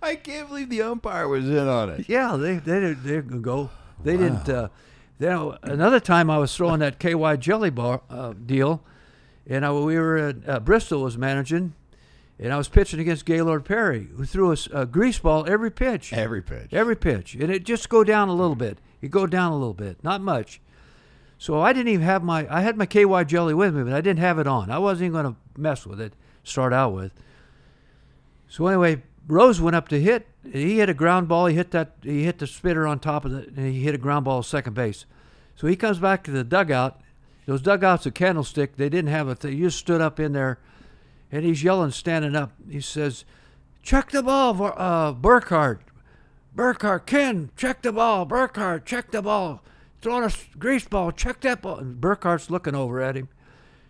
I 0.00 0.14
can't 0.14 0.46
believe 0.46 0.70
the 0.70 0.82
umpire 0.82 1.26
was 1.26 1.50
in 1.50 1.66
on 1.66 1.90
it. 1.90 2.08
Yeah, 2.08 2.36
they 2.36 2.58
they 2.58 2.92
they 2.92 3.20
go. 3.20 3.70
They 4.04 4.16
didn't. 4.16 4.48
Uh, 4.48 4.68
then 5.18 5.54
another 5.64 5.98
time 5.98 6.30
I 6.30 6.38
was 6.38 6.56
throwing 6.56 6.78
that 6.78 7.00
KY 7.00 7.36
jelly 7.38 7.70
bar 7.70 8.02
uh, 8.08 8.32
deal, 8.32 8.84
and 9.44 9.66
I, 9.66 9.72
we 9.72 9.98
were 9.98 10.16
at 10.16 10.48
uh, 10.48 10.60
Bristol 10.60 11.02
was 11.02 11.18
managing, 11.18 11.74
and 12.38 12.52
I 12.52 12.56
was 12.56 12.68
pitching 12.68 13.00
against 13.00 13.24
Gaylord 13.24 13.64
Perry, 13.64 14.08
who 14.16 14.24
threw 14.24 14.54
a 14.72 14.86
grease 14.86 15.18
ball 15.18 15.44
every 15.48 15.70
pitch. 15.70 16.12
Every 16.12 16.42
pitch. 16.42 16.72
Every 16.72 16.96
pitch. 16.96 17.34
And 17.34 17.50
it 17.50 17.64
just 17.64 17.88
go 17.88 18.04
down 18.04 18.28
a 18.28 18.34
little 18.34 18.54
bit. 18.54 18.78
It 19.00 19.10
go 19.10 19.26
down 19.26 19.52
a 19.52 19.56
little 19.56 19.74
bit, 19.74 20.02
not 20.02 20.20
much. 20.20 20.60
So 21.38 21.60
I 21.60 21.72
didn't 21.72 21.92
even 21.92 22.04
have 22.04 22.22
my 22.22 22.46
I 22.52 22.62
had 22.62 22.76
my 22.76 22.86
KY 22.86 23.24
jelly 23.24 23.54
with 23.54 23.74
me, 23.74 23.84
but 23.84 23.92
I 23.92 24.00
didn't 24.00 24.20
have 24.20 24.38
it 24.38 24.46
on. 24.46 24.70
I 24.70 24.78
wasn't 24.78 25.06
even 25.06 25.22
going 25.22 25.34
to 25.34 25.60
mess 25.60 25.86
with 25.86 26.00
it, 26.00 26.14
start 26.42 26.72
out 26.72 26.92
with. 26.92 27.12
So 28.48 28.66
anyway, 28.66 29.02
Rose 29.26 29.60
went 29.60 29.76
up 29.76 29.88
to 29.88 30.00
hit. 30.00 30.26
He 30.52 30.78
hit 30.78 30.88
a 30.88 30.94
ground 30.94 31.28
ball. 31.28 31.46
He 31.46 31.54
hit 31.54 31.70
that. 31.72 31.92
He 32.02 32.24
hit 32.24 32.38
the 32.38 32.46
spitter 32.46 32.86
on 32.86 32.98
top 32.98 33.24
of 33.24 33.34
it, 33.34 33.48
and 33.50 33.72
he 33.72 33.82
hit 33.82 33.94
a 33.94 33.98
ground 33.98 34.24
ball 34.24 34.42
second 34.42 34.74
base. 34.74 35.04
So 35.54 35.66
he 35.66 35.76
comes 35.76 35.98
back 35.98 36.24
to 36.24 36.30
the 36.30 36.44
dugout. 36.44 37.00
Those 37.46 37.62
dugouts 37.62 38.06
at 38.06 38.14
Candlestick, 38.14 38.76
they 38.76 38.90
didn't 38.90 39.10
have 39.10 39.26
a 39.26 39.34
thing. 39.34 39.56
You 39.56 39.66
just 39.68 39.78
stood 39.78 40.02
up 40.02 40.20
in 40.20 40.32
there, 40.32 40.58
and 41.30 41.44
he's 41.44 41.62
yelling, 41.62 41.90
standing 41.90 42.36
up. 42.36 42.52
He 42.68 42.80
says, 42.80 43.24
"Check 43.82 44.10
the 44.10 44.22
ball, 44.22 44.72
uh, 44.76 45.12
Burkhart. 45.12 45.80
Burkhart, 46.56 47.06
Ken, 47.06 47.50
check 47.56 47.82
the 47.82 47.92
ball. 47.92 48.26
Burkhart, 48.26 48.84
check 48.84 49.10
the 49.10 49.22
ball. 49.22 49.62
Throwing 50.00 50.24
a 50.24 50.58
grease 50.58 50.86
ball. 50.86 51.12
Check 51.12 51.40
that 51.40 51.62
ball." 51.62 51.78
And 51.78 52.00
Burkhart's 52.00 52.50
looking 52.50 52.74
over 52.74 53.00
at 53.00 53.16
him. 53.16 53.28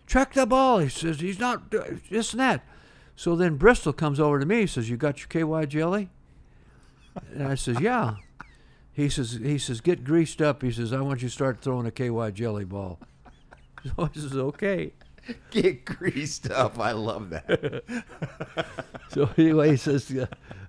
Check 0.05 0.33
the 0.33 0.45
ball. 0.45 0.79
He 0.79 0.89
says 0.89 1.19
he's 1.19 1.39
not 1.39 1.71
this 1.71 2.33
and 2.33 2.39
that. 2.39 2.63
So 3.15 3.35
then 3.35 3.57
Bristol 3.57 3.93
comes 3.93 4.19
over 4.19 4.39
to 4.39 4.45
me. 4.45 4.61
He 4.61 4.67
says, 4.67 4.89
"You 4.89 4.97
got 4.97 5.19
your 5.19 5.27
KY 5.27 5.65
jelly?" 5.65 6.09
And 7.33 7.43
I 7.43 7.55
says, 7.55 7.79
"Yeah." 7.79 8.15
He 8.91 9.09
says, 9.09 9.39
"He 9.41 9.57
says 9.57 9.81
get 9.81 10.03
greased 10.03 10.41
up." 10.41 10.61
He 10.61 10.71
says, 10.71 10.91
"I 10.93 11.01
want 11.01 11.21
you 11.21 11.29
to 11.29 11.33
start 11.33 11.61
throwing 11.61 11.85
a 11.85 11.91
KY 11.91 12.31
jelly 12.31 12.65
ball." 12.65 12.99
So 13.85 13.91
I 14.03 14.09
says, 14.13 14.35
"Okay." 14.35 14.93
Get 15.51 15.85
greased 15.85 16.49
up. 16.51 16.79
I 16.79 16.91
love 16.91 17.29
that. 17.31 17.83
So 19.11 19.27
anyway, 19.37 19.71
he 19.71 19.77
says, 19.77 20.15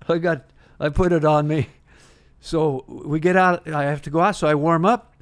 "I 0.09 0.17
got, 0.17 0.45
I 0.79 0.89
put 0.89 1.13
it 1.13 1.23
on 1.23 1.47
me." 1.47 1.67
So 2.39 2.83
we 2.87 3.19
get 3.19 3.35
out. 3.35 3.67
I 3.71 3.83
have 3.83 4.01
to 4.03 4.09
go 4.09 4.19
out. 4.19 4.35
So 4.35 4.47
I 4.47 4.55
warm 4.55 4.83
up. 4.83 5.13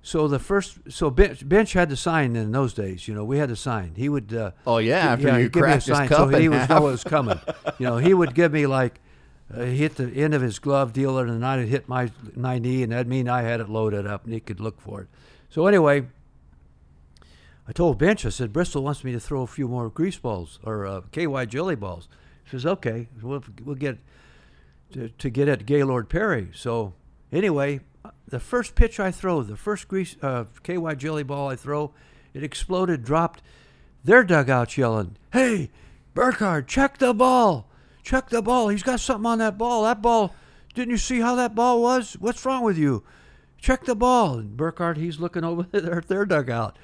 So 0.00 0.26
the 0.26 0.38
first, 0.38 0.78
so 0.88 1.10
bench, 1.10 1.46
bench 1.46 1.74
had 1.74 1.90
to 1.90 1.96
sign 1.96 2.34
in 2.34 2.50
those 2.50 2.72
days. 2.72 3.06
You 3.06 3.14
know, 3.14 3.24
we 3.24 3.36
had 3.36 3.50
to 3.50 3.56
sign. 3.56 3.92
He 3.94 4.08
would. 4.08 4.32
Uh, 4.32 4.52
Oh, 4.66 4.78
yeah, 4.78 5.12
after 5.12 5.26
yeah, 5.28 5.36
you 5.36 5.42
he'd 5.44 5.52
give 5.52 5.62
me 5.62 5.68
a 5.68 5.72
cracked 5.72 5.86
his 5.86 5.98
cup 6.08 6.08
so 6.08 6.28
he 6.38 6.46
half. 6.46 6.70
know 6.70 6.80
what 6.80 6.92
was 6.92 7.04
coming. 7.04 7.38
you 7.78 7.86
know, 7.86 7.98
he 7.98 8.14
would 8.14 8.34
give 8.34 8.52
me 8.52 8.66
like, 8.66 8.98
uh, 9.54 9.60
hit 9.64 9.96
the 9.96 10.08
end 10.10 10.32
of 10.32 10.40
his 10.40 10.58
glove 10.58 10.94
dealer, 10.94 11.26
and 11.26 11.44
I'd 11.44 11.68
hit 11.68 11.88
my 11.90 12.10
my 12.34 12.58
knee, 12.58 12.82
and 12.82 12.90
that'd 12.92 13.06
mean 13.06 13.28
I 13.28 13.42
had 13.42 13.60
it 13.60 13.68
loaded 13.68 14.06
up, 14.06 14.24
and 14.24 14.32
he 14.32 14.40
could 14.40 14.60
look 14.60 14.80
for 14.80 15.02
it. 15.02 15.08
So 15.50 15.66
anyway, 15.66 16.06
I 17.66 17.72
told 17.72 17.98
Bench, 17.98 18.26
I 18.26 18.30
said, 18.30 18.52
Bristol 18.52 18.82
wants 18.82 19.04
me 19.04 19.12
to 19.12 19.20
throw 19.20 19.42
a 19.42 19.46
few 19.46 19.68
more 19.68 19.88
grease 19.88 20.18
balls 20.18 20.58
or 20.64 20.86
uh, 20.86 21.00
KY 21.12 21.46
jelly 21.46 21.76
balls. 21.76 22.08
He 22.44 22.50
says, 22.50 22.66
okay, 22.66 23.08
we'll, 23.22 23.44
we'll 23.64 23.76
get 23.76 23.98
to, 24.92 25.08
to 25.08 25.30
get 25.30 25.48
at 25.48 25.66
Gaylord 25.66 26.08
Perry. 26.08 26.48
So 26.52 26.94
anyway, 27.30 27.80
the 28.26 28.40
first 28.40 28.74
pitch 28.74 28.98
I 28.98 29.10
throw, 29.10 29.42
the 29.42 29.56
first 29.56 29.88
grease 29.88 30.16
uh, 30.22 30.44
KY 30.62 30.96
jelly 30.96 31.22
ball 31.22 31.48
I 31.48 31.56
throw, 31.56 31.92
it 32.34 32.42
exploded, 32.42 33.04
dropped. 33.04 33.42
Their 34.04 34.24
dugouts 34.24 34.76
yelling, 34.76 35.16
"Hey, 35.32 35.70
Burkhart, 36.14 36.66
check 36.66 36.98
the 36.98 37.14
ball! 37.14 37.68
Check 38.02 38.30
the 38.30 38.42
ball! 38.42 38.68
He's 38.68 38.82
got 38.82 38.98
something 38.98 39.26
on 39.26 39.38
that 39.38 39.56
ball. 39.56 39.84
That 39.84 40.02
ball, 40.02 40.34
didn't 40.74 40.90
you 40.90 40.96
see 40.96 41.20
how 41.20 41.36
that 41.36 41.54
ball 41.54 41.80
was? 41.80 42.14
What's 42.14 42.44
wrong 42.44 42.64
with 42.64 42.76
you? 42.76 43.04
Check 43.58 43.84
the 43.84 43.94
ball!" 43.94 44.38
And 44.38 44.56
Burkhart, 44.56 44.96
he's 44.96 45.20
looking 45.20 45.44
over 45.44 45.62
their 45.70 46.00
their 46.00 46.26
dugout. 46.26 46.76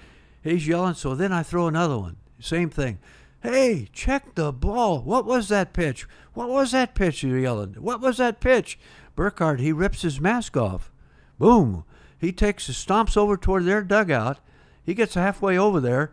He's 0.43 0.67
yelling. 0.67 0.95
So 0.95 1.15
then 1.15 1.33
I 1.33 1.43
throw 1.43 1.67
another 1.67 1.99
one. 1.99 2.17
Same 2.41 2.71
thing. 2.71 2.99
Hey, 3.43 3.89
check 3.93 4.35
the 4.35 4.53
ball. 4.53 5.01
What 5.01 5.25
was 5.25 5.49
that 5.49 5.73
pitch? 5.73 6.07
What 6.35 6.49
was 6.49 6.73
that 6.73 6.95
pitch? 6.95 7.23
You're 7.23 7.39
yelling. 7.39 7.75
What 7.75 8.01
was 8.01 8.17
that 8.17 8.41
pitch? 8.41 8.79
Burkhart, 9.17 9.61
he 9.61 9.73
rips 9.73 10.03
his 10.03 10.21
mask 10.21 10.57
off. 10.57 10.91
Boom. 11.39 11.85
He 12.19 12.33
takes, 12.33 12.69
stomps 12.69 13.17
over 13.17 13.37
toward 13.37 13.65
their 13.65 13.83
dugout. 13.83 14.39
He 14.85 14.95
gets 14.95 15.15
halfway 15.15 15.57
over 15.59 15.81
there, 15.81 16.13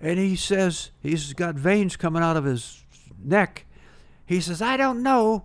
and 0.00 0.18
he 0.18 0.36
says, 0.36 0.90
he's 1.00 1.34
got 1.34 1.54
veins 1.54 1.96
coming 1.96 2.22
out 2.22 2.36
of 2.36 2.44
his 2.44 2.84
neck. 3.22 3.66
He 4.24 4.40
says, 4.40 4.60
I 4.60 4.76
don't 4.76 5.02
know 5.02 5.44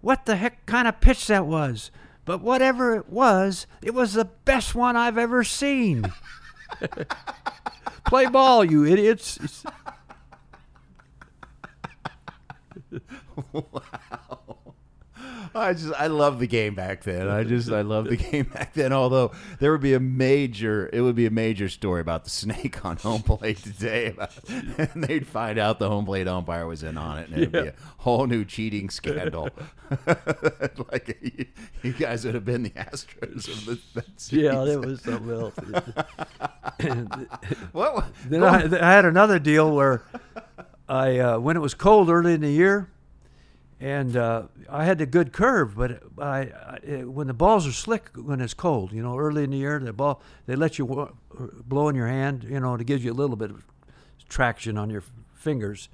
what 0.00 0.24
the 0.24 0.36
heck 0.36 0.66
kind 0.66 0.88
of 0.88 1.00
pitch 1.00 1.26
that 1.28 1.46
was, 1.46 1.90
but 2.24 2.40
whatever 2.40 2.96
it 2.96 3.08
was, 3.08 3.66
it 3.82 3.94
was 3.94 4.14
the 4.14 4.24
best 4.24 4.74
one 4.74 4.96
I've 4.96 5.18
ever 5.18 5.44
seen. 5.44 6.12
Play 8.06 8.26
ball, 8.26 8.64
you 8.64 8.84
idiots. 8.86 9.64
I 15.54 15.72
just 15.72 15.92
I 15.94 16.06
love 16.06 16.38
the 16.38 16.46
game 16.46 16.74
back 16.74 17.02
then. 17.02 17.28
I 17.28 17.44
just 17.44 17.70
I 17.70 17.82
love 17.82 18.06
the 18.06 18.16
game 18.16 18.44
back 18.44 18.74
then. 18.74 18.92
Although 18.92 19.32
there 19.58 19.72
would 19.72 19.80
be 19.80 19.94
a 19.94 20.00
major, 20.00 20.88
it 20.92 21.00
would 21.00 21.16
be 21.16 21.26
a 21.26 21.30
major 21.30 21.68
story 21.68 22.00
about 22.00 22.24
the 22.24 22.30
snake 22.30 22.84
on 22.84 22.96
home 22.96 23.22
plate 23.22 23.58
today, 23.58 24.08
about, 24.08 24.32
and 24.48 25.04
they'd 25.04 25.26
find 25.26 25.58
out 25.58 25.78
the 25.78 25.88
home 25.88 26.04
plate 26.04 26.28
umpire 26.28 26.66
was 26.66 26.82
in 26.82 26.96
on 26.96 27.18
it, 27.18 27.28
and 27.28 27.36
it'd 27.36 27.52
be 27.52 27.58
a 27.58 27.74
whole 27.98 28.26
new 28.26 28.44
cheating 28.44 28.90
scandal. 28.90 29.48
like 30.92 31.18
you, 31.82 31.92
guys 31.94 32.24
would 32.24 32.34
have 32.34 32.44
been 32.44 32.62
the 32.62 32.70
Astros 32.70 33.48
of 33.48 33.66
the 33.66 33.80
that 33.94 34.32
Yeah, 34.32 34.64
that 34.64 34.80
was 34.80 35.02
something 35.02 35.30
else. 35.30 35.54
What? 37.72 38.06
Then 38.26 38.42
I, 38.42 38.64
I 38.64 38.92
had 38.92 39.04
another 39.04 39.38
deal 39.38 39.74
where 39.74 40.02
I, 40.88 41.18
uh, 41.18 41.38
when 41.38 41.56
it 41.56 41.60
was 41.60 41.74
cold 41.74 42.08
early 42.08 42.34
in 42.34 42.40
the 42.40 42.50
year, 42.50 42.88
and 43.80 44.16
uh, 44.16 44.42
I 44.68 44.84
had 44.84 44.98
the 44.98 45.06
good 45.06 45.32
curve, 45.32 45.74
but 45.76 46.02
I, 46.18 46.50
I 46.86 47.04
when 47.04 47.26
the 47.26 47.34
balls 47.34 47.66
are 47.66 47.72
slick 47.72 48.10
when 48.14 48.40
it's 48.40 48.54
cold, 48.54 48.92
you 48.92 49.02
know, 49.02 49.16
early 49.16 49.44
in 49.44 49.50
the 49.50 49.56
year, 49.56 49.78
the 49.78 49.92
ball 49.92 50.20
they 50.46 50.54
let 50.56 50.78
you 50.78 50.84
wa- 50.84 51.10
blow 51.66 51.88
in 51.88 51.96
your 51.96 52.08
hand, 52.08 52.44
you 52.44 52.60
know, 52.60 52.76
to 52.76 52.84
give 52.84 53.02
you 53.04 53.12
a 53.12 53.14
little 53.14 53.36
bit 53.36 53.50
of 53.50 53.64
traction 54.28 54.76
on 54.78 54.90
your 54.90 55.02
fingers, 55.34 55.88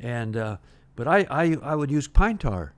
and 0.00 0.36
uh, 0.36 0.56
but 0.96 1.06
I, 1.06 1.26
I 1.30 1.56
I 1.62 1.74
would 1.74 1.90
use 1.90 2.08
pine 2.08 2.38
tar, 2.38 2.72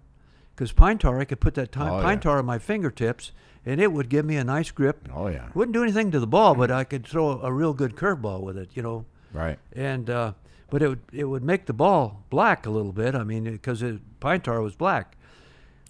because 0.54 0.72
pine 0.72 0.98
tar 0.98 1.20
I 1.20 1.24
could 1.24 1.40
put 1.40 1.54
that 1.54 1.76
Oh, 1.76 2.00
pine 2.02 2.16
yeah. 2.18 2.20
tar 2.20 2.38
on 2.38 2.46
my 2.46 2.58
fingertips, 2.58 3.32
and 3.64 3.80
it 3.80 3.92
would 3.92 4.08
give 4.08 4.24
me 4.26 4.36
a 4.36 4.44
nice 4.44 4.70
grip. 4.70 5.08
Oh 5.14 5.28
yeah, 5.28 5.48
Wouldn't 5.54 5.74
do 5.74 5.82
anything 5.82 6.10
to 6.10 6.18
the 6.20 6.26
ball, 6.26 6.54
but 6.54 6.70
I 6.70 6.84
could 6.84 7.06
throw 7.06 7.40
a 7.40 7.52
real 7.52 7.72
good 7.72 7.94
curveball 7.96 8.40
with 8.42 8.58
it, 8.58 8.70
you 8.74 8.82
know. 8.82 9.04
right. 9.32 9.58
And 9.74 10.10
uh, 10.10 10.32
but 10.70 10.82
it 10.82 10.88
would 10.88 11.00
it 11.12 11.24
would 11.24 11.42
make 11.44 11.66
the 11.66 11.72
ball 11.72 12.24
black 12.30 12.66
a 12.66 12.70
little 12.70 12.92
bit. 12.92 13.14
I 13.14 13.24
mean, 13.24 13.44
because 13.44 13.82
pine 14.20 14.40
tar 14.40 14.60
was 14.62 14.74
black, 14.76 15.16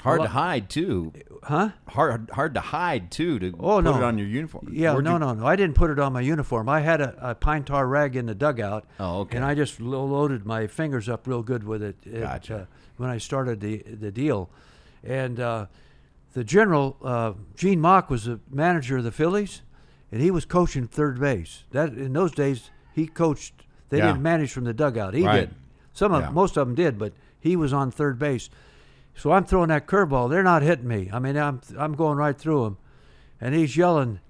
Hard 0.03 0.21
Well, 0.21 0.29
to 0.29 0.33
hide 0.33 0.71
too. 0.71 1.13
huh? 1.43 1.71
Hard 1.89 2.31
hard 2.33 2.55
to 2.55 2.61
hide 2.61 3.11
too. 3.11 3.39
To 3.39 3.49
Oh 3.61 3.77
put 3.77 3.85
no, 3.85 3.97
it 3.99 4.03
on 4.03 4.17
your 4.17 4.27
uniform. 4.29 4.69
Yeah, 4.73 4.93
Where'd 4.93 5.05
no, 5.05 5.13
you- 5.15 5.19
no, 5.19 5.35
no. 5.35 5.47
I 5.47 5.57
didn't 5.57 5.75
put 5.77 5.91
it 5.91 5.99
on 5.99 6.13
my 6.15 6.23
uniform. 6.23 6.69
I 6.71 6.81
had 6.81 7.01
a, 7.03 7.31
a 7.31 7.35
pine 7.35 7.65
tar 7.65 7.87
rag 7.87 8.17
in 8.17 8.25
the 8.27 8.35
dugout. 8.35 8.87
Oh, 8.99 9.21
okay. 9.21 9.37
And 9.37 9.45
I 9.45 9.55
just 9.55 9.79
lo- 9.81 10.05
loaded 10.07 10.47
my 10.47 10.67
fingers 10.67 11.09
up 11.09 11.27
real 11.27 11.43
good 11.43 11.65
with 11.65 11.83
it. 11.83 11.97
it, 12.05 12.21
Gotcha. 12.21 12.57
uh, 12.57 12.65
when 12.97 13.11
I 13.11 13.19
started 13.19 13.61
the 13.61 13.79
the 13.83 14.11
deal, 14.11 14.49
and 15.05 15.39
uh, 15.39 15.67
the 16.33 16.45
general 16.45 16.97
uh, 17.05 17.33
Gene 17.57 17.81
Mauch 17.81 18.09
was 18.09 18.25
the 18.25 18.41
manager 18.51 18.97
of 18.99 19.05
the 19.05 19.13
Phillies, 19.13 19.61
and 20.11 20.23
he 20.23 20.31
was 20.31 20.47
coaching 20.47 20.87
third 20.87 21.21
base. 21.21 21.65
That 21.73 21.93
in 21.93 22.15
those 22.15 22.33
days 22.33 22.71
he 22.95 23.07
coached. 23.07 23.53
They 23.91 23.99
Yeah. 23.99 24.07
didn't 24.09 24.23
manage 24.23 24.53
from 24.53 24.65
the 24.65 24.73
dugout. 24.73 25.15
He 25.15 25.25
Right. 25.25 25.41
did. 25.41 25.55
Some 25.93 26.13
of 26.13 26.23
Yeah. 26.23 26.31
most 26.31 26.57
of 26.57 26.67
them 26.67 26.75
did, 26.75 26.99
but 26.99 27.13
he 27.39 27.55
was 27.57 27.73
on 27.73 27.91
third 27.91 28.19
base. 28.19 28.49
So 29.15 29.33
I'm 29.33 29.45
throwing 29.45 29.69
that 29.69 29.87
curveball. 29.87 30.31
They're 30.31 30.43
not 30.43 30.63
hitting 30.63 30.89
me. 30.89 31.11
I 31.13 31.19
mean, 31.19 31.37
I'm 31.37 31.61
I'm 31.77 31.93
going 31.95 32.17
right 32.17 32.37
through 32.39 32.65
him, 32.65 32.77
and 33.41 33.55
he's 33.55 33.77
yelling, 33.77 34.21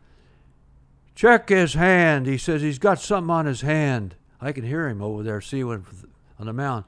"Check 1.15 1.49
his 1.51 1.75
hand." 1.75 2.27
He 2.27 2.39
says 2.39 2.63
he's 2.63 2.79
got 2.79 2.99
something 2.99 3.31
on 3.31 3.47
his 3.47 3.61
hand. 3.61 4.15
I 4.41 4.53
can 4.53 4.65
hear 4.65 4.89
him 4.89 5.03
over 5.03 5.23
there, 5.23 5.41
see 5.41 5.63
when 5.63 5.85
on 6.39 6.47
the 6.47 6.53
mound. 6.53 6.85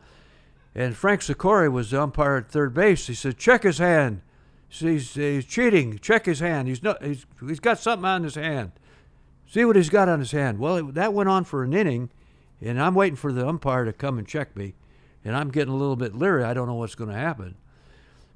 And 0.75 0.97
Frank 0.97 1.20
Secory 1.20 1.70
was 1.70 1.91
the 1.91 2.01
umpire 2.03 2.37
at 2.37 2.49
third 2.49 2.73
base. 2.73 3.07
He 3.07 3.14
said, 3.14 3.37
"Check 3.37 3.62
his 3.62 3.79
hand." 3.79 4.23
He's, 4.70 5.12
he's 5.12 5.45
cheating. 5.45 5.99
Check 5.99 6.25
his 6.25 6.41
hand. 6.41 6.66
He's 6.66 6.83
not. 6.83 7.03
He's, 7.05 7.27
he's 7.47 7.61
got 7.61 7.79
something 7.79 8.07
on 8.07 8.23
his 8.25 8.37
hand. 8.37 8.73
See 9.47 9.66
what 9.66 9.77
he's 9.77 9.91
got 9.91 10.09
on 10.09 10.18
his 10.18 10.33
hand. 10.33 10.59
Well, 10.59 10.77
it, 10.77 10.95
that 10.95 11.12
went 11.12 11.29
on 11.29 11.45
for 11.45 11.62
an 11.62 11.75
inning, 11.75 12.09
and 12.63 12.81
I'm 12.81 12.95
waiting 12.95 13.17
for 13.17 13.33
the 13.33 13.47
umpire 13.47 13.85
to 13.85 13.93
come 13.93 14.19
and 14.19 14.27
check 14.27 14.57
me, 14.57 14.75
and 15.25 15.37
I'm 15.37 15.51
getting 15.51 15.75
a 15.75 15.77
little 15.77 15.97
bit 15.97 16.15
leery. 16.15 16.45
I 16.45 16.55
don't 16.55 16.69
know 16.69 16.75
what's 16.75 16.95
going 16.95 17.11
to 17.11 17.17
happen. 17.17 17.57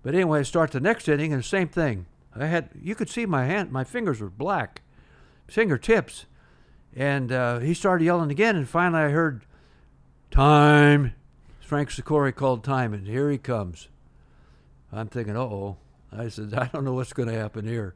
But 0.02 0.14
anyway, 0.14 0.40
I 0.40 0.42
start 0.42 0.72
the 0.72 0.80
next 0.80 1.08
inning, 1.08 1.32
and 1.32 1.42
the 1.42 1.46
same 1.46 1.68
thing. 1.68 2.06
I 2.34 2.46
had 2.46 2.70
you 2.80 2.94
could 2.94 3.08
see 3.08 3.24
my 3.24 3.46
hand, 3.46 3.72
my 3.72 3.84
fingers 3.84 4.20
were 4.20 4.28
black, 4.28 4.82
fingertips, 5.46 6.26
and 6.94 7.32
uh, 7.32 7.60
he 7.60 7.72
started 7.72 8.04
yelling 8.04 8.30
again, 8.30 8.56
and 8.56 8.68
finally 8.68 9.02
I 9.02 9.08
heard, 9.10 9.44
"Time." 10.30 11.14
Frank 11.60 11.90
Secory 11.90 12.32
called 12.32 12.62
time, 12.62 12.94
and 12.94 13.08
here 13.08 13.28
he 13.28 13.38
comes. 13.38 13.88
I'm 14.92 15.08
thinking, 15.08 15.36
"Uh 15.36 15.40
oh." 15.40 15.76
I 16.12 16.28
said, 16.28 16.54
"I 16.54 16.66
don't 16.66 16.84
know 16.84 16.94
what's 16.94 17.12
going 17.12 17.28
to 17.28 17.34
happen 17.34 17.66
here." 17.66 17.94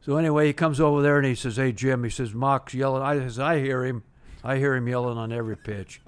So 0.00 0.16
anyway, 0.16 0.46
he 0.46 0.52
comes 0.52 0.80
over 0.80 1.02
there 1.02 1.18
and 1.18 1.26
he 1.26 1.34
says, 1.34 1.56
"Hey 1.56 1.72
Jim," 1.72 2.04
he 2.04 2.10
says, 2.10 2.32
"Mauch's 2.32 2.74
yelling." 2.74 3.02
I 3.02 3.18
says, 3.18 3.38
"I 3.38 3.58
hear 3.58 3.84
him. 3.84 4.04
I 4.46 4.58
hear 4.58 4.74
him 4.74 4.88
yelling 4.88 5.18
on 5.18 5.32
every 5.32 5.56
pitch." 5.56 6.00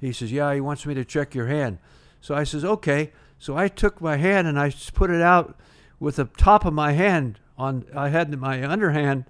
he 0.00 0.12
says, 0.12 0.32
"Yeah, 0.32 0.52
he 0.54 0.60
wants 0.60 0.86
me 0.86 0.94
to 0.94 1.04
check 1.04 1.34
your 1.34 1.46
hand." 1.46 1.78
So 2.20 2.34
I 2.34 2.44
says, 2.44 2.64
"Okay." 2.64 3.12
So 3.38 3.56
I 3.56 3.68
took 3.68 4.00
my 4.00 4.16
hand 4.16 4.48
and 4.48 4.58
I 4.58 4.72
put 4.94 5.10
it 5.10 5.20
out 5.20 5.58
with 6.00 6.16
the 6.16 6.24
top 6.24 6.64
of 6.64 6.72
my 6.72 6.92
hand 6.92 7.38
on. 7.58 7.84
I 7.94 8.08
had 8.08 8.36
my 8.38 8.66
underhand 8.66 9.24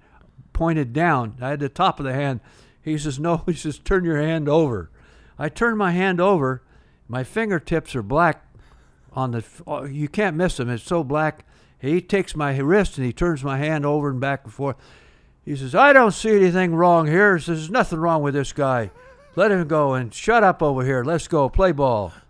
pointed 0.53 0.93
down. 0.93 1.35
I 1.41 1.49
had 1.49 1.59
the 1.59 1.69
top 1.69 1.99
of 1.99 2.05
the 2.05 2.13
hand. 2.13 2.39
He 2.81 2.97
says, 2.97 3.19
"No." 3.19 3.43
He 3.45 3.53
says, 3.53 3.79
"Turn 3.79 4.05
your 4.05 4.21
hand 4.21 4.47
over." 4.47 4.89
I 5.37 5.49
turned 5.49 5.77
my 5.77 5.91
hand 5.91 6.19
over. 6.19 6.63
My 7.07 7.23
fingertips 7.23 7.95
are 7.95 8.03
black 8.03 8.43
on 9.13 9.31
the. 9.31 9.43
oh, 9.65 9.83
You 9.85 10.07
can't 10.07 10.35
miss 10.35 10.57
them. 10.57 10.69
It's 10.69 10.83
so 10.83 11.03
black. 11.03 11.45
He 11.79 12.01
takes 12.01 12.35
my 12.35 12.57
wrist 12.57 12.97
and 12.97 13.05
he 13.05 13.13
turns 13.13 13.43
my 13.43 13.57
hand 13.57 13.85
over 13.85 14.09
and 14.09 14.19
back 14.19 14.45
and 14.45 14.53
forth. 14.53 14.77
He 15.47 15.55
says, 15.55 15.73
"I 15.73 15.93
don't 15.93 16.11
see 16.11 16.35
anything 16.35 16.75
wrong 16.75 17.07
here." 17.07 17.37
He 17.37 17.43
says, 17.43 17.59
"There's 17.59 17.69
nothing 17.69 17.99
wrong 17.99 18.21
with 18.21 18.33
this 18.33 18.51
guy. 18.51 18.91
Let 19.37 19.49
him 19.51 19.65
go 19.67 19.93
and 19.93 20.13
shut 20.13 20.43
up 20.43 20.61
over 20.61 20.83
here. 20.83 21.05
Let's 21.05 21.27
go 21.29 21.47
play 21.49 21.71
ball." 21.71 22.13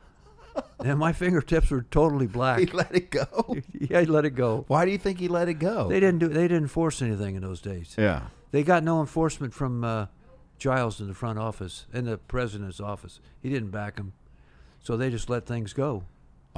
And 0.83 0.97
my 0.97 1.13
fingertips 1.13 1.69
were 1.69 1.83
totally 1.83 2.25
black. 2.25 2.59
He 2.59 2.65
let 2.67 2.95
it 2.95 3.11
go. 3.11 3.55
yeah, 3.79 3.99
he 3.99 4.05
let 4.07 4.25
it 4.25 4.31
go. 4.31 4.65
Why 4.67 4.85
do 4.85 4.91
you 4.91 4.97
think 4.97 5.19
he 5.19 5.27
let 5.27 5.47
it 5.49 5.55
go? 5.55 5.87
They 5.87 5.99
didn't 5.99 6.17
do. 6.19 6.27
They 6.27 6.47
didn't 6.47 6.69
force 6.69 6.99
anything 7.01 7.35
in 7.35 7.41
those 7.41 7.61
days. 7.61 7.95
yeah. 7.97 8.21
They 8.51 8.63
got 8.63 8.83
no 8.83 8.99
enforcement 8.99 9.53
from 9.53 9.83
uh, 9.83 10.07
Giles 10.57 10.99
in 10.99 11.07
the 11.07 11.13
front 11.13 11.37
office, 11.37 11.85
in 11.93 12.05
the 12.05 12.17
president's 12.17 12.79
office. 12.79 13.19
He 13.41 13.49
didn't 13.49 13.69
back 13.69 13.97
him, 13.97 14.13
so 14.79 14.97
they 14.97 15.09
just 15.11 15.29
let 15.29 15.45
things 15.45 15.73
go. 15.73 16.03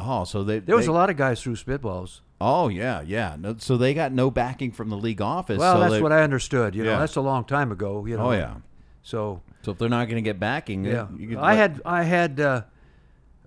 Oh, 0.01 0.23
so 0.23 0.43
they 0.43 0.59
There 0.59 0.75
was 0.75 0.85
they- 0.85 0.91
a 0.91 0.93
lot 0.95 1.09
of 1.09 1.17
guys 1.17 1.41
threw 1.41 1.55
spitballs. 1.55 2.21
Oh 2.41 2.69
yeah, 2.69 3.01
yeah. 3.01 3.35
No, 3.37 3.55
so 3.57 3.75
they 3.77 3.93
got 3.93 4.11
no 4.13 4.31
backing 4.31 4.71
from 4.71 4.89
the 4.89 4.95
league 4.97 5.21
office. 5.21 5.59
Well, 5.59 5.75
so 5.75 5.79
that's 5.81 5.93
they- 5.93 6.01
what 6.01 6.11
I 6.13 6.21
understood. 6.23 6.73
You 6.75 6.83
know, 6.85 6.91
Yeah. 6.91 6.99
that's 6.99 7.15
a 7.17 7.21
long 7.21 7.43
time 7.43 7.71
ago. 7.71 8.05
You 8.05 8.17
know. 8.17 8.27
Oh 8.27 8.31
yeah. 8.31 8.55
So 9.03 9.41
So 9.61 9.71
if 9.71 9.77
they're 9.77 9.89
not 9.89 10.05
going 10.05 10.15
to 10.23 10.27
get 10.27 10.39
backing, 10.39 10.85
yeah, 10.85 11.07
I 11.37 11.51
let- 11.51 11.57
had 11.57 11.81
I 11.85 12.03
had 12.03 12.39
uh, 12.39 12.61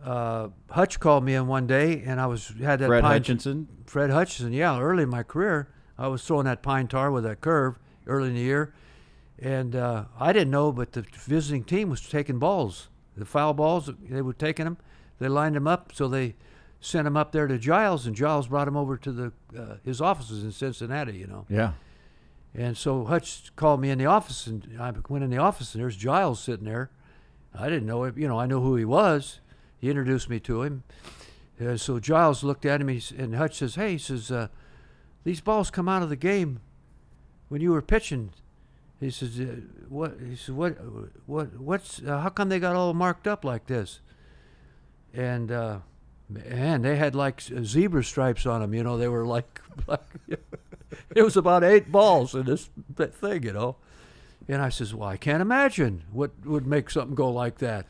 uh, 0.05 0.49
Hutch 0.71 0.99
called 1.01 1.25
me 1.25 1.35
in 1.35 1.47
one 1.47 1.67
day, 1.67 2.03
and 2.05 2.21
I 2.21 2.27
was 2.27 2.49
had 2.63 2.81
that 2.81 2.87
Fred 2.89 3.03
pine, 3.03 3.13
Hutchinson. 3.13 3.69
Fred 3.87 4.11
Hutchinson. 4.11 4.53
Yeah, 4.53 4.79
early 4.81 5.05
in 5.05 5.09
my 5.11 5.23
career, 5.23 5.69
I 5.99 6.09
was 6.09 6.25
throwing 6.25 6.45
that 6.47 6.63
pine 6.63 6.89
tar 6.89 7.11
with 7.11 7.25
that 7.25 7.41
curve 7.41 7.79
early 8.07 8.29
in 8.29 8.35
the 8.35 8.41
year, 8.41 8.75
and 9.39 9.77
uh, 9.77 10.05
I 10.19 10.33
didn't 10.33 10.51
know, 10.51 10.73
but 10.73 10.93
the 10.93 11.03
visiting 11.27 11.65
team 11.65 11.89
was 11.89 12.07
taking 12.09 12.39
balls, 12.39 12.89
the 13.17 13.25
foul 13.25 13.55
balls. 13.55 13.89
They 14.09 14.23
were 14.23 14.33
taking 14.33 14.65
them. 14.65 14.77
They 15.23 15.29
lined 15.29 15.57
him 15.57 15.69
up, 15.69 15.93
so 15.95 16.09
they 16.09 16.35
sent 16.81 17.07
him 17.07 17.17
up 17.17 17.31
there 17.31 17.47
to 17.47 17.59
Giles, 17.59 18.07
and 18.07 18.17
Giles 18.17 18.49
brought 18.49 18.67
him 18.67 18.77
over 18.77 18.97
to 18.97 19.13
the 19.13 19.33
uh, 19.57 19.77
his 19.85 20.01
offices 20.01 20.43
in 20.43 20.51
Cincinnati. 20.51 21.17
You 21.17 21.29
know. 21.29 21.47
Yeah. 21.49 21.73
And 22.55 22.77
so 22.77 23.05
Hutch 23.05 23.55
called 23.55 23.81
me 23.81 23.89
in 23.91 23.99
the 23.99 24.07
office, 24.07 24.47
and 24.49 24.77
I 24.79 24.93
went 25.09 25.23
in 25.23 25.31
the 25.31 25.39
office, 25.39 25.75
and 25.75 25.83
there's 25.83 25.97
Giles 25.97 26.43
sitting 26.43 26.67
there. 26.67 26.91
I 27.55 27.69
didn't 27.69 27.87
know 27.87 28.05
him, 28.05 28.19
you 28.19 28.27
know, 28.27 28.39
I 28.39 28.47
know 28.47 28.61
who 28.61 28.77
he 28.77 28.85
was. 28.85 29.41
He 29.79 29.89
introduced 29.89 30.29
me 30.29 30.41
to 30.41 30.63
him. 30.63 30.83
Uh, 31.61 31.77
so 31.77 32.01
Giles 32.01 32.43
looked 32.43 32.67
at 32.67 32.81
him, 32.81 32.89
and 32.89 33.37
Hutch 33.37 33.59
says, 33.59 33.77
"Hey," 33.77 33.93
he 33.93 33.99
says, 33.99 34.33
uh, 34.33 34.49
"these 35.23 35.41
balls 35.41 35.71
come 35.71 35.89
out 35.89 36.03
of 36.03 36.09
the 36.09 36.17
game 36.17 36.61
when 37.49 37.61
you 37.61 37.71
were 37.71 37.83
pitching." 37.83 38.31
He 38.99 39.11
says, 39.11 39.39
uh, 39.41 39.61
"What?" 39.89 40.19
He 40.21 40.35
says, 40.35 40.51
"What? 40.51 40.73
What? 41.27 41.61
What's? 41.61 42.03
Uh, 42.03 42.21
how 42.21 42.29
come 42.29 42.49
they 42.49 42.59
got 42.59 42.75
all 42.75 42.93
marked 42.93 43.29
up 43.29 43.45
like 43.45 43.67
this?" 43.67 44.01
And 45.15 45.53
uh, 45.53 45.79
man, 46.29 46.83
they 46.83 46.97
had 46.97 47.15
like 47.15 47.41
zebra 47.41 48.05
stripes 48.05 48.47
on 48.47 48.61
them. 48.61 48.75
You 48.75 48.83
know, 48.83 48.97
they 48.97 49.09
were 49.09 49.27
like, 49.27 49.61
like 49.87 50.01
it 51.15 51.23
was 51.23 51.37
about 51.37 51.65
eight 51.65 51.91
balls 51.91 52.35
in 52.35 52.47
this 52.47 52.71
thing, 52.97 53.43
you 53.43 53.53
know. 53.53 53.77
And 54.49 54.61
I 54.61 54.71
says, 54.71 54.95
"Well, 54.95 55.09
I 55.09 55.17
can't 55.17 55.41
imagine 55.41 56.03
what 56.13 56.33
would 56.45 56.67
make 56.67 56.91
something 56.91 57.15
go 57.15 57.31
like 57.31 57.59
that." 57.59 57.87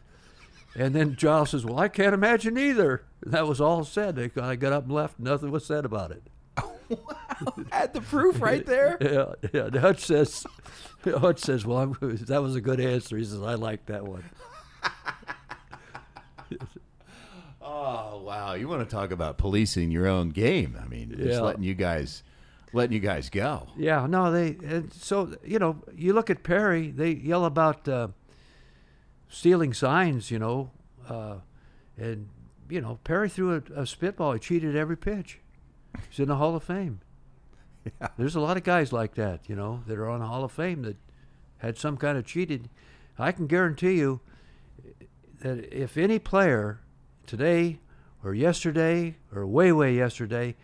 And 0.75 0.95
then 0.95 1.17
Giles 1.17 1.51
says, 1.51 1.65
"Well, 1.65 1.79
I 1.79 1.89
can't 1.89 2.15
imagine 2.15 2.59
either." 2.59 3.05
And 3.23 3.33
that 3.33 3.47
was 3.47 3.61
all 3.61 3.85
said. 3.85 4.17
They, 4.17 4.31
I 4.41 4.57
got 4.57 4.73
up 4.73 4.85
and 4.85 4.93
left. 4.93 5.19
Nothing 5.19 5.51
was 5.51 5.65
said 5.65 5.85
about 5.85 6.11
it. 6.11 6.23
wow, 6.59 7.55
Had 7.73 7.95
the 7.95 8.01
proof 8.03 8.41
right 8.41 8.67
there. 8.67 8.99
Yeah, 9.01 9.51
yeah. 9.53 9.67
And 9.67 9.77
Hutch 9.77 10.05
says, 10.05 10.47
Hutch 11.05 11.41
says, 11.41 11.65
"Well, 11.65 11.79
I'm, 11.79 11.97
that 12.27 12.43
was 12.43 12.55
a 12.55 12.61
good 12.61 12.81
answer." 12.81 13.17
He 13.17 13.25
says, 13.25 13.41
"I 13.41 13.55
like 13.55 13.87
that 13.87 14.05
one." 14.05 14.25
Oh 17.75 18.23
wow! 18.23 18.53
You 18.55 18.69
want 18.69 18.87
to 18.89 18.95
talk 18.95 19.11
about 19.13 19.39
policing 19.39 19.91
your 19.91 20.07
own 20.07 20.29
game? 20.29 20.79
I 20.81 20.87
mean, 20.87 21.11
just 21.11 21.23
Yeah. 21.23 21.41
letting 21.41 21.63
you 21.63 21.75
guys, 21.75 22.23
letting 22.75 22.93
you 22.93 23.01
guys 23.01 23.31
go. 23.31 23.69
Yeah, 23.79 24.07
no, 24.07 24.31
they. 24.31 24.57
And 24.63 24.93
so 24.93 25.35
you 25.45 25.59
know, 25.59 25.83
you 25.97 26.13
look 26.13 26.29
at 26.29 26.43
Perry. 26.43 26.91
They 26.91 27.13
yell 27.13 27.45
about 27.47 27.89
uh, 27.89 28.09
stealing 29.29 29.73
signs. 29.73 30.31
You 30.31 30.39
know, 30.39 30.71
uh, 31.09 31.37
and 31.97 32.29
you 32.69 32.81
know 32.83 32.99
Perry 33.05 33.29
threw 33.31 33.55
a, 33.57 33.81
a 33.81 33.87
spitball. 33.87 34.35
He 34.35 34.39
cheated 34.39 34.77
every 34.77 34.97
pitch. 34.97 35.39
He's 36.11 36.21
in 36.21 36.29
the 36.29 36.37
Hall 36.37 36.55
of 36.55 36.63
Fame. 36.63 37.01
There's 38.19 38.37
a 38.37 38.41
lot 38.41 38.57
of 38.57 38.63
guys 38.65 38.93
like 38.93 39.15
that. 39.15 39.49
You 39.49 39.57
know, 39.57 39.83
that 39.87 39.97
are 39.99 40.09
on 40.11 40.21
the 40.21 40.27
Hall 40.27 40.45
of 40.45 40.53
Fame 40.53 40.83
that 40.83 40.97
had 41.59 41.79
some 41.79 41.97
kind 41.97 42.19
of 42.19 42.27
cheated. 42.27 42.69
I 43.19 43.33
can 43.33 43.47
guarantee 43.47 43.95
you 43.99 44.21
that 45.41 45.73
if 45.73 45.97
any 45.97 46.19
player 46.19 46.81
today 47.27 47.79
or 48.25 48.35
yesterday 48.35 49.17
or 49.35 49.47
way 49.47 49.73
way 49.73 49.95
yesterday 49.95 50.55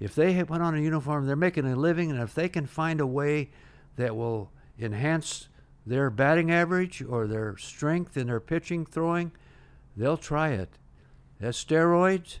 if 0.00 0.14
they 0.14 0.42
went 0.44 0.62
on 0.62 0.76
a 0.76 0.80
uniform 0.80 1.26
they're 1.26 1.36
making 1.36 1.66
a 1.66 1.76
living 1.76 2.10
and 2.10 2.20
if 2.20 2.34
they 2.34 2.48
can 2.48 2.66
find 2.66 3.00
a 3.00 3.06
way 3.06 3.50
that 3.96 4.14
will 4.16 4.50
enhance 4.78 5.48
their 5.86 6.10
batting 6.10 6.50
average 6.50 7.02
or 7.02 7.26
their 7.26 7.56
strength 7.56 8.16
in 8.16 8.26
their 8.26 8.40
pitching 8.40 8.84
throwing 8.86 9.32
they'll 9.96 10.16
try 10.18 10.50
it. 10.50 10.68
That's 11.40 11.62
steroids 11.62 12.38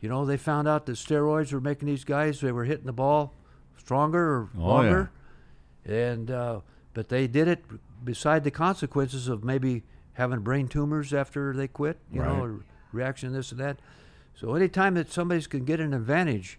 you 0.00 0.08
know 0.08 0.24
they 0.26 0.36
found 0.36 0.66
out 0.68 0.86
that 0.86 0.92
steroids 0.92 1.52
were 1.52 1.60
making 1.60 1.86
these 1.86 2.04
guys 2.04 2.40
they 2.40 2.52
were 2.52 2.64
hitting 2.64 2.86
the 2.86 2.92
ball 2.92 3.34
stronger 3.76 4.18
or 4.36 4.48
Oh, 4.56 4.60
yeah. 4.60 4.66
longer. 4.66 5.10
And 5.84 6.30
uh, 6.30 6.60
but 6.94 7.08
they 7.08 7.26
did 7.26 7.48
it 7.48 7.64
beside 8.04 8.44
the 8.44 8.50
consequences 8.50 9.28
of 9.28 9.42
maybe 9.44 9.82
having 10.14 10.40
brain 10.40 10.68
tumors 10.68 11.12
after 11.14 11.52
they 11.54 11.66
quit, 11.68 11.98
you 12.12 12.20
know, 12.20 12.40
or 12.42 12.60
reaction 12.92 13.30
to 13.30 13.36
this 13.36 13.50
and 13.52 13.60
that. 13.60 13.78
So 14.34 14.54
anytime 14.54 14.94
that 14.94 15.10
somebody's 15.10 15.46
can 15.46 15.64
get 15.64 15.80
an 15.80 15.92
advantage, 15.94 16.58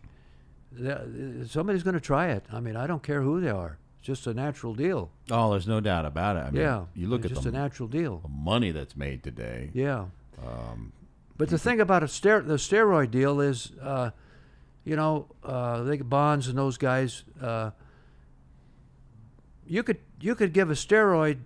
somebody's 1.47 1.84
going 1.84 1.93
to 1.95 1.99
try 2.01 2.27
it. 2.29 2.45
I 2.51 2.59
mean, 2.59 2.75
I 2.75 2.88
don't 2.88 3.03
care 3.03 3.21
who 3.21 3.41
they 3.41 3.49
are. 3.49 3.77
It's 3.99 4.07
just 4.07 4.27
a 4.27 4.34
natural 4.34 4.73
deal. 4.73 5.11
Oh, 5.31 5.51
there's 5.51 5.67
no 5.67 5.79
doubt 5.79 6.05
about 6.05 6.36
it. 6.36 6.39
I 6.41 6.49
mean, 6.51 6.61
yeah, 6.61 6.86
you 6.93 7.07
look 7.07 7.21
it's 7.21 7.31
at 7.31 7.36
just 7.36 7.43
the, 7.43 7.49
a 7.49 7.53
natural 7.53 7.88
deal. 7.88 8.17
the 8.19 8.27
money 8.29 8.71
that's 8.71 8.95
made 8.95 9.23
today. 9.23 9.69
Yeah. 9.73 10.05
Um, 10.45 10.91
But 11.38 11.49
the 11.49 11.57
thing 11.57 11.79
about 11.79 12.03
a 12.03 12.07
ster- 12.07 12.41
the 12.41 12.55
steroid 12.55 13.11
deal 13.11 13.39
is, 13.39 13.71
uh, 13.81 14.11
you 14.84 14.95
know, 14.95 15.27
uh, 15.43 15.84
they 15.84 15.97
Bonds 15.97 16.47
and 16.47 16.57
those 16.57 16.77
guys. 16.77 17.23
Uh, 17.41 17.71
you 19.65 19.84
could 19.84 19.99
you 20.19 20.36
could 20.36 20.51
give 20.53 20.69
a 20.69 20.73
steroid 20.73 21.38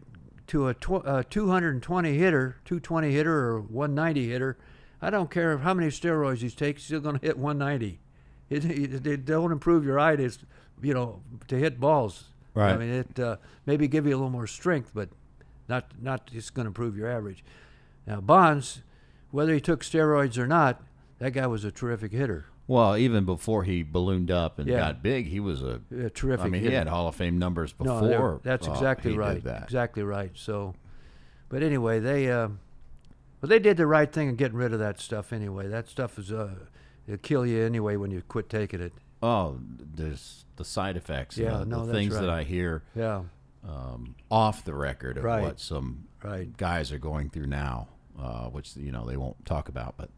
to 0.47 0.67
a, 0.67 0.73
tw- 0.73 1.05
a 1.05 1.25
220 1.29 2.17
hitter, 2.17 2.55
220 2.65 3.11
hitter, 3.11 3.49
or 3.49 3.61
190 3.61 4.29
hitter. 4.29 4.57
I 5.01 5.09
don't 5.09 5.29
care 5.29 5.57
how 5.59 5.73
many 5.73 5.89
steroids 5.89 6.37
he 6.37 6.49
takes; 6.49 6.81
he's 6.81 6.87
still 6.87 6.99
going 6.99 7.19
to 7.19 7.25
hit 7.25 7.37
190. 7.37 7.99
It, 8.49 8.65
it, 8.65 9.05
it 9.07 9.25
don't 9.25 9.51
improve 9.51 9.83
your 9.85 9.99
eye 9.99 10.15
to, 10.15 10.31
you 10.81 10.93
know, 10.93 11.21
to 11.49 11.55
hit 11.57 11.79
balls. 11.79 12.25
Right. 12.53 12.71
I 12.73 12.77
mean, 12.77 12.89
it 12.89 13.19
uh, 13.19 13.37
maybe 13.65 13.87
give 13.87 14.05
you 14.07 14.13
a 14.13 14.17
little 14.17 14.29
more 14.31 14.47
strength, 14.47 14.91
but 14.93 15.09
not 15.67 15.85
not 16.01 16.27
just 16.27 16.53
going 16.53 16.65
to 16.65 16.69
improve 16.69 16.97
your 16.97 17.09
average. 17.09 17.43
Now 18.07 18.21
Bonds, 18.21 18.81
whether 19.31 19.53
he 19.53 19.59
took 19.61 19.83
steroids 19.83 20.37
or 20.37 20.47
not, 20.47 20.81
that 21.19 21.31
guy 21.33 21.45
was 21.45 21.63
a 21.65 21.71
terrific 21.71 22.11
hitter. 22.13 22.45
well, 22.67 22.97
even 22.97 23.25
before 23.25 23.63
he 23.65 23.83
ballooned 23.83 24.31
up 24.31 24.57
and 24.59 24.67
Yeah. 24.67 24.77
got 24.77 25.03
big, 25.03 25.27
he 25.27 25.39
was 25.39 25.61
a. 25.61 25.81
A 25.95 26.09
terrific 26.09 26.45
I 26.45 26.49
mean, 26.49 26.63
he 26.63 26.71
had 26.71 26.87
Hall 26.87 27.07
of 27.07 27.15
Fame 27.15 27.37
numbers 27.37 27.73
before. 27.73 28.07
they're- 28.07 28.39
that's 28.43 28.67
uh, 28.67 28.71
exactly 28.71 29.11
did 29.11 29.19
right. 29.19 29.43
that. 29.43 29.63
Exactly 29.63 30.03
right. 30.03 30.31
So, 30.35 30.73
but 31.49 31.61
anyway, 31.63 31.99
they 31.99 32.31
uh, 32.31 32.49
well 33.41 33.49
they 33.49 33.59
did 33.59 33.77
the 33.77 33.87
right 33.87 34.11
thing 34.11 34.29
in 34.29 34.35
getting 34.35 34.57
rid 34.57 34.73
of 34.73 34.79
that 34.79 34.99
stuff. 34.99 35.31
Anyway, 35.33 35.67
that 35.67 35.87
stuff 35.87 36.17
is 36.19 36.31
uh, 36.31 36.55
it'll 37.07 37.17
kill 37.19 37.45
you 37.45 37.63
anyway 37.63 37.95
when 37.95 38.11
you 38.11 38.21
quit 38.27 38.49
taking 38.49 38.81
it. 38.81 38.93
Oh, 39.21 39.57
there's 39.79 40.45
the 40.57 40.65
side 40.65 40.95
effects. 40.97 41.37
Yeah, 41.37 41.57
the, 41.59 41.65
no, 41.65 41.85
the 41.85 41.93
things 41.93 42.13
that. 42.13 42.29
I 42.29 42.43
hear 42.43 42.83
Yeah. 42.95 43.23
um, 43.67 44.15
off 44.29 44.63
the 44.63 44.73
record 44.75 45.17
of 45.17 45.23
Right. 45.23 45.41
what 45.43 45.59
some 45.59 46.05
Right. 46.23 46.55
guys 46.57 46.91
are 46.91 46.99
going 46.99 47.29
through 47.29 47.47
now, 47.47 47.87
uh, 48.19 48.45
which 48.49 48.75
you 48.75 48.91
know 48.91 49.05
they 49.05 49.17
won't 49.17 49.43
talk 49.45 49.69
about, 49.69 49.95
but 49.97 50.09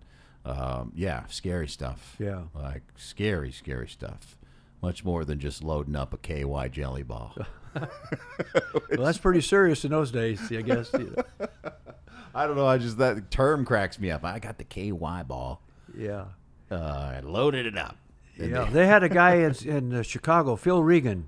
um, 0.45 0.91
yeah, 0.95 1.25
scary 1.27 1.67
stuff. 1.67 2.15
Yeah. 2.19 2.43
like 2.55 2.83
scary, 2.95 3.51
scary 3.51 3.87
stuff. 3.87 4.35
Much 4.81 5.03
more 5.03 5.25
than 5.25 5.39
just 5.39 5.61
loading 5.61 5.95
up 5.95 6.13
a 6.13 6.17
KY 6.17 6.69
jelly 6.69 7.03
ball. 7.03 7.35
Well, 7.75 9.05
that's 9.05 9.19
pretty 9.19 9.41
serious 9.41 9.85
in 9.85 9.91
those 9.91 10.11
days, 10.11 10.41
I 10.51 10.61
guess. 10.61 10.91
I 12.35 12.45
don't 12.47 12.55
know. 12.55 12.67
I 12.67 12.77
just 12.77 12.97
that 12.99 13.31
term 13.31 13.65
cracks 13.65 13.99
me 13.99 14.11
up. 14.11 14.23
I 14.23 14.39
got 14.39 14.57
the 14.57 14.63
KY 14.63 15.23
ball. 15.27 15.61
Yeah. 15.97 16.25
Uh, 16.71 16.75
I 16.75 17.19
loaded 17.21 17.65
it 17.65 17.77
up. 17.77 17.97
Yeah, 18.37 18.65
they- 18.65 18.71
they 18.71 18.87
had 18.87 19.03
a 19.03 19.09
guy 19.09 19.35
in, 19.35 19.55
in 19.65 19.93
uh, 19.93 20.01
Chicago, 20.03 20.55
Phil 20.55 20.83
Regan. 20.83 21.27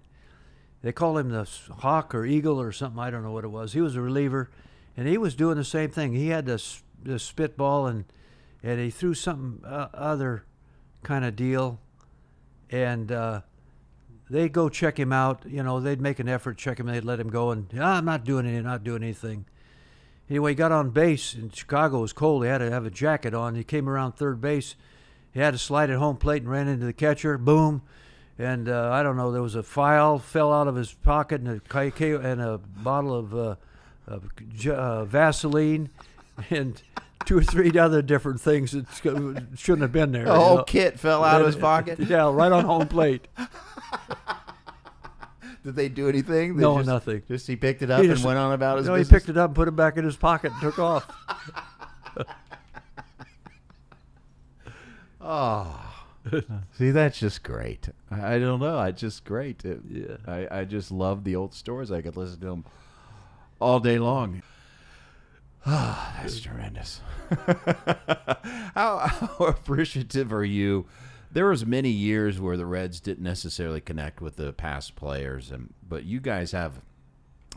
They 0.84 0.92
called 0.92 1.20
him 1.20 1.30
the 1.30 1.48
Hawk 1.80 2.16
or 2.16 2.26
Eagle 2.26 2.60
or 2.60 2.72
something. 2.72 3.00
I 3.00 3.10
don't 3.12 3.24
know 3.24 3.32
what 3.32 3.44
it 3.44 3.50
was. 3.50 3.74
He 3.74 3.82
was 3.82 3.96
a 3.96 4.02
reliever, 4.02 4.50
and 4.98 5.08
he 5.08 5.18
was 5.18 5.36
doing 5.36 5.58
the 5.58 5.64
same 5.64 5.92
thing. 5.92 6.14
He 6.14 6.30
had 6.30 6.46
this 6.46 6.82
this 7.04 7.24
spitball, 7.24 7.86
and 7.88 8.06
and 8.64 8.80
he 8.80 8.90
threw 8.90 9.14
something 9.14 9.64
uh, 9.66 9.90
other 9.94 10.44
kind 11.04 11.24
of 11.26 11.36
deal, 11.36 11.80
and 12.72 13.12
uh, 13.12 13.42
they'd 14.30 14.54
go 14.54 14.70
check 14.70 15.00
him 15.00 15.12
out. 15.14 15.44
You 15.48 15.62
know, 15.64 15.80
they'd 15.80 16.02
make 16.02 16.20
an 16.20 16.30
effort, 16.30 16.58
check 16.58 16.80
him, 16.80 16.88
they'd 16.88 17.04
let 17.04 17.20
him 17.20 17.30
go, 17.30 17.52
and 17.52 17.68
"Ah, 17.80 17.98
I'm 17.98 18.06
not 18.06 18.24
doing 18.24 18.46
anything, 18.46 18.64
not 18.64 18.84
doing 18.84 19.04
anything. 19.04 19.46
Anyway, 20.32 20.52
he 20.52 20.56
got 20.56 20.72
on 20.72 20.92
base 20.92 21.34
in 21.34 21.50
Chicago. 21.50 21.98
It 21.98 22.02
was 22.04 22.14
cold. 22.14 22.44
He 22.46 22.50
had 22.50 22.60
to 22.60 22.72
have 22.72 22.86
a 22.86 22.90
jacket 22.90 23.34
on. 23.34 23.54
He 23.54 23.66
came 23.66 23.90
around 23.90 24.14
third 24.14 24.40
base. 24.40 24.78
He 25.34 25.42
had 25.42 25.52
to 25.52 25.58
slide 25.58 25.90
at 25.90 25.98
home 25.98 26.16
plate 26.16 26.42
and 26.42 26.50
ran 26.50 26.70
into 26.70 26.86
the 26.86 26.94
catcher. 26.94 27.38
Boom. 27.38 27.82
And 28.40 28.70
uh, 28.70 28.92
I 28.94 29.04
don't 29.04 29.18
know. 29.18 29.34
There 29.34 29.42
was 29.42 29.56
a 29.56 29.62
file 29.62 30.20
fell 30.20 30.54
out 30.54 30.70
of 30.70 30.76
his 30.78 30.94
pocket 30.94 31.42
and 31.42 31.60
a 31.70 32.20
and 32.20 32.42
a 32.42 32.58
bottle 32.58 33.14
of, 33.14 33.36
uh, 33.36 33.56
of 34.08 34.30
uh, 34.70 35.04
Vaseline 35.04 35.90
and 36.50 36.82
two 37.26 37.38
or 37.38 37.44
three 37.44 37.78
other 37.78 38.02
different 38.02 38.40
things 38.40 38.72
that 38.72 38.86
shouldn't 39.58 39.82
have 39.82 39.92
been 39.92 40.14
there. 40.14 40.24
The 40.24 40.32
you 40.32 40.40
whole 40.40 40.58
know. 40.58 40.64
kit 40.64 40.98
fell 40.98 41.26
out 41.26 41.42
of 41.42 41.48
his 41.48 41.58
pocket. 41.58 42.00
Yeah, 42.12 42.34
right 42.34 42.54
on 42.54 42.64
home 42.64 42.88
plate. 42.88 43.28
Did 45.64 45.76
they 45.76 45.90
do 45.90 46.10
anything? 46.10 46.56
They 46.56 46.62
No, 46.64 46.78
just, 46.78 46.88
nothing. 46.88 47.22
Just 47.28 47.48
he 47.48 47.56
picked 47.56 47.82
it 47.84 47.92
up 47.92 48.02
He 48.02 48.08
and 48.08 48.16
just- 48.16 48.26
went 48.26 48.40
on 48.40 48.52
about 48.54 48.78
his 48.80 48.88
no, 48.88 48.96
he 48.96 49.04
picked 49.04 49.30
it 49.30 49.38
up 49.38 49.50
and 49.50 49.56
put 49.56 49.68
it 49.68 49.76
back 49.76 49.98
in 49.98 50.04
his 50.06 50.16
pocket 50.16 50.52
and 50.52 50.62
took 50.62 50.80
off. 50.80 51.08
Oh. 55.20 55.88
See, 56.78 56.92
that's 56.92 57.20
just 57.20 57.42
great. 57.42 57.90
I 58.12 58.36
I 58.36 58.40
don't 58.40 58.60
know. 58.60 58.78
I 58.78 58.92
just 58.92 59.24
great. 59.26 59.66
It- 59.66 59.82
Yeah. 59.90 60.18
I, 60.28 60.60
I 60.60 60.66
just 60.66 60.92
love 60.92 61.24
the 61.24 61.36
old 61.36 61.54
stories. 61.56 61.92
I 61.92 62.02
could 62.02 62.16
listen 62.16 62.40
to 62.42 62.46
them 62.48 62.66
all 63.60 63.80
day 63.80 63.98
long. 63.98 64.42
Ah, 65.66 66.18
that's 66.22 66.40
tremendous. 66.40 67.02
how, 68.76 68.98
how 69.08 69.46
appreciative 69.46 70.32
are 70.34 70.46
you? 70.46 70.86
There 71.34 71.48
was 71.48 71.66
many 71.66 71.90
years 71.90 72.40
where 72.40 72.58
the 72.58 72.66
Reds 72.66 73.00
didn't 73.00 73.24
necessarily 73.24 73.80
connect 73.80 74.20
with 74.22 74.36
the 74.36 74.52
past 74.52 74.96
players, 74.96 75.52
and 75.52 75.74
but 75.88 76.04
you 76.04 76.20
guys 76.20 76.52
have 76.52 76.82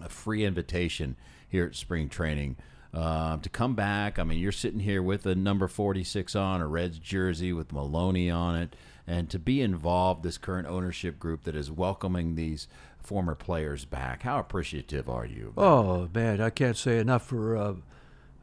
a 0.03 0.09
free 0.09 0.45
invitation 0.45 1.16
here 1.49 1.66
at 1.66 1.75
spring 1.75 2.09
training 2.09 2.57
uh, 2.93 3.37
to 3.39 3.49
come 3.49 3.75
back. 3.75 4.18
I 4.18 4.25
mean, 4.25 4.39
you're 4.39 4.53
sitting 4.53 4.81
here 4.81 5.03
with 5.03 5.27
a 5.27 5.35
number 5.35 5.66
46 5.66 6.37
on, 6.37 6.61
a 6.61 6.66
Reds 6.68 6.99
jersey 6.99 7.53
with 7.53 7.72
Maloney 7.72 8.31
on 8.31 8.57
it, 8.57 8.77
and 9.07 9.29
to 9.31 9.39
be 9.39 9.61
involved, 9.61 10.22
this 10.22 10.39
current 10.39 10.68
ownership 10.68 11.18
group 11.18 11.43
that 11.45 11.57
is 11.57 11.70
welcoming 11.70 12.35
these 12.37 12.68
former 12.99 13.35
players 13.35 13.85
back. 13.85 14.22
How 14.22 14.39
appreciative 14.39 15.09
are 15.09 15.27
you? 15.27 15.53
Oh 15.57 16.09
man, 16.14 16.41
I 16.41 16.51
can't 16.51 16.77
say 16.77 16.99
enough 16.99 17.27
for 17.27 17.57
uh, 17.57 17.75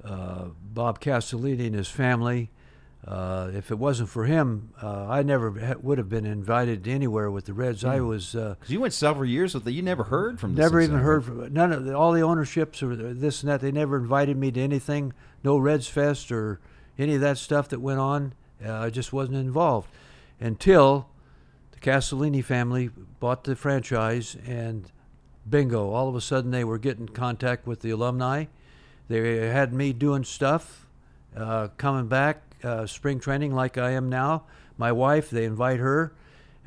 uh, 0.03 0.45
Bob 0.61 0.99
Castellini 0.99 1.67
and 1.67 1.75
his 1.75 1.89
family. 1.89 2.51
Uh, 3.07 3.49
if 3.55 3.71
it 3.71 3.79
wasn't 3.79 4.07
for 4.09 4.25
him, 4.25 4.69
uh, 4.81 5.07
I 5.07 5.23
never 5.23 5.59
ha- 5.59 5.73
would 5.81 5.97
have 5.97 6.07
been 6.07 6.25
invited 6.25 6.87
anywhere 6.87 7.31
with 7.31 7.45
the 7.45 7.53
Reds. 7.53 7.83
I 7.83 7.99
was 7.99 8.35
uh, 8.35 8.55
'Cause 8.61 8.69
you 8.69 8.79
went 8.79 8.93
several 8.93 9.25
years 9.27 9.55
with 9.55 9.63
the, 9.63 9.71
you 9.71 9.81
never 9.81 10.03
heard 10.03 10.39
from 10.39 10.53
never 10.53 10.79
even 10.79 10.99
heard 10.99 11.25
from 11.25 11.51
none 11.51 11.73
of 11.73 11.83
the, 11.85 11.97
all 11.97 12.11
the 12.11 12.21
ownerships 12.21 12.83
or 12.83 12.95
this 12.95 13.41
and 13.41 13.49
that. 13.51 13.59
They 13.59 13.71
never 13.71 13.97
invited 13.97 14.37
me 14.37 14.51
to 14.51 14.59
anything, 14.61 15.13
no 15.43 15.57
Reds 15.57 15.87
Fest 15.87 16.31
or 16.31 16.59
any 16.99 17.15
of 17.15 17.21
that 17.21 17.39
stuff 17.39 17.67
that 17.69 17.79
went 17.81 17.99
on. 17.99 18.33
Uh, 18.63 18.71
I 18.71 18.89
just 18.91 19.11
wasn't 19.11 19.37
involved 19.37 19.89
until 20.39 21.07
the 21.71 21.79
Castellini 21.79 22.43
family 22.43 22.91
bought 23.19 23.45
the 23.45 23.55
franchise, 23.55 24.37
and 24.45 24.91
bingo! 25.49 25.89
All 25.89 26.07
of 26.07 26.15
a 26.15 26.21
sudden, 26.21 26.51
they 26.51 26.63
were 26.63 26.77
getting 26.77 27.07
contact 27.07 27.65
with 27.65 27.79
the 27.81 27.89
alumni. 27.89 28.45
They 29.07 29.47
had 29.47 29.73
me 29.73 29.91
doing 29.91 30.23
stuff, 30.23 30.87
uh, 31.35 31.69
coming 31.77 32.07
back, 32.07 32.43
uh, 32.63 32.85
spring 32.85 33.19
training 33.19 33.53
like 33.53 33.77
I 33.77 33.91
am 33.91 34.09
now. 34.09 34.43
My 34.77 34.91
wife, 34.91 35.29
they 35.29 35.45
invite 35.45 35.79
her. 35.79 36.13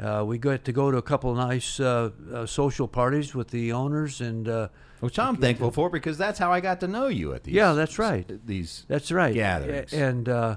Uh, 0.03 0.25
we 0.27 0.39
get 0.39 0.65
to 0.65 0.73
go 0.73 0.91
to 0.91 0.97
a 0.97 1.03
couple 1.03 1.31
of 1.31 1.37
nice 1.37 1.79
uh, 1.79 2.11
uh, 2.33 2.47
social 2.47 2.89
parties 2.89 3.35
with 3.35 3.49
the 3.49 3.73
owners, 3.73 4.21
and 4.21 4.49
uh, 4.49 4.69
Which 5.01 5.19
I'm 5.19 5.37
thankful 5.37 5.71
for 5.71 5.89
because 5.89 6.19
that's 6.19 6.39
how 6.39 6.53
I 6.53 6.61
got 6.61 6.81
to 6.81 6.89
know 6.89 7.07
you 7.07 7.33
at 7.33 7.45
these. 7.45 7.55
Yeah, 7.55 7.75
that's 7.75 7.99
right. 7.99 8.45
These 8.45 8.87
That's 8.89 9.13
right. 9.13 9.33
gatherings. 9.33 9.93
And 9.93 10.29
uh, 10.29 10.57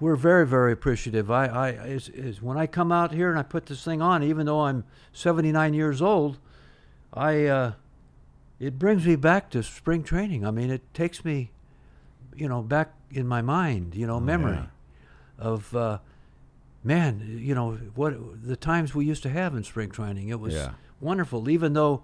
we're 0.00 0.16
very, 0.16 0.46
very 0.46 0.72
appreciative. 0.72 1.30
I, 1.30 1.46
I 1.46 1.68
is, 1.70 2.08
is 2.08 2.42
when 2.42 2.58
I 2.58 2.66
come 2.66 2.90
out 2.90 3.12
here 3.12 3.30
and 3.30 3.38
I 3.38 3.44
put 3.44 3.66
this 3.66 3.84
thing 3.84 4.02
on, 4.02 4.24
even 4.24 4.46
though 4.46 4.62
I'm 4.62 4.84
79 5.12 5.72
years 5.72 6.02
old, 6.02 6.38
I 7.12 7.44
uh, 7.46 7.72
it 8.58 8.78
brings 8.78 9.06
me 9.06 9.14
back 9.14 9.50
to 9.50 9.62
spring 9.62 10.02
training. 10.02 10.44
I 10.44 10.50
mean, 10.50 10.70
it 10.70 10.82
takes 10.94 11.24
me, 11.24 11.52
you 12.34 12.48
know, 12.48 12.60
back 12.60 12.92
in 13.14 13.26
my 13.26 13.42
mind, 13.42 13.94
you 13.94 14.06
know, 14.06 14.20
memory 14.20 14.56
yeah. 14.56 14.66
of. 15.38 15.74
Uh, 15.74 15.98
Man, 16.86 17.38
you 17.40 17.54
know 17.54 17.78
what 17.94 18.12
the 18.46 18.56
times 18.56 18.94
we 18.94 19.06
used 19.06 19.22
to 19.22 19.30
have 19.30 19.54
in 19.54 19.64
spring 19.64 19.90
training. 19.90 20.28
It 20.28 20.38
was 20.38 20.52
Yeah. 20.52 20.72
wonderful, 21.00 21.48
even 21.48 21.72
though 21.72 22.02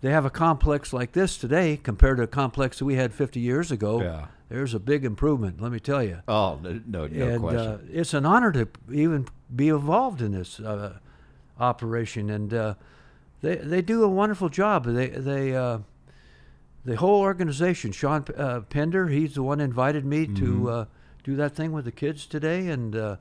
they 0.00 0.10
have 0.12 0.24
a 0.24 0.30
complex 0.30 0.92
like 0.92 1.10
this 1.10 1.36
today 1.36 1.76
compared 1.82 2.18
to 2.18 2.22
a 2.22 2.28
complex 2.28 2.78
that 2.78 2.84
we 2.84 2.94
had 2.94 3.12
50 3.12 3.40
years 3.40 3.72
ago. 3.72 4.00
Yeah. 4.00 4.26
There's 4.48 4.74
a 4.74 4.78
big 4.78 5.04
improvement, 5.04 5.60
let 5.60 5.72
me 5.72 5.80
tell 5.80 6.04
you. 6.04 6.18
oh 6.28 6.60
no 6.62 6.80
no, 6.86 7.08
no 7.08 7.26
and 7.28 7.40
question. 7.42 7.60
Uh, 7.60 7.78
it's 7.90 8.14
an 8.14 8.24
honor 8.24 8.52
to 8.52 8.68
even 8.92 9.26
be 9.56 9.70
involved 9.70 10.22
in 10.22 10.30
this 10.30 10.60
uh, 10.60 10.98
operation, 11.58 12.30
and 12.30 12.54
uh, 12.54 12.74
they 13.40 13.56
they 13.56 13.82
do 13.82 14.04
a 14.04 14.08
wonderful 14.08 14.48
job. 14.50 14.84
They 14.84 15.08
they 15.08 15.56
uh, 15.56 15.78
the 16.84 16.96
whole 16.96 17.20
organization. 17.20 17.92
Sean 17.92 18.24
uh, 18.36 18.60
Pender, 18.68 19.08
he's 19.08 19.34
the 19.34 19.42
one 19.42 19.60
invited 19.60 20.04
me 20.04 20.26
Mm-hmm. 20.26 20.64
to 20.64 20.70
uh, 20.70 20.84
do 21.22 21.36
that 21.36 21.54
thing 21.54 21.72
with 21.72 21.84
the 21.86 21.92
kids 21.92 22.26
today, 22.26 22.68
and 22.68 22.94
uh, 22.94 23.16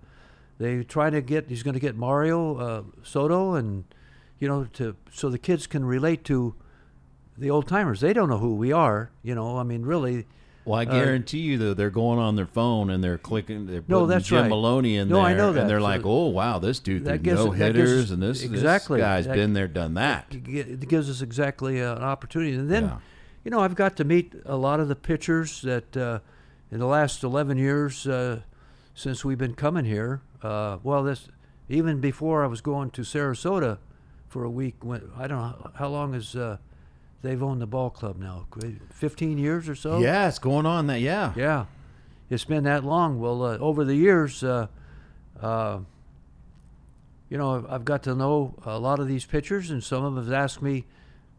they 0.59 0.83
try 0.83 1.09
to 1.09 1.21
get. 1.21 1.47
He's 1.49 1.63
going 1.63 1.73
to 1.75 1.79
get 1.79 1.95
Mario 1.95 2.57
uh, 2.57 2.83
Soto, 3.03 3.53
and 3.55 3.85
you 4.39 4.47
know, 4.47 4.65
to 4.73 4.95
so 5.11 5.29
the 5.29 5.37
kids 5.39 5.67
can 5.67 5.85
relate 5.85 6.23
to 6.25 6.55
the 7.37 7.49
old 7.49 7.67
timers. 7.67 8.01
They 8.01 8.13
don't 8.13 8.29
know 8.29 8.37
who 8.39 8.55
we 8.55 8.71
are. 8.71 9.11
You 9.23 9.35
know, 9.35 9.57
I 9.57 9.63
mean, 9.63 9.83
really. 9.83 10.25
Well, 10.65 10.79
I 10.79 10.83
Uh, 10.83 10.91
guarantee 10.93 11.39
you, 11.39 11.57
though, 11.57 11.73
they're 11.73 11.89
going 11.89 12.19
on 12.19 12.37
their 12.37 12.45
phone 12.45 12.89
and 12.89 13.03
they're 13.03 13.17
clicking. 13.17 13.65
They're 13.67 13.83
No, 13.87 14.05
that's 14.05 14.27
Jim 14.27 14.43
right. 14.43 14.49
Maloney 14.49 14.95
in 14.95 15.09
No, 15.09 15.15
there, 15.17 15.25
I 15.25 15.33
know 15.33 15.51
that. 15.51 15.61
and 15.61 15.69
they're 15.69 15.79
So 15.79 15.83
like, 15.83 16.01
"Oh, 16.05 16.27
wow, 16.27 16.57
this 16.59 16.79
dude 16.79 17.03
that 17.03 17.21
gives- 17.21 17.43
no 17.43 17.47
gives 17.51 17.59
hitters, 17.59 18.03
us- 18.05 18.11
and 18.11 18.23
this, 18.23 18.43
exactly. 18.43 18.99
this 18.99 19.03
guy's 19.05 19.25
That- 19.27 19.35
been 19.35 19.51
there, 19.53 19.67
done 19.67 19.95
that." 19.95 20.27
It 20.31 20.87
gives 20.87 21.09
us 21.09 21.21
exactly 21.21 21.81
uh, 21.81 21.95
an 21.97 22.03
opportunity. 22.03 22.53
And 22.55 22.69
then, 22.71 22.83
Yeah. 22.85 22.97
You 23.43 23.51
know, 23.51 23.59
I've 23.59 23.75
got 23.75 23.95
to 23.97 24.03
meet 24.03 24.33
a 24.45 24.55
lot 24.55 24.79
of 24.79 24.87
the 24.87 24.95
pitchers 24.95 25.61
that 25.61 25.95
uh, 25.97 26.19
in 26.71 26.79
the 26.79 26.87
last 26.87 27.23
11 27.23 27.57
years 27.57 28.07
uh, 28.07 28.41
since 28.95 29.25
we've 29.25 29.37
been 29.37 29.55
coming 29.55 29.85
here. 29.85 30.21
Uh, 30.41 30.77
well, 30.83 31.03
this 31.03 31.27
even 31.69 31.99
before 31.99 32.43
I 32.43 32.47
was 32.47 32.61
going 32.61 32.91
to 32.91 33.01
Sarasota 33.01 33.77
for 34.33 34.43
a 34.43 34.49
week. 34.49 34.75
When 34.81 35.11
I 35.15 35.27
don't 35.27 35.37
know 35.37 35.71
how 35.75 35.89
long 35.89 36.13
has 36.13 36.35
uh, 36.35 36.57
they've 37.21 37.41
owned 37.41 37.61
the 37.61 37.67
ball 37.67 37.91
club 37.91 38.17
now? 38.17 38.47
15 38.91 39.37
years 39.37 39.69
or 39.69 39.75
so. 39.75 39.99
Yeah, 39.99 40.27
it's 40.27 40.39
going 40.39 40.65
on 40.65 40.87
that. 40.87 41.01
Yeah, 41.01 41.33
Yeah, 41.35 41.65
it's 42.29 42.43
been 42.43 42.63
that 42.63 42.83
long. 42.83 43.19
Well, 43.19 43.43
uh, 43.43 43.57
over 43.59 43.85
the 43.85 43.95
years, 43.95 44.43
uh, 44.43 44.67
uh, 45.39 45.79
you 47.29 47.37
know, 47.37 47.65
I've 47.69 47.85
got 47.85 48.03
to 48.03 48.15
know 48.15 48.55
a 48.65 48.79
lot 48.79 48.99
of 48.99 49.07
these 49.07 49.25
pitchers, 49.25 49.69
and 49.69 49.83
some 49.83 50.03
of 50.03 50.15
them 50.15 50.25
have 50.25 50.33
asked 50.33 50.61
me 50.61 50.85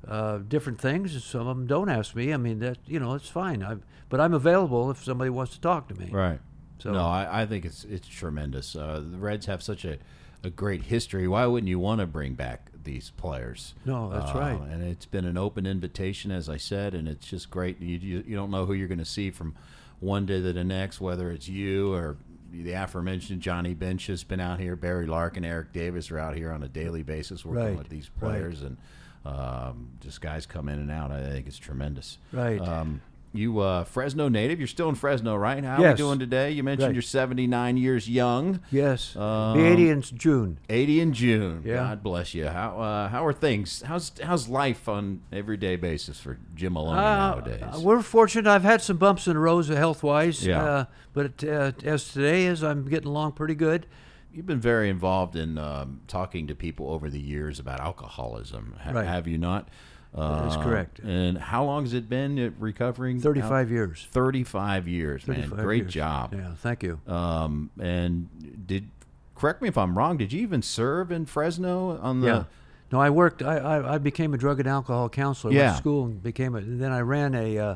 uh, 0.08 0.38
different 0.38 0.80
things, 0.80 1.14
and 1.14 1.22
some 1.22 1.46
of 1.46 1.56
them 1.56 1.66
don't 1.66 1.88
ask 1.88 2.14
me. 2.14 2.32
I 2.32 2.36
mean, 2.36 2.58
that 2.60 2.78
you 2.86 2.98
know, 3.00 3.14
it's 3.14 3.28
fine. 3.28 3.62
i 3.62 3.76
but 4.10 4.20
I'm 4.20 4.34
available 4.34 4.90
if 4.90 5.02
somebody 5.02 5.30
wants 5.30 5.54
to 5.54 5.60
talk 5.60 5.88
to 5.88 5.94
me. 5.94 6.08
right. 6.12 6.38
So- 6.78 6.92
no, 6.92 7.04
I, 7.06 7.42
I 7.42 7.46
think 7.46 7.64
it's 7.64 7.84
it's 7.84 8.06
tremendous. 8.06 8.76
Uh, 8.76 9.02
the 9.10 9.16
Reds 9.18 9.46
have 9.46 9.62
such 9.62 9.84
a, 9.84 9.98
a 10.42 10.50
great 10.50 10.82
history. 10.82 11.26
Why 11.26 11.46
wouldn't 11.46 11.68
you 11.68 11.78
want 11.78 12.00
to 12.00 12.06
bring 12.06 12.34
back 12.34 12.70
these 12.84 13.10
players? 13.16 13.74
No, 13.86 14.10
that's 14.10 14.32
Uh, 14.34 14.38
right. 14.38 14.60
And 14.70 14.82
it's 14.82 15.06
been 15.06 15.24
an 15.24 15.38
open 15.38 15.66
invitation, 15.66 16.30
as 16.30 16.48
I 16.48 16.58
said, 16.58 16.94
and 16.94 17.08
it's 17.08 17.26
just 17.26 17.50
great. 17.50 17.80
You 17.80 17.96
you, 17.98 18.24
you 18.26 18.36
don't 18.36 18.50
know 18.50 18.66
who 18.66 18.74
you're 18.74 18.88
going 18.88 18.98
to 18.98 19.04
see 19.04 19.30
from 19.30 19.54
one 20.00 20.26
day 20.26 20.42
to 20.42 20.52
the 20.52 20.64
next, 20.64 21.00
whether 21.00 21.30
it's 21.30 21.48
you 21.48 21.92
or 21.94 22.16
the 22.52 22.72
aforementioned 22.72 23.40
Johnny 23.40 23.72
Bench 23.74 24.06
has 24.08 24.22
been 24.22 24.38
out 24.40 24.60
here. 24.60 24.76
Barry 24.76 25.06
Larkin, 25.06 25.44
Eric 25.44 25.72
Davis 25.72 26.10
are 26.10 26.18
out 26.18 26.36
here 26.36 26.52
on 26.52 26.62
a 26.62 26.68
daily 26.68 27.02
basis 27.02 27.44
working 27.44 27.64
Right, 27.64 27.78
with 27.78 27.88
these 27.88 28.10
right. 28.20 28.30
players, 28.30 28.62
and 28.62 28.76
um, 29.24 29.90
just 30.00 30.20
guys 30.20 30.46
come 30.46 30.68
in 30.68 30.78
and 30.78 30.90
out. 30.90 31.10
I 31.10 31.22
think 31.22 31.46
it's 31.46 31.58
tremendous. 31.58 32.18
Right. 32.32 32.60
Um, 32.60 33.00
you 33.36 33.58
uh, 33.58 33.82
Fresno 33.82 34.28
native. 34.28 34.60
You're 34.60 34.68
still 34.68 34.88
in 34.88 34.94
Fresno, 34.94 35.34
right? 35.34 35.64
How 35.64 35.78
are 35.78 35.80
Yes. 35.80 35.94
we 35.94 36.04
doing 36.04 36.18
today? 36.20 36.52
You 36.52 36.62
mentioned 36.62 36.88
Right. 36.90 36.94
you're 36.94 37.02
79 37.02 37.76
years 37.76 38.08
young. 38.08 38.60
Yes, 38.70 39.16
Um, 39.16 39.56
be 39.56 39.64
80 39.64 39.90
in 39.90 40.02
June. 40.02 40.58
80 40.68 41.00
in 41.00 41.12
June. 41.12 41.62
Yeah. 41.64 41.76
God 41.78 42.02
bless 42.04 42.32
you. 42.32 42.46
How 42.46 42.78
uh, 42.80 43.08
how 43.08 43.26
are 43.26 43.32
things? 43.32 43.82
How's 43.84 44.12
how's 44.22 44.48
life 44.48 44.88
on 44.88 45.20
everyday 45.32 45.74
basis 45.74 46.20
for 46.20 46.38
Jim 46.54 46.74
Maloney 46.74 47.00
Uh, 47.00 47.16
nowadays? 47.34 47.82
we're 47.82 48.02
fortunate. 48.02 48.46
I've 48.48 48.62
had 48.62 48.82
some 48.82 48.98
bumps 48.98 49.26
in 49.26 49.32
the 49.32 49.40
road 49.40 49.66
health 49.66 50.04
wise. 50.04 50.46
Yeah. 50.46 50.62
Uh, 50.64 50.84
but 51.12 51.42
uh, 51.42 51.72
as 51.82 52.12
today 52.12 52.46
is, 52.46 52.62
I'm 52.62 52.84
getting 52.88 53.08
along 53.08 53.32
pretty 53.32 53.56
good. 53.56 53.86
You've 54.34 54.46
been 54.46 54.60
very 54.60 54.88
involved 54.90 55.36
in 55.36 55.58
um, 55.58 56.00
talking 56.08 56.46
to 56.48 56.54
people 56.54 56.90
over 56.90 57.08
the 57.08 57.20
years 57.20 57.58
about 57.58 57.80
alcoholism. 57.80 58.76
Ha- 58.82 58.90
Right. 58.92 59.06
Have 59.06 59.26
you 59.28 59.38
not? 59.38 59.68
Uh, 60.14 60.62
correct. 60.62 61.00
And 61.00 61.36
how 61.38 61.64
long 61.64 61.82
has 61.84 61.92
it 61.92 62.08
been 62.08 62.54
recovering? 62.60 63.20
35 63.20 63.70
years. 63.70 64.06
35 64.12 64.86
years, 64.86 65.26
man. 65.26 65.48
Great 65.48 65.82
years. 65.84 65.92
job. 65.92 66.34
Yeah, 66.34 66.54
thank 66.56 66.82
you. 66.84 67.00
Um, 67.08 67.70
and 67.80 68.28
did 68.66 68.90
correct 69.34 69.60
me 69.60 69.66
if 69.68 69.76
I'm 69.76 69.98
wrong. 69.98 70.16
Did 70.16 70.32
you 70.32 70.40
even 70.42 70.62
serve 70.62 71.10
in 71.10 71.26
Fresno 71.26 71.98
on 72.00 72.20
the? 72.20 72.26
yeah. 72.28 72.44
No, 72.92 73.00
I 73.00 73.10
worked. 73.10 73.42
I, 73.42 73.56
I, 73.56 73.94
I 73.94 73.98
became 73.98 74.34
a 74.34 74.38
drug 74.38 74.60
and 74.60 74.68
alcohol 74.68 75.08
counselor. 75.08 75.50
I 75.52 75.54
went 75.56 75.64
Yeah. 75.64 75.70
to 75.72 75.76
school 75.78 76.04
and 76.04 76.22
became 76.22 76.54
a. 76.54 76.58
And 76.58 76.80
then 76.80 76.92
I 76.92 77.00
ran 77.00 77.34
a 77.34 77.58
uh, 77.58 77.74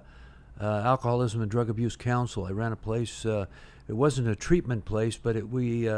uh, 0.60 0.64
alcoholism 0.84 1.42
and 1.42 1.50
drug 1.50 1.68
abuse 1.68 1.96
council. 1.96 2.44
I 2.44 2.50
ran 2.52 2.70
a 2.70 2.76
place. 2.76 3.26
Uh, 3.26 3.46
it 3.88 3.94
wasn't 3.94 4.28
a 4.28 4.36
treatment 4.36 4.84
place, 4.84 5.16
but 5.16 5.34
it, 5.34 5.48
we 5.48 5.88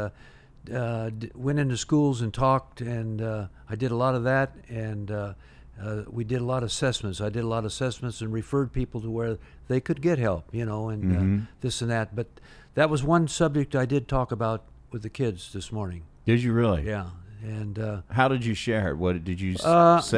uh, 0.73 1.09
d- 1.09 1.31
went 1.33 1.59
into 1.59 1.77
schools 1.77 2.21
and 2.21 2.33
talked, 2.33 2.81
and 2.81 3.21
uh, 3.21 3.47
I 3.69 3.75
did 3.75 3.91
a 3.91 3.95
lot 3.95 4.15
of 4.15 4.23
that. 4.23 4.55
And 4.69 5.09
uh, 5.09 5.33
uh, 5.81 6.03
we 6.09 6.23
did 6.23 6.41
a 6.41 6.45
lot 6.45 6.63
of 6.63 6.67
assessments. 6.67 7.21
I 7.21 7.29
did 7.29 7.43
a 7.43 7.47
lot 7.47 7.59
of 7.59 7.65
assessments 7.65 8.21
and 8.21 8.31
referred 8.31 8.71
people 8.71 9.01
to 9.01 9.09
where 9.09 9.37
they 9.67 9.79
could 9.79 10.01
get 10.01 10.19
help, 10.19 10.45
you 10.51 10.65
know, 10.65 10.89
and 10.89 11.41
uh, 11.41 11.45
this 11.61 11.81
and 11.81 11.89
that. 11.89 12.15
But 12.15 12.27
that 12.75 12.89
was 12.89 13.03
one 13.03 13.27
subject 13.27 13.75
I 13.75 13.85
did 13.85 14.07
talk 14.07 14.31
about 14.31 14.63
with 14.91 15.01
the 15.01 15.09
kids 15.09 15.53
this 15.53 15.71
morning. 15.71 16.03
Did 16.25 16.43
you 16.43 16.53
really? 16.53 16.85
Yeah, 16.85 17.07
and. 17.43 17.79
Uh, 17.79 18.01
How 18.11 18.27
did 18.27 18.45
you 18.45 18.53
share 18.53 18.89
it? 18.89 18.97
What 18.97 19.23
did 19.23 19.41
you 19.41 19.55
say 19.55 19.67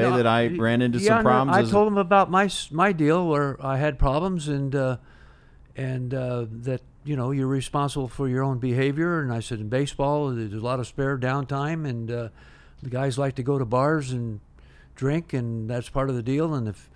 no, 0.02 0.18
that 0.18 0.28
I 0.28 0.48
ran 0.48 0.82
into 0.82 1.00
yeah, 1.00 1.10
some 1.10 1.18
no, 1.18 1.30
problems? 1.30 1.70
I 1.70 1.72
told 1.72 1.88
them 1.88 1.98
about 1.98 2.30
my 2.30 2.50
my 2.72 2.92
deal 2.92 3.28
where 3.28 3.64
I 3.66 3.78
had 3.78 3.98
problems 3.98 4.48
and 4.50 4.76
uh, 4.76 4.98
and 5.76 6.14
uh, 6.14 6.46
that 6.50 6.82
you 7.04 7.16
know 7.16 7.32
you're 7.32 7.48
responsible 7.48 8.08
for 8.08 8.28
your 8.28 8.44
own 8.44 8.60
behavior. 8.60 9.22
And 9.22 9.32
I 9.32 9.40
said 9.40 9.60
in 9.60 9.70
baseball 9.70 10.30
there's 10.30 10.54
a 10.54 10.58
lot 10.58 10.80
of 10.80 10.88
spare 10.88 11.18
downtime, 11.18 11.88
and 11.88 12.10
uh, 12.12 12.30
the 12.82 12.90
guys 12.90 13.18
like 13.18 13.36
to 13.36 13.44
go 13.44 13.58
to 13.58 13.66
bars 13.66 14.12
and 14.12 14.40
drink, 14.96 15.34
and 15.34 15.70
that's 15.70 15.90
part 15.90 16.10
of 16.10 16.16
the 16.16 16.24
deal. 16.24 16.54
And 16.54 16.68
if 16.68 16.90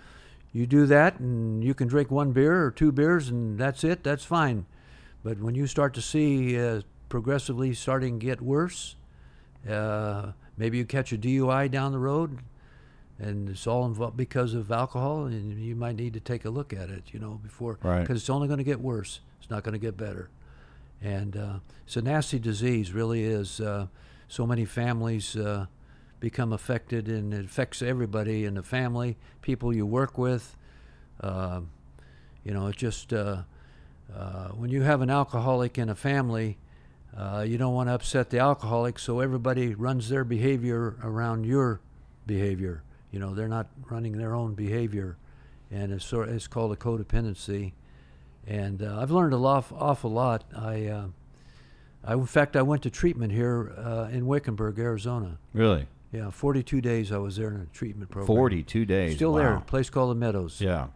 you 0.53 0.65
do 0.65 0.85
that, 0.87 1.19
and 1.19 1.63
you 1.63 1.73
can 1.73 1.87
drink 1.87 2.09
one 2.11 2.31
beer 2.31 2.63
or 2.65 2.71
two 2.71 2.91
beers, 2.91 3.29
and 3.29 3.57
that's 3.57 3.83
it, 3.83 4.03
that's 4.03 4.23
fine. 4.25 4.65
But 5.23 5.39
when 5.39 5.55
you 5.55 5.67
start 5.67 5.93
to 5.95 6.01
see 6.01 6.59
uh, 6.59 6.81
progressively 7.09 7.73
starting 7.73 8.19
to 8.19 8.25
get 8.25 8.41
worse, 8.41 8.95
uh, 9.69 10.31
maybe 10.57 10.77
you 10.77 10.85
catch 10.85 11.11
a 11.11 11.17
DUI 11.17 11.69
down 11.69 11.91
the 11.91 11.99
road, 11.99 12.39
and 13.19 13.49
it's 13.49 13.67
all 13.67 13.85
involved 13.85 14.15
because 14.15 14.53
of 14.53 14.71
alcohol, 14.71 15.25
and 15.25 15.59
you 15.59 15.75
might 15.75 15.95
need 15.95 16.13
to 16.13 16.19
take 16.19 16.45
a 16.45 16.49
look 16.49 16.71
at 16.71 16.89
it, 16.89 17.03
you 17.11 17.19
know, 17.19 17.39
before 17.43 17.77
Right. 17.83 18.01
because 18.01 18.21
it's 18.21 18.29
only 18.29 18.47
going 18.47 18.59
to 18.59 18.63
get 18.63 18.79
worse. 18.79 19.19
It's 19.47 19.51
not 19.51 19.63
going 19.63 19.71
to 19.71 19.79
get 19.79 19.95
better, 19.95 20.29
and 21.01 21.37
uh, 21.37 21.59
it's 21.85 21.95
a 21.95 22.01
nasty 22.01 22.37
disease. 22.37 22.91
Really 22.91 23.23
is. 23.23 23.61
Uh, 23.61 23.87
so 24.27 24.45
many 24.45 24.65
families 24.65 25.37
uh, 25.37 25.67
become 26.19 26.51
affected, 26.51 27.07
and 27.07 27.33
it 27.33 27.45
affects 27.45 27.81
everybody 27.81 28.43
in 28.43 28.55
the 28.55 28.61
family, 28.61 29.15
people 29.41 29.73
you 29.73 29.85
work 29.85 30.17
with. 30.17 30.57
Uh, 31.21 31.61
you 32.43 32.51
know, 32.51 32.67
it 32.67 32.75
just 32.75 33.13
uh, 33.13 33.43
uh, 34.13 34.49
when 34.49 34.69
you 34.69 34.81
have 34.81 34.99
an 34.99 35.09
alcoholic 35.09 35.77
in 35.77 35.87
a 35.87 35.95
family, 35.95 36.57
uh, 37.15 37.45
you 37.47 37.57
don't 37.57 37.73
want 37.73 37.87
to 37.87 37.93
upset 37.93 38.29
the 38.29 38.39
alcoholic, 38.39 38.99
so 38.99 39.21
everybody 39.21 39.75
runs 39.75 40.09
their 40.09 40.25
behavior 40.25 40.97
around 41.01 41.45
your 41.45 41.79
behavior. 42.25 42.83
You 43.13 43.19
know, 43.19 43.33
they're 43.33 43.47
not 43.47 43.67
running 43.89 44.17
their 44.17 44.35
own 44.35 44.55
behavior, 44.55 45.15
and 45.71 45.93
it's 45.93 46.03
sort 46.03 46.27
it's 46.27 46.47
called 46.47 46.73
a 46.73 46.75
codependency. 46.75 47.71
And 48.47 48.81
uh, 48.81 48.99
I've 49.01 49.11
learned 49.11 49.33
a 49.33 49.37
lot, 49.37 49.65
awful 49.77 50.09
lot. 50.11 50.45
I, 50.55 50.85
uh, 50.87 51.05
I, 52.03 52.13
in 52.13 52.25
fact, 52.25 52.55
I 52.55 52.61
went 52.61 52.83
to 52.83 52.89
treatment 52.89 53.33
here 53.33 53.73
uh, 53.77 54.07
in 54.11 54.25
Wickenburg, 54.25 54.79
Arizona. 54.79 55.37
really 55.53 55.85
Yeah, 56.13 56.29
42 56.29 56.79
days 56.79 57.11
I 57.11 57.17
was 57.17 57.35
there 57.35 57.49
in 57.49 57.61
a 57.61 57.65
treatment 57.75 58.09
program. 58.09 58.27
42 58.27 58.85
days. 58.85 59.15
Still 59.15 59.33
there, 59.33 59.55
Wow. 59.55 59.63
place 59.67 59.89
called 59.89 60.11
the 60.11 60.15
Meadows. 60.19 60.61
Yeah. 60.61 60.87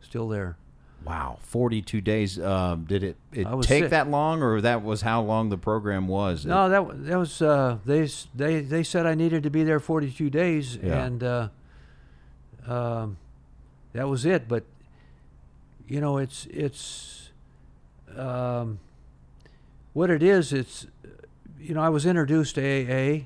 Still 0.00 0.28
there. 0.28 0.56
Wow, 1.04 1.38
42 1.40 2.00
days. 2.02 2.38
Um, 2.38 2.84
did 2.84 3.02
it, 3.02 3.16
it 3.32 3.44
take 3.62 3.84
sick. 3.84 3.90
that 3.90 4.08
long, 4.10 4.42
or 4.42 4.60
that 4.60 4.82
was 4.84 5.00
how 5.00 5.22
long 5.22 5.48
the 5.48 5.56
program 5.56 6.06
was? 6.08 6.44
No, 6.44 6.68
that 6.68 7.06
that 7.06 7.18
was 7.18 7.40
uh, 7.40 7.78
they 7.86 8.06
they 8.34 8.60
they 8.60 8.82
said 8.82 9.06
I 9.06 9.14
needed 9.14 9.42
to 9.44 9.50
be 9.50 9.64
there 9.64 9.80
42 9.80 10.28
days, 10.28 10.76
Yeah. 10.76 11.02
and 11.06 11.22
uh, 11.24 11.48
um, 12.66 13.16
that 13.94 14.08
was 14.10 14.26
it. 14.26 14.46
But 14.46 14.64
you 15.90 16.00
know, 16.00 16.16
it's 16.18 16.46
it's 16.50 17.30
um, 18.16 18.78
what 19.92 20.08
it 20.08 20.22
is. 20.22 20.52
It's 20.52 20.86
you 21.60 21.74
know, 21.74 21.82
I 21.82 21.88
was 21.90 22.06
introduced 22.06 22.54
to 22.54 22.62
AA, 22.62 23.24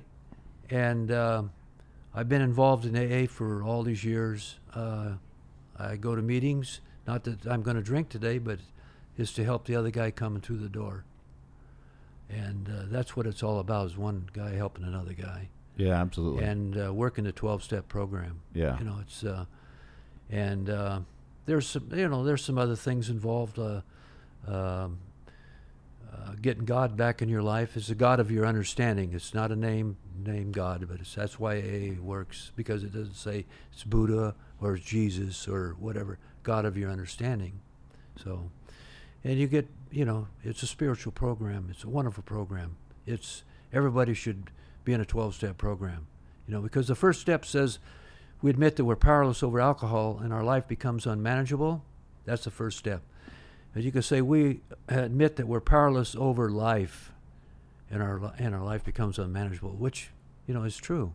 and 0.75 1.13
um 1.13 1.51
I've 2.15 2.29
been 2.29 2.43
involved 2.43 2.87
in 2.87 2.97
AA 2.97 3.27
for 3.27 3.63
all 3.63 3.83
these 3.83 4.05
years. 4.05 4.59
Uh, 4.75 5.15
I 5.79 5.97
go 5.97 6.15
to 6.15 6.23
meetings. 6.23 6.81
Not 7.07 7.25
that 7.25 7.45
I'm 7.47 7.63
going 7.63 7.77
to 7.77 7.83
drink 7.83 8.09
today, 8.09 8.39
but 8.39 8.61
is 9.19 9.33
to 9.35 9.45
help 9.45 9.67
the 9.67 9.77
other 9.77 9.91
guy 9.91 10.11
coming 10.11 10.41
through 10.41 10.59
the 10.59 10.69
door 10.69 11.05
and 12.31 12.69
uh, 12.69 12.83
that's 12.87 13.17
what 13.17 13.27
it's 13.27 13.43
all 13.43 13.59
about 13.61 13.87
is 13.87 13.97
one 13.97 14.29
guy 14.33 14.55
helping 14.55 14.85
another 14.85 15.13
guy 15.13 15.49
yeah, 15.77 16.01
absolutely. 16.01 16.43
and 16.45 16.77
uh, 16.87 16.93
working 16.93 17.25
the 17.25 17.33
12-step 17.33 17.87
program 17.89 18.41
Yeah. 18.55 18.79
you 18.79 18.85
know 18.85 18.97
it's 19.01 19.23
uh, 19.25 19.45
and 20.31 20.71
uh, 20.71 21.01
there's 21.47 21.67
some 21.67 21.89
you 21.95 22.09
know 22.09 22.25
there's 22.25 22.45
some 22.45 22.59
other 22.59 22.77
things 22.77 23.11
involved 23.11 23.59
uh, 23.59 23.81
um, 24.47 24.99
uh, 26.13 26.33
getting 26.41 26.65
god 26.65 26.97
back 26.97 27.23
in 27.23 27.29
your 27.29 27.43
life. 27.43 27.77
Is 27.77 27.89
the 27.89 27.95
god 27.95 28.21
of 28.21 28.31
your 28.31 28.47
understanding. 28.47 29.13
It's 29.13 29.35
not 29.35 29.51
a 29.51 29.57
name 29.57 29.97
name 30.25 30.53
god 30.53 30.87
but 30.89 31.01
that's 31.05 31.39
why 31.39 31.57
aa 31.57 32.01
works 32.01 32.53
because 32.57 32.85
it 32.85 32.93
doesn't 32.93 33.17
say 33.17 33.45
it's 33.73 33.85
buddha 33.85 34.35
or 34.61 34.77
it's 34.77 34.85
jesus 34.85 35.49
or 35.49 35.77
whatever. 35.79 36.19
God 36.43 36.65
of 36.65 36.77
your 36.77 36.91
understanding. 36.91 37.61
So 38.23 38.51
and 39.23 39.39
you 39.39 39.47
get 39.47 39.69
you 39.91 40.05
know 40.05 40.29
it's 40.43 40.63
a 40.63 40.67
spiritual 40.67 41.13
program. 41.13 41.69
It's 41.71 41.85
a 41.85 41.89
wonderful 41.89 42.23
program. 42.23 42.77
It's 43.07 43.45
everybody 43.73 44.15
should 44.15 44.51
be 44.85 44.93
in 44.93 45.01
a 45.01 45.05
12-step 45.05 45.59
program. 45.59 46.07
You 46.47 46.55
know 46.55 46.61
because 46.61 46.89
the 46.89 46.95
first 46.95 47.21
step 47.21 47.45
says 47.45 47.79
we 48.45 48.51
admit 48.51 48.77
that 48.77 48.85
we're 48.85 48.95
powerless 48.95 49.43
over 49.43 49.59
alcohol 49.59 50.21
and 50.23 50.31
our 50.31 50.45
life 50.45 50.69
becomes 50.69 51.07
unmanageable 51.07 51.83
that's 52.27 52.45
the 52.45 52.51
first 52.51 52.79
step. 52.79 53.03
As 53.75 53.87
you 53.87 53.91
could 53.91 54.05
say 54.05 54.21
we 54.21 54.61
admit 54.87 55.37
that 55.37 55.47
we're 55.49 55.61
powerless 55.61 56.15
over 56.15 56.51
life 56.51 57.11
and 57.91 58.03
our 58.03 58.33
and 58.39 58.55
our 58.55 58.63
life 58.63 58.85
becomes 58.85 59.19
unmanageable 59.19 59.71
which 59.71 60.11
you 60.47 60.53
know 60.53 60.63
is 60.65 60.77
true. 60.77 61.15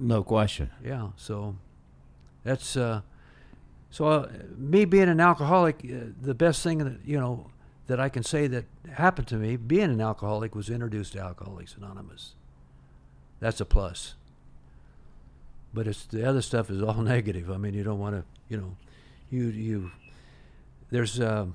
No 0.00 0.24
question. 0.24 0.70
yeah 0.84 1.10
so 1.16 1.54
that's 2.42 2.76
uh 2.76 3.02
so 3.90 4.06
uh, 4.06 4.28
me 4.56 4.84
being 4.84 5.08
an 5.08 5.20
alcoholic 5.20 5.76
uh, 5.84 6.10
the 6.20 6.34
best 6.34 6.64
thing 6.64 6.78
that 6.78 6.98
you 7.04 7.20
know 7.20 7.50
that 7.86 8.00
i 8.00 8.08
can 8.08 8.24
say 8.24 8.48
that 8.48 8.64
happened 8.94 9.28
to 9.28 9.36
me 9.36 9.56
being 9.56 9.90
an 9.90 10.00
alcoholic 10.00 10.56
was 10.56 10.68
introduced 10.70 11.12
to 11.12 11.20
alcoholics 11.20 11.76
anonymous. 11.76 12.34
That's 13.38 13.60
a 13.60 13.64
plus 13.64 14.16
but 15.74 15.86
it's 15.86 16.06
the 16.06 16.26
other 16.28 16.42
stuff 16.42 16.70
is 16.70 16.82
all 16.82 16.94
negative. 17.02 17.50
I 17.50 17.56
mean 17.56 17.74
you 17.74 17.84
don't 17.84 17.98
want 17.98 18.16
to 18.16 18.24
you 18.48 18.56
know 18.56 18.76
you 19.30 19.46
you 19.48 19.90
there's 20.90 21.20
uh, 21.20 21.46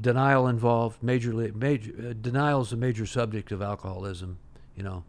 denial 0.00 0.46
involved 0.48 1.00
majorly 1.02 1.54
major 1.54 1.92
uh, 2.10 2.12
denial 2.20 2.60
is 2.62 2.72
a 2.72 2.76
major 2.76 3.06
subject 3.06 3.52
of 3.52 3.62
alcoholism 3.62 4.38
you 4.76 4.82
know. 4.82 5.04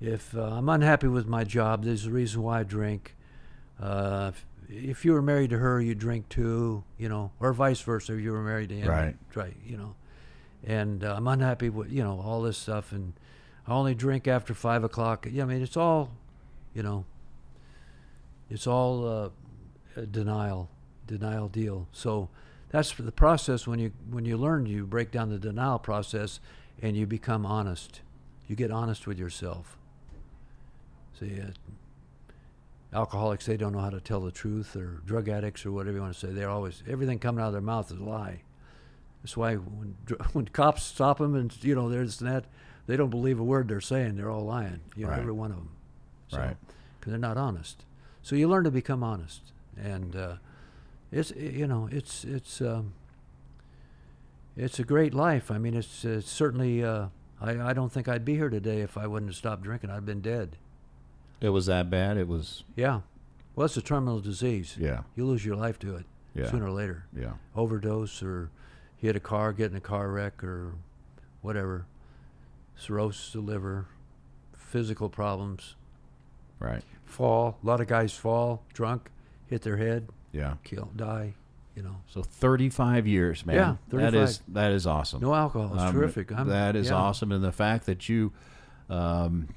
If 0.00 0.36
uh, 0.36 0.42
i'm 0.42 0.68
unhappy 0.68 1.06
with 1.08 1.26
my 1.26 1.44
job 1.44 1.84
there's 1.84 2.06
a 2.06 2.10
reason 2.10 2.42
why 2.42 2.60
i 2.60 2.62
drink. 2.64 3.14
Uh, 3.80 4.30
if, 4.32 4.46
if 4.68 5.04
you 5.04 5.12
were 5.12 5.22
married 5.22 5.50
to 5.50 5.58
her 5.58 5.80
you 5.80 5.94
drink 5.94 6.28
too 6.28 6.82
you 6.98 7.08
know 7.08 7.30
or 7.40 7.52
vice 7.52 7.80
versa 7.80 8.14
if 8.14 8.20
you 8.20 8.32
were 8.32 8.42
married 8.42 8.68
to 8.70 8.76
him 8.76 8.88
Right. 8.88 9.16
right 9.34 9.56
you 9.64 9.76
know. 9.76 9.94
And 10.66 11.04
uh, 11.04 11.14
i'm 11.16 11.26
unhappy 11.28 11.68
with 11.70 11.90
you 11.92 12.02
know 12.02 12.20
all 12.24 12.42
this 12.42 12.58
stuff 12.58 12.90
and 12.92 13.12
i 13.66 13.72
only 13.72 13.94
drink 13.94 14.26
after 14.26 14.54
five 14.54 14.82
o'clock 14.84 15.26
yeah 15.30 15.42
i 15.44 15.46
mean 15.46 15.62
it's 15.62 15.76
all 15.76 16.10
you 16.74 16.82
know 16.82 17.04
it's 18.50 18.66
all 18.66 19.06
uh, 19.06 19.28
a 19.96 20.06
denial 20.06 20.70
denial 21.06 21.48
deal. 21.48 21.86
So 21.92 22.28
that's 22.70 22.92
the 22.92 23.12
process 23.12 23.66
when 23.66 23.78
you 23.78 23.92
when 24.10 24.24
you 24.24 24.36
learn 24.36 24.66
you 24.66 24.86
break 24.86 25.10
down 25.10 25.28
the 25.30 25.38
denial 25.38 25.78
process 25.78 26.40
and 26.82 26.96
you 26.96 27.06
become 27.06 27.44
honest. 27.46 28.00
You 28.46 28.56
get 28.56 28.70
honest 28.70 29.06
with 29.06 29.18
yourself. 29.18 29.78
See 31.18 31.40
uh, 31.40 31.46
alcoholics 32.92 33.46
they 33.46 33.56
don't 33.56 33.72
know 33.72 33.80
how 33.80 33.90
to 33.90 34.00
tell 34.00 34.20
the 34.20 34.30
truth 34.30 34.76
or 34.76 35.00
drug 35.04 35.28
addicts 35.28 35.66
or 35.66 35.72
whatever 35.72 35.96
you 35.96 36.02
want 36.02 36.14
to 36.14 36.26
say. 36.26 36.32
They're 36.32 36.50
always 36.50 36.82
everything 36.88 37.18
coming 37.18 37.42
out 37.42 37.48
of 37.48 37.52
their 37.52 37.62
mouth 37.62 37.90
is 37.90 37.98
a 37.98 38.04
lie. 38.04 38.42
That's 39.22 39.36
why 39.36 39.54
when 39.56 39.96
when 40.32 40.46
cops 40.48 40.82
stop 40.84 41.18
them 41.18 41.34
and 41.34 41.54
you 41.64 41.74
know 41.74 41.88
there's 41.88 42.18
that 42.20 42.44
they 42.86 42.96
don't 42.96 43.10
believe 43.10 43.40
a 43.40 43.44
word 43.44 43.68
they're 43.68 43.80
saying. 43.80 44.16
They're 44.16 44.30
all 44.30 44.44
lying 44.44 44.80
you 44.96 45.04
know 45.04 45.10
Right. 45.10 45.20
every 45.20 45.32
one 45.32 45.50
of 45.50 45.56
them 45.58 45.70
so, 46.28 46.38
Right. 46.38 46.56
because 47.00 47.10
they're 47.12 47.18
not 47.18 47.36
honest 47.36 47.84
so 48.24 48.34
you 48.34 48.48
learn 48.48 48.64
to 48.64 48.70
become 48.72 49.04
honest 49.04 49.52
and 49.76 50.16
uh, 50.16 50.34
it's 51.12 51.30
you 51.36 51.66
know 51.68 51.88
it's 51.92 52.24
it's 52.24 52.60
um, 52.60 52.94
it's 54.56 54.78
a 54.78 54.84
great 54.84 55.14
life. 55.14 55.50
I 55.50 55.58
mean, 55.58 55.74
it's, 55.74 56.04
it's 56.04 56.30
certainly 56.30 56.84
uh, 56.84 57.06
I, 57.40 57.70
I 57.70 57.72
don't 57.72 57.90
think 57.92 58.08
I'd 58.08 58.24
be 58.24 58.34
here 58.36 58.48
today 58.48 58.80
if 58.82 58.96
I 58.96 59.06
wouldn't 59.06 59.30
have 59.30 59.36
stopped 59.36 59.62
drinking. 59.62 59.90
I'd 59.90 60.06
been 60.06 60.20
dead. 60.20 60.56
It 61.40 61.48
was 61.48 61.66
that 61.66 61.90
bad. 61.90 62.16
It 62.16 62.28
was. 62.28 62.62
Yeah. 62.76 63.00
Well, 63.56 63.64
it's 63.66 63.76
a 63.76 63.82
terminal 63.82 64.20
disease. 64.20 64.76
Yeah. 64.78 65.02
You 65.16 65.26
lose 65.26 65.44
your 65.44 65.56
life 65.56 65.78
to 65.80 65.96
it 65.96 66.06
Yeah. 66.34 66.50
sooner 66.50 66.66
or 66.66 66.70
later. 66.70 67.04
Yeah. 67.16 67.32
Overdose 67.56 68.22
or 68.22 68.50
hit 68.96 69.16
a 69.16 69.20
car, 69.20 69.52
get 69.52 69.70
in 69.72 69.76
a 69.76 69.80
car 69.80 70.08
wreck 70.10 70.42
or 70.44 70.72
whatever. 71.42 71.86
Cirrhosis 72.76 73.34
of 73.34 73.44
the 73.44 73.52
liver, 73.52 73.86
physical 74.56 75.08
problems, 75.08 75.74
Right. 76.60 76.82
Fall. 77.04 77.58
A 77.62 77.66
lot 77.66 77.80
of 77.80 77.86
guys 77.86 78.12
fall 78.14 78.62
drunk, 78.72 79.10
hit 79.46 79.62
their 79.62 79.76
head, 79.76 80.08
Yeah. 80.32 80.54
kill, 80.64 80.90
die. 80.96 81.34
You 81.76 81.82
know, 81.82 81.96
So 82.06 82.22
35 82.22 83.06
years, 83.06 83.44
man. 83.44 83.56
Yeah, 83.56 83.76
That 83.98 84.14
is 84.14 84.38
35. 84.38 84.54
that 84.54 84.72
is 84.72 84.86
awesome. 84.86 85.20
no 85.20 85.34
alcohol. 85.34 85.74
It's 85.74 85.82
Um, 85.82 85.92
terrific. 85.92 86.30
I'm, 86.32 86.48
that 86.48 86.76
is 86.76 86.88
yeah. 86.88 86.94
awesome, 86.94 87.32
and 87.32 87.42
the 87.42 87.50
fact 87.52 87.86
that 87.86 88.08
you 88.08 88.32
um, 88.88 89.48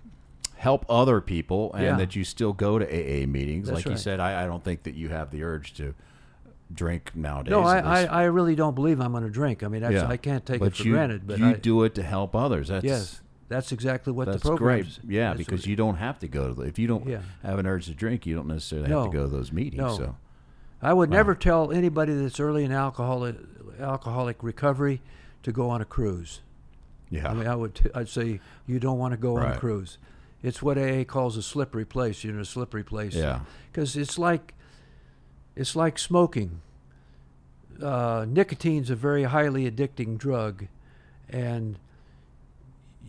help 0.55 0.83
other 0.89 1.21
people 1.21 1.71
and 1.73 1.83
Yeah. 1.83 1.95
that 1.97 2.15
you 2.15 2.23
still 2.23 2.53
go 2.53 2.79
to 2.79 2.85
AA 2.85 3.27
meetings, 3.27 3.67
That's 3.67 3.85
like 3.85 3.91
you 3.91 3.97
said, 3.97 4.19
I, 4.19 4.43
I 4.43 4.47
don't 4.47 4.63
think 4.63 4.83
that 4.83 4.95
you 4.95 5.09
have 5.09 5.29
the 5.31 5.43
urge 5.43 5.73
to 5.75 5.93
drink 6.73 7.11
nowadays. 7.15 7.51
No, 7.51 7.61
I, 7.61 7.79
I. 7.79 8.03
I 8.05 8.23
really 8.23 8.55
don't 8.55 8.73
believe 8.73 8.99
I'm 8.99 9.11
going 9.11 9.23
to 9.23 9.29
drink. 9.29 9.63
I 9.63 9.67
mean, 9.67 9.83
Yeah. 9.83 10.07
I 10.07 10.17
can't 10.17 10.45
take 10.45 10.59
but 10.59 10.67
it 10.69 10.75
for 10.77 10.83
you, 10.83 10.93
granted. 10.93 11.27
But 11.27 11.37
you 11.39 11.45
I, 11.49 11.53
do 11.53 11.83
it 11.83 11.93
to 11.95 12.03
help 12.03 12.35
others. 12.35 12.69
That's 12.69 12.83
yes, 12.83 13.21
that's 13.49 13.71
exactly 13.71 14.11
what 14.13 14.25
that's 14.27 14.43
the 14.43 14.49
program 14.49 14.81
great. 14.81 14.99
Yeah, 15.07 15.33
because 15.33 15.65
you 15.65 15.75
don't 15.75 15.95
have 15.95 16.19
to 16.19 16.27
go 16.27 16.49
to 16.49 16.53
the, 16.53 16.61
if 16.63 16.77
you 16.77 16.87
don't 16.87 17.07
Yeah. 17.07 17.21
have 17.43 17.59
an 17.59 17.65
urge 17.67 17.85
to 17.85 17.93
drink, 17.93 18.25
you 18.25 18.35
don't 18.35 18.47
necessarily 18.47 18.89
have 18.89 19.05
to 19.05 19.09
go 19.11 19.23
to 19.23 19.29
those 19.29 19.51
meetings. 19.51 19.81
No. 19.81 19.95
So 19.97 20.15
I 20.81 20.93
would 20.93 21.09
never 21.09 21.33
tell 21.35 21.71
anybody 21.71 22.13
that's 22.13 22.39
early 22.39 22.63
in 22.63 22.71
alcoholic 22.71 23.35
alcoholic 23.79 24.41
recovery 24.43 25.01
to 25.43 25.51
go 25.51 25.69
on 25.69 25.81
a 25.81 25.85
cruise. 25.85 26.41
yeah, 27.09 27.29
I 27.29 27.33
mean, 27.33 27.47
I 27.47 27.55
would 27.55 27.75
t- 27.75 27.89
I'd 27.95 28.09
say 28.09 28.39
you 28.65 28.79
don't 28.79 28.97
want 28.97 29.11
to 29.13 29.17
go 29.17 29.37
on 29.37 29.51
a 29.51 29.57
cruise. 29.57 29.97
It's 30.43 30.61
what 30.61 30.77
AA 30.77 31.03
calls 31.03 31.37
a 31.37 31.41
slippery 31.43 31.85
place. 31.85 32.23
You're 32.23 32.33
in 32.35 32.39
a 32.41 32.45
slippery 32.45 32.83
place. 32.83 33.15
Yeah. 33.15 33.41
Because 33.71 33.95
it's 33.95 34.17
like 34.19 34.53
it's 35.55 35.75
like 35.75 35.97
smoking. 35.97 36.61
Uh, 37.81 38.25
nicotine's 38.27 38.89
a 38.89 38.95
very 38.95 39.23
highly 39.23 39.69
addicting 39.69 40.17
drug, 40.17 40.65
and 41.29 41.77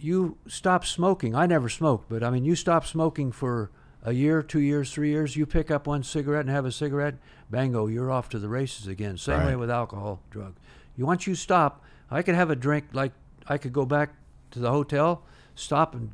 you 0.00 0.36
stop 0.46 0.84
smoking. 0.84 1.34
I 1.34 1.46
never 1.46 1.68
smoked, 1.68 2.08
but 2.08 2.22
I 2.22 2.30
mean, 2.30 2.44
you 2.44 2.54
stop 2.54 2.86
smoking 2.86 3.32
for 3.32 3.70
a 4.02 4.12
year, 4.12 4.42
two 4.42 4.60
years, 4.60 4.92
three 4.92 5.10
years. 5.10 5.36
You 5.36 5.46
pick 5.46 5.70
up 5.70 5.86
one 5.86 6.02
cigarette 6.02 6.42
and 6.42 6.50
have 6.50 6.64
a 6.64 6.72
cigarette, 6.72 7.16
bango, 7.50 7.86
you're 7.86 8.10
off 8.10 8.28
to 8.30 8.38
the 8.38 8.48
races 8.48 8.86
again. 8.86 9.16
Same 9.18 9.44
way 9.44 9.56
with 9.56 9.70
alcohol, 9.70 10.20
drug. 10.30 10.54
You 10.96 11.06
once 11.06 11.26
you 11.26 11.34
stop, 11.34 11.82
I 12.10 12.22
could 12.22 12.34
have 12.34 12.50
a 12.50 12.56
drink 12.56 12.86
like 12.92 13.12
I 13.46 13.58
could 13.58 13.72
go 13.72 13.84
back 13.84 14.14
to 14.52 14.58
the 14.58 14.70
hotel, 14.70 15.22
stop 15.54 15.94
and 15.94 16.10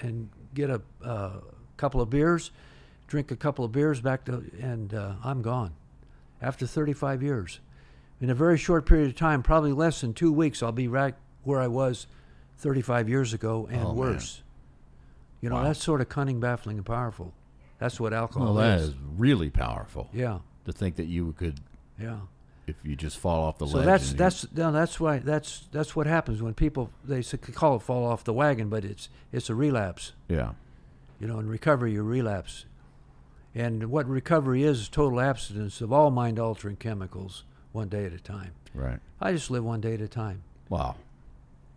and 0.00 0.30
get 0.54 0.70
a 0.70 0.80
uh, 1.04 1.32
couple 1.76 2.00
of 2.00 2.10
beers, 2.10 2.50
drink 3.06 3.30
a 3.30 3.36
couple 3.36 3.64
of 3.64 3.72
beers 3.72 4.00
back 4.00 4.24
to, 4.24 4.44
and 4.60 4.94
uh, 4.94 5.14
I'm 5.24 5.42
gone. 5.42 5.72
After 6.40 6.66
35 6.66 7.22
years, 7.22 7.60
in 8.20 8.30
a 8.30 8.34
very 8.34 8.58
short 8.58 8.86
period 8.86 9.08
of 9.08 9.16
time, 9.16 9.42
probably 9.42 9.72
less 9.72 10.00
than 10.00 10.12
two 10.12 10.32
weeks, 10.32 10.62
I'll 10.62 10.72
be 10.72 10.88
right 10.88 11.14
where 11.44 11.60
I 11.60 11.68
was 11.68 12.06
35 12.62 13.08
years 13.08 13.34
ago 13.34 13.66
and 13.70 13.80
Oh, 13.82 13.88
man. 13.88 13.96
worse. 13.96 14.42
You 15.40 15.50
know, 15.50 15.56
Wow. 15.56 15.64
that's 15.64 15.82
sort 15.82 16.00
of 16.00 16.08
cunning, 16.08 16.38
baffling, 16.40 16.76
and 16.76 16.86
powerful. 16.86 17.34
That's 17.78 17.98
what 17.98 18.12
alcohol 18.12 18.54
well, 18.54 18.62
that 18.62 18.78
is. 18.78 18.88
is 18.90 18.94
really 19.18 19.50
powerful. 19.50 20.08
Yeah, 20.12 20.38
To 20.66 20.72
think 20.72 20.94
that 20.96 21.06
you 21.06 21.32
could, 21.32 21.58
yeah. 21.98 22.18
if 22.68 22.76
you 22.84 22.94
just 22.94 23.18
fall 23.18 23.42
off 23.42 23.58
the 23.58 23.66
So 23.66 23.78
ledge. 23.78 23.86
that's 23.86 24.12
that's 24.12 24.52
no, 24.52 24.70
that's 24.70 25.00
why 25.00 25.18
that's 25.18 25.66
that's 25.72 25.96
what 25.96 26.06
happens 26.06 26.40
when 26.40 26.54
people 26.54 26.90
they 27.04 27.24
call 27.24 27.74
it 27.76 27.82
fall 27.82 28.06
off 28.06 28.22
the 28.22 28.32
wagon, 28.32 28.68
but 28.68 28.84
it's 28.84 29.08
it's 29.32 29.50
a 29.50 29.54
relapse. 29.56 30.12
yeah, 30.28 30.52
You 31.18 31.26
know, 31.26 31.40
in 31.40 31.48
recovery, 31.48 31.92
you 31.94 32.04
relapse. 32.04 32.64
And 33.54 33.90
what 33.90 34.06
recovery 34.08 34.62
is 34.62 34.82
is 34.82 34.88
total 34.88 35.20
abstinence 35.20 35.80
of 35.80 35.92
all 35.92 36.10
mind 36.12 36.38
altering 36.38 36.76
chemicals 36.76 37.42
one 37.72 37.88
day 37.88 38.04
at 38.06 38.12
a 38.12 38.20
time. 38.20 38.52
right. 38.74 39.00
I 39.20 39.32
just 39.32 39.50
live 39.50 39.64
one 39.64 39.80
day 39.80 39.94
at 39.94 40.00
a 40.00 40.08
time. 40.08 40.44
Wow. 40.68 40.94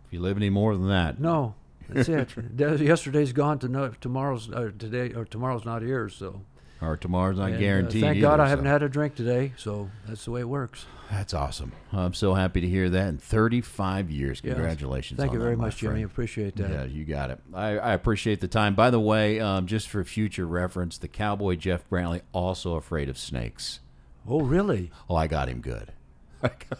If 0.06 0.12
you 0.12 0.20
live 0.20 0.36
any 0.36 0.50
more 0.50 0.74
than 0.76 0.88
that, 0.88 1.20
No, 1.20 1.54
that's 1.88 2.08
it. 2.08 2.30
Yesterday's 2.80 3.32
gone 3.32 3.58
to 3.60 3.68
no, 3.68 3.88
tomorrow's 4.00 4.50
or 4.50 4.70
today 4.70 5.12
or 5.12 5.24
tomorrow's 5.24 5.64
not 5.64 5.82
here. 5.82 6.08
So 6.08 6.42
or 6.82 6.96
tomorrow's 6.96 7.38
not 7.38 7.46
And, 7.46 7.56
uh, 7.56 7.58
guaranteed. 7.60 8.02
thank 8.02 8.20
God 8.20 8.34
either, 8.34 8.42
I 8.44 8.48
haven't 8.50 8.66
had 8.66 8.82
a 8.82 8.88
drink 8.88 9.14
today. 9.14 9.52
So 9.56 9.90
that's 10.06 10.24
the 10.26 10.30
way 10.30 10.40
it 10.40 10.48
works. 10.48 10.84
That's 11.10 11.32
awesome. 11.34 11.72
I'm 11.92 12.12
so 12.14 12.34
happy 12.34 12.60
to 12.60 12.68
hear 12.68 12.90
that. 12.90 13.08
In 13.08 13.18
35 13.18 14.10
years, 14.10 14.40
congratulations. 14.40 15.18
Thank 15.18 15.30
on 15.30 15.34
you 15.36 15.40
very 15.40 15.54
that, 15.54 15.58
my 15.60 15.66
much, 15.66 15.76
Jimmy. 15.78 15.92
friend. 16.00 16.04
Appreciate 16.04 16.56
that. 16.56 16.70
Yeah, 16.70 16.84
you 16.84 17.04
got 17.04 17.30
it. 17.30 17.38
I, 17.54 17.78
I 17.78 17.92
appreciate 17.94 18.40
the 18.40 18.48
time. 18.48 18.74
By 18.74 18.90
the 18.90 19.00
way, 19.00 19.38
um, 19.40 19.66
just 19.66 19.88
for 19.88 20.02
future 20.04 20.46
reference, 20.46 20.98
the 20.98 21.08
cowboy 21.08 21.54
Jeff 21.56 21.88
Brantley 21.88 22.22
also 22.32 22.74
afraid 22.74 23.08
of 23.08 23.16
snakes. 23.16 23.80
Oh, 24.28 24.40
really? 24.42 24.90
Oh, 25.08 25.14
I 25.14 25.28
got 25.28 25.48
him 25.48 25.60
good. 25.60 25.92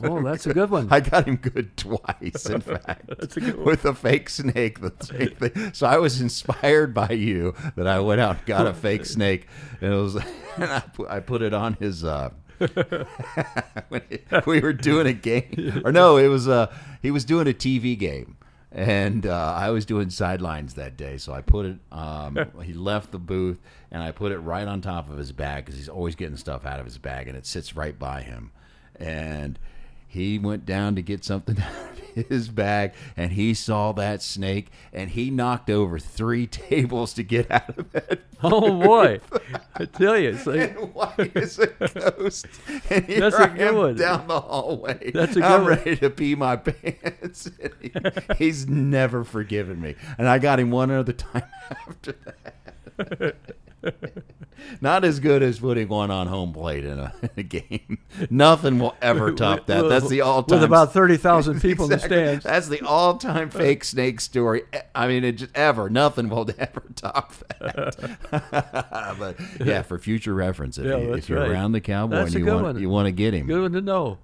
Oh, 0.03 0.23
that's 0.23 0.45
good. 0.45 0.51
a 0.53 0.55
good 0.55 0.71
one. 0.71 0.89
I 0.91 1.01
got 1.01 1.27
him 1.27 1.37
good 1.37 1.77
twice, 1.77 2.47
in 2.47 2.61
fact. 2.63 3.07
that's 3.09 3.37
a 3.37 3.41
good 3.41 3.57
one. 3.57 3.65
With 3.67 3.85
a 3.85 3.95
fake 3.95 4.29
snake. 4.29 4.81
The 4.81 4.93
snake 5.01 5.39
thing. 5.39 5.73
So 5.73 5.87
I 5.87 5.97
was 5.99 6.21
inspired 6.21 6.93
by 6.95 7.11
you 7.11 7.55
that 7.77 7.87
I 7.87 8.01
went 8.01 8.21
out 8.21 8.37
and 8.39 8.47
got 8.47 8.67
a 8.67 8.75
fake 8.75 9.05
snake, 9.17 9.47
and 9.81 9.93
it 9.93 9.97
was, 9.97 10.17
and 10.17 10.65
I 10.65 10.81
put, 10.81 11.11
I 11.11 11.21
put 11.21 11.43
it 11.43 11.55
on 11.55 11.75
his. 11.75 12.05
Uh, 12.05 12.31
when 13.89 14.03
we 14.47 14.61
were 14.61 14.73
doing 14.73 15.07
a 15.07 15.13
game, 15.13 15.83
or 15.85 15.93
no, 15.93 16.17
it 16.17 16.29
was 16.29 16.49
uh 16.49 16.73
he 17.03 17.11
was 17.11 17.25
doing 17.25 17.47
a 17.47 17.53
TV 17.53 17.99
game, 17.99 18.37
and 18.73 19.27
uh, 19.27 19.55
I 19.55 19.71
was 19.71 19.85
doing 19.87 20.11
sidelines 20.11 20.75
that 20.75 20.97
day, 20.97 21.19
so 21.19 21.33
I 21.33 21.43
put 21.43 21.67
it. 21.67 21.77
Um, 21.93 22.39
he 22.63 22.73
left 22.73 23.13
the 23.13 23.19
booth, 23.19 23.61
and 23.91 24.03
I 24.03 24.13
put 24.13 24.33
it 24.33 24.39
right 24.39 24.67
on 24.67 24.81
top 24.81 25.11
of 25.11 25.19
his 25.19 25.33
bag 25.33 25.65
because 25.67 25.79
he's 25.79 25.89
always 25.89 26.15
getting 26.15 26.37
stuff 26.37 26.65
out 26.67 26.79
of 26.81 26.87
his 26.87 26.99
bag, 26.99 27.29
and 27.29 27.37
it 27.37 27.47
sits 27.47 27.77
right 27.77 27.99
by 27.99 28.23
him, 28.23 28.53
and. 28.99 29.59
He 30.09 30.39
went 30.39 30.65
down 30.65 30.95
to 30.95 31.03
get 31.03 31.25
something 31.27 31.59
out 31.61 31.99
of 32.17 32.29
his 32.31 32.49
bag 32.49 32.93
and 33.19 33.33
he 33.33 33.53
saw 33.53 33.93
that 33.93 34.23
snake 34.23 34.69
and 34.91 35.11
he 35.11 35.29
knocked 35.31 35.69
over 35.69 35.99
three 35.99 36.47
tables 36.47 37.13
to 37.15 37.23
get 37.23 37.51
out 37.51 37.77
of 37.79 37.95
it. 37.95 38.23
Oh 38.43 38.81
boy, 38.81 39.21
I 39.75 39.85
tell 39.87 40.17
you, 40.19 40.31
it's 40.31 40.47
like, 40.47 40.71
And 40.77 40.95
white 40.95 41.37
as 41.37 41.59
a 41.59 41.67
ghost. 41.67 42.47
And 42.89 43.05
here 43.07 43.21
That's 43.21 43.37
a 43.37 43.49
good 43.49 43.75
one. 43.75 43.97
down 43.97 44.27
the 44.29 44.41
hallway. 44.41 45.11
That's 45.11 45.37
a 45.37 45.45
I'm 45.45 45.65
good 45.65 45.69
one. 45.71 45.79
ready 45.85 45.97
to 45.97 46.11
pee 46.11 46.35
my 46.35 46.57
pants. 46.57 47.51
He- 47.83 47.93
he's 48.39 48.67
never 48.69 49.23
forgiven 49.25 49.81
me. 49.83 49.97
And 50.17 50.29
I 50.29 50.39
got 50.39 50.61
him 50.61 50.71
one 50.71 50.91
other 50.91 51.13
time 51.13 51.43
after 51.71 52.15
that. 52.97 53.37
Not 54.81 55.05
as 55.05 55.21
good 55.21 55.43
as 55.43 55.59
putting 55.59 55.89
one 55.89 56.11
on 56.11 56.27
home 56.29 56.53
plate 56.53 56.85
in 56.85 56.99
a, 56.99 57.13
in 57.23 57.31
a 57.37 57.43
game. 57.43 57.99
Nothing 58.31 58.79
will 58.79 58.97
ever 59.03 59.33
top 59.33 59.67
that. 59.67 59.83
That's 59.89 60.09
the 60.09 60.23
all-time 60.23 60.61
with 60.61 60.65
about 60.69 60.93
thirty 60.95 61.17
thousand 61.19 61.61
people 61.63 61.85
in 61.85 61.91
the 61.91 61.99
stands. 61.99 62.45
That's 62.45 62.69
the 62.69 62.81
all-time 62.81 63.51
fake 63.51 63.85
snake 63.85 64.21
story. 64.21 64.63
I 64.95 65.09
mean, 65.09 65.25
it 65.25 65.33
just 65.33 65.55
ever. 65.55 65.91
Nothing 65.91 66.29
will 66.31 66.49
ever 66.59 66.83
top 66.95 67.35
that. 67.61 69.17
but 69.19 69.37
yeah, 69.65 69.83
for 69.83 69.99
future 69.99 70.33
reference, 70.35 70.79
if, 70.79 70.87
Yeah, 70.87 70.97
you, 70.97 71.15
if 71.15 71.29
you're 71.29 71.41
right. 71.41 71.51
around 71.51 71.73
the 71.73 71.81
cowboy 71.83 72.17
That's 72.17 72.35
and 72.35 72.45
you 72.47 72.53
want 72.53 72.65
one. 72.65 72.81
you 72.81 72.89
want 72.89 73.07
to 73.07 73.13
get 73.13 73.35
him, 73.35 73.47
Good 73.47 73.61
one 73.63 73.73
to 73.73 73.81
know. 73.83 74.19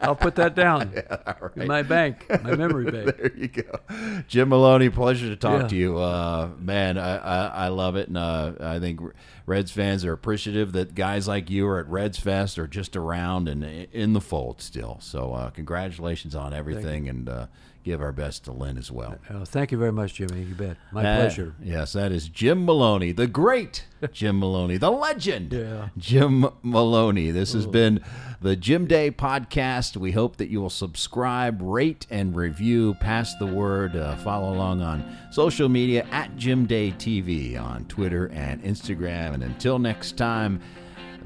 I'll 0.00 0.16
put 0.16 0.36
that 0.36 0.54
down 0.54 0.92
all 1.26 1.50
in 1.56 1.66
my 1.66 1.82
bank, 1.82 2.24
my 2.42 2.54
memory 2.54 2.90
bank. 2.90 3.16
there 3.16 3.32
you 3.36 3.48
go, 3.48 3.80
Jim 4.28 4.48
Maloney. 4.50 4.90
Pleasure 4.90 5.28
to 5.28 5.36
talk 5.36 5.62
Yeah. 5.62 5.68
to 5.68 5.76
you, 5.76 5.98
uh, 5.98 6.50
man. 6.58 6.98
I, 6.98 7.16
I 7.16 7.46
I 7.64 7.68
love 7.68 7.96
it, 7.96 8.08
and 8.08 8.16
uh, 8.16 8.52
I 8.60 8.78
think 8.78 9.00
Reds 9.46 9.70
fans 9.70 10.04
are 10.04 10.12
appreciative 10.12 10.72
that 10.72 10.94
guys 10.94 11.26
like 11.28 11.50
you 11.50 11.66
are 11.66 11.78
at 11.78 11.88
Reds 11.88 12.18
Fest 12.18 12.58
or 12.58 12.66
just 12.66 12.96
around 12.96 13.48
and 13.48 13.64
in 13.64 14.12
the 14.12 14.20
fold 14.20 14.60
still. 14.60 14.98
So 15.00 15.32
uh, 15.32 15.50
congratulations 15.50 16.34
on 16.34 16.52
everything, 16.52 17.08
and 17.08 17.28
uh, 17.28 17.46
give 17.84 18.00
our 18.00 18.12
best 18.12 18.44
to 18.44 18.52
Lynn 18.52 18.78
as 18.78 18.90
well. 18.90 19.16
Uh, 19.30 19.44
thank 19.44 19.70
you 19.70 19.78
very 19.78 19.92
much, 19.92 20.14
Jimmy. 20.14 20.42
You 20.42 20.54
bet. 20.54 20.76
My 20.90 21.04
Uh, 21.04 21.16
pleasure. 21.20 21.54
Yes, 21.62 21.92
that 21.92 22.10
is 22.10 22.28
Jim 22.28 22.64
Maloney, 22.64 23.12
the 23.12 23.26
great 23.26 23.84
Jim 24.12 24.38
Maloney, 24.40 24.76
the 24.78 24.90
legend. 24.90 25.52
Yeah. 25.52 25.88
Jim 25.98 26.46
Maloney. 26.62 27.30
This 27.30 27.52
has 27.52 27.66
been 27.66 28.00
the 28.40 28.56
Jim 28.56 28.86
Day 28.86 29.10
podcast. 29.10 29.96
We 29.96 30.12
hope 30.12 30.36
that 30.38 30.48
you 30.48 30.60
will 30.60 30.70
subscribe, 30.70 31.60
rate, 31.62 32.06
and 32.10 32.34
review. 32.34 32.94
Pass 33.00 33.34
the 33.36 33.46
word. 33.46 33.94
Uh, 33.94 34.16
follow 34.16 34.52
along 34.54 34.80
on 34.82 35.04
social 35.30 35.68
media 35.68 36.06
at 36.10 36.36
Jim 36.36 36.66
Day 36.66 36.90
TV 36.92 37.60
on 37.60 37.84
Twitter 37.84 38.28
and 38.32 38.62
Instagram. 38.64 39.34
And 39.34 39.42
until 39.42 39.78
next 39.78 40.16
time, 40.16 40.60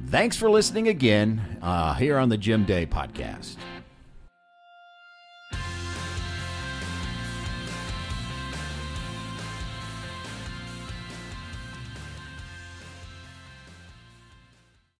thanks 0.08 0.36
for 0.36 0.50
listening 0.50 0.88
again 0.88 1.58
uh, 1.62 1.94
here 1.94 2.18
on 2.18 2.28
the 2.28 2.36
Jim 2.38 2.64
Day 2.64 2.84
podcast. 2.86 3.56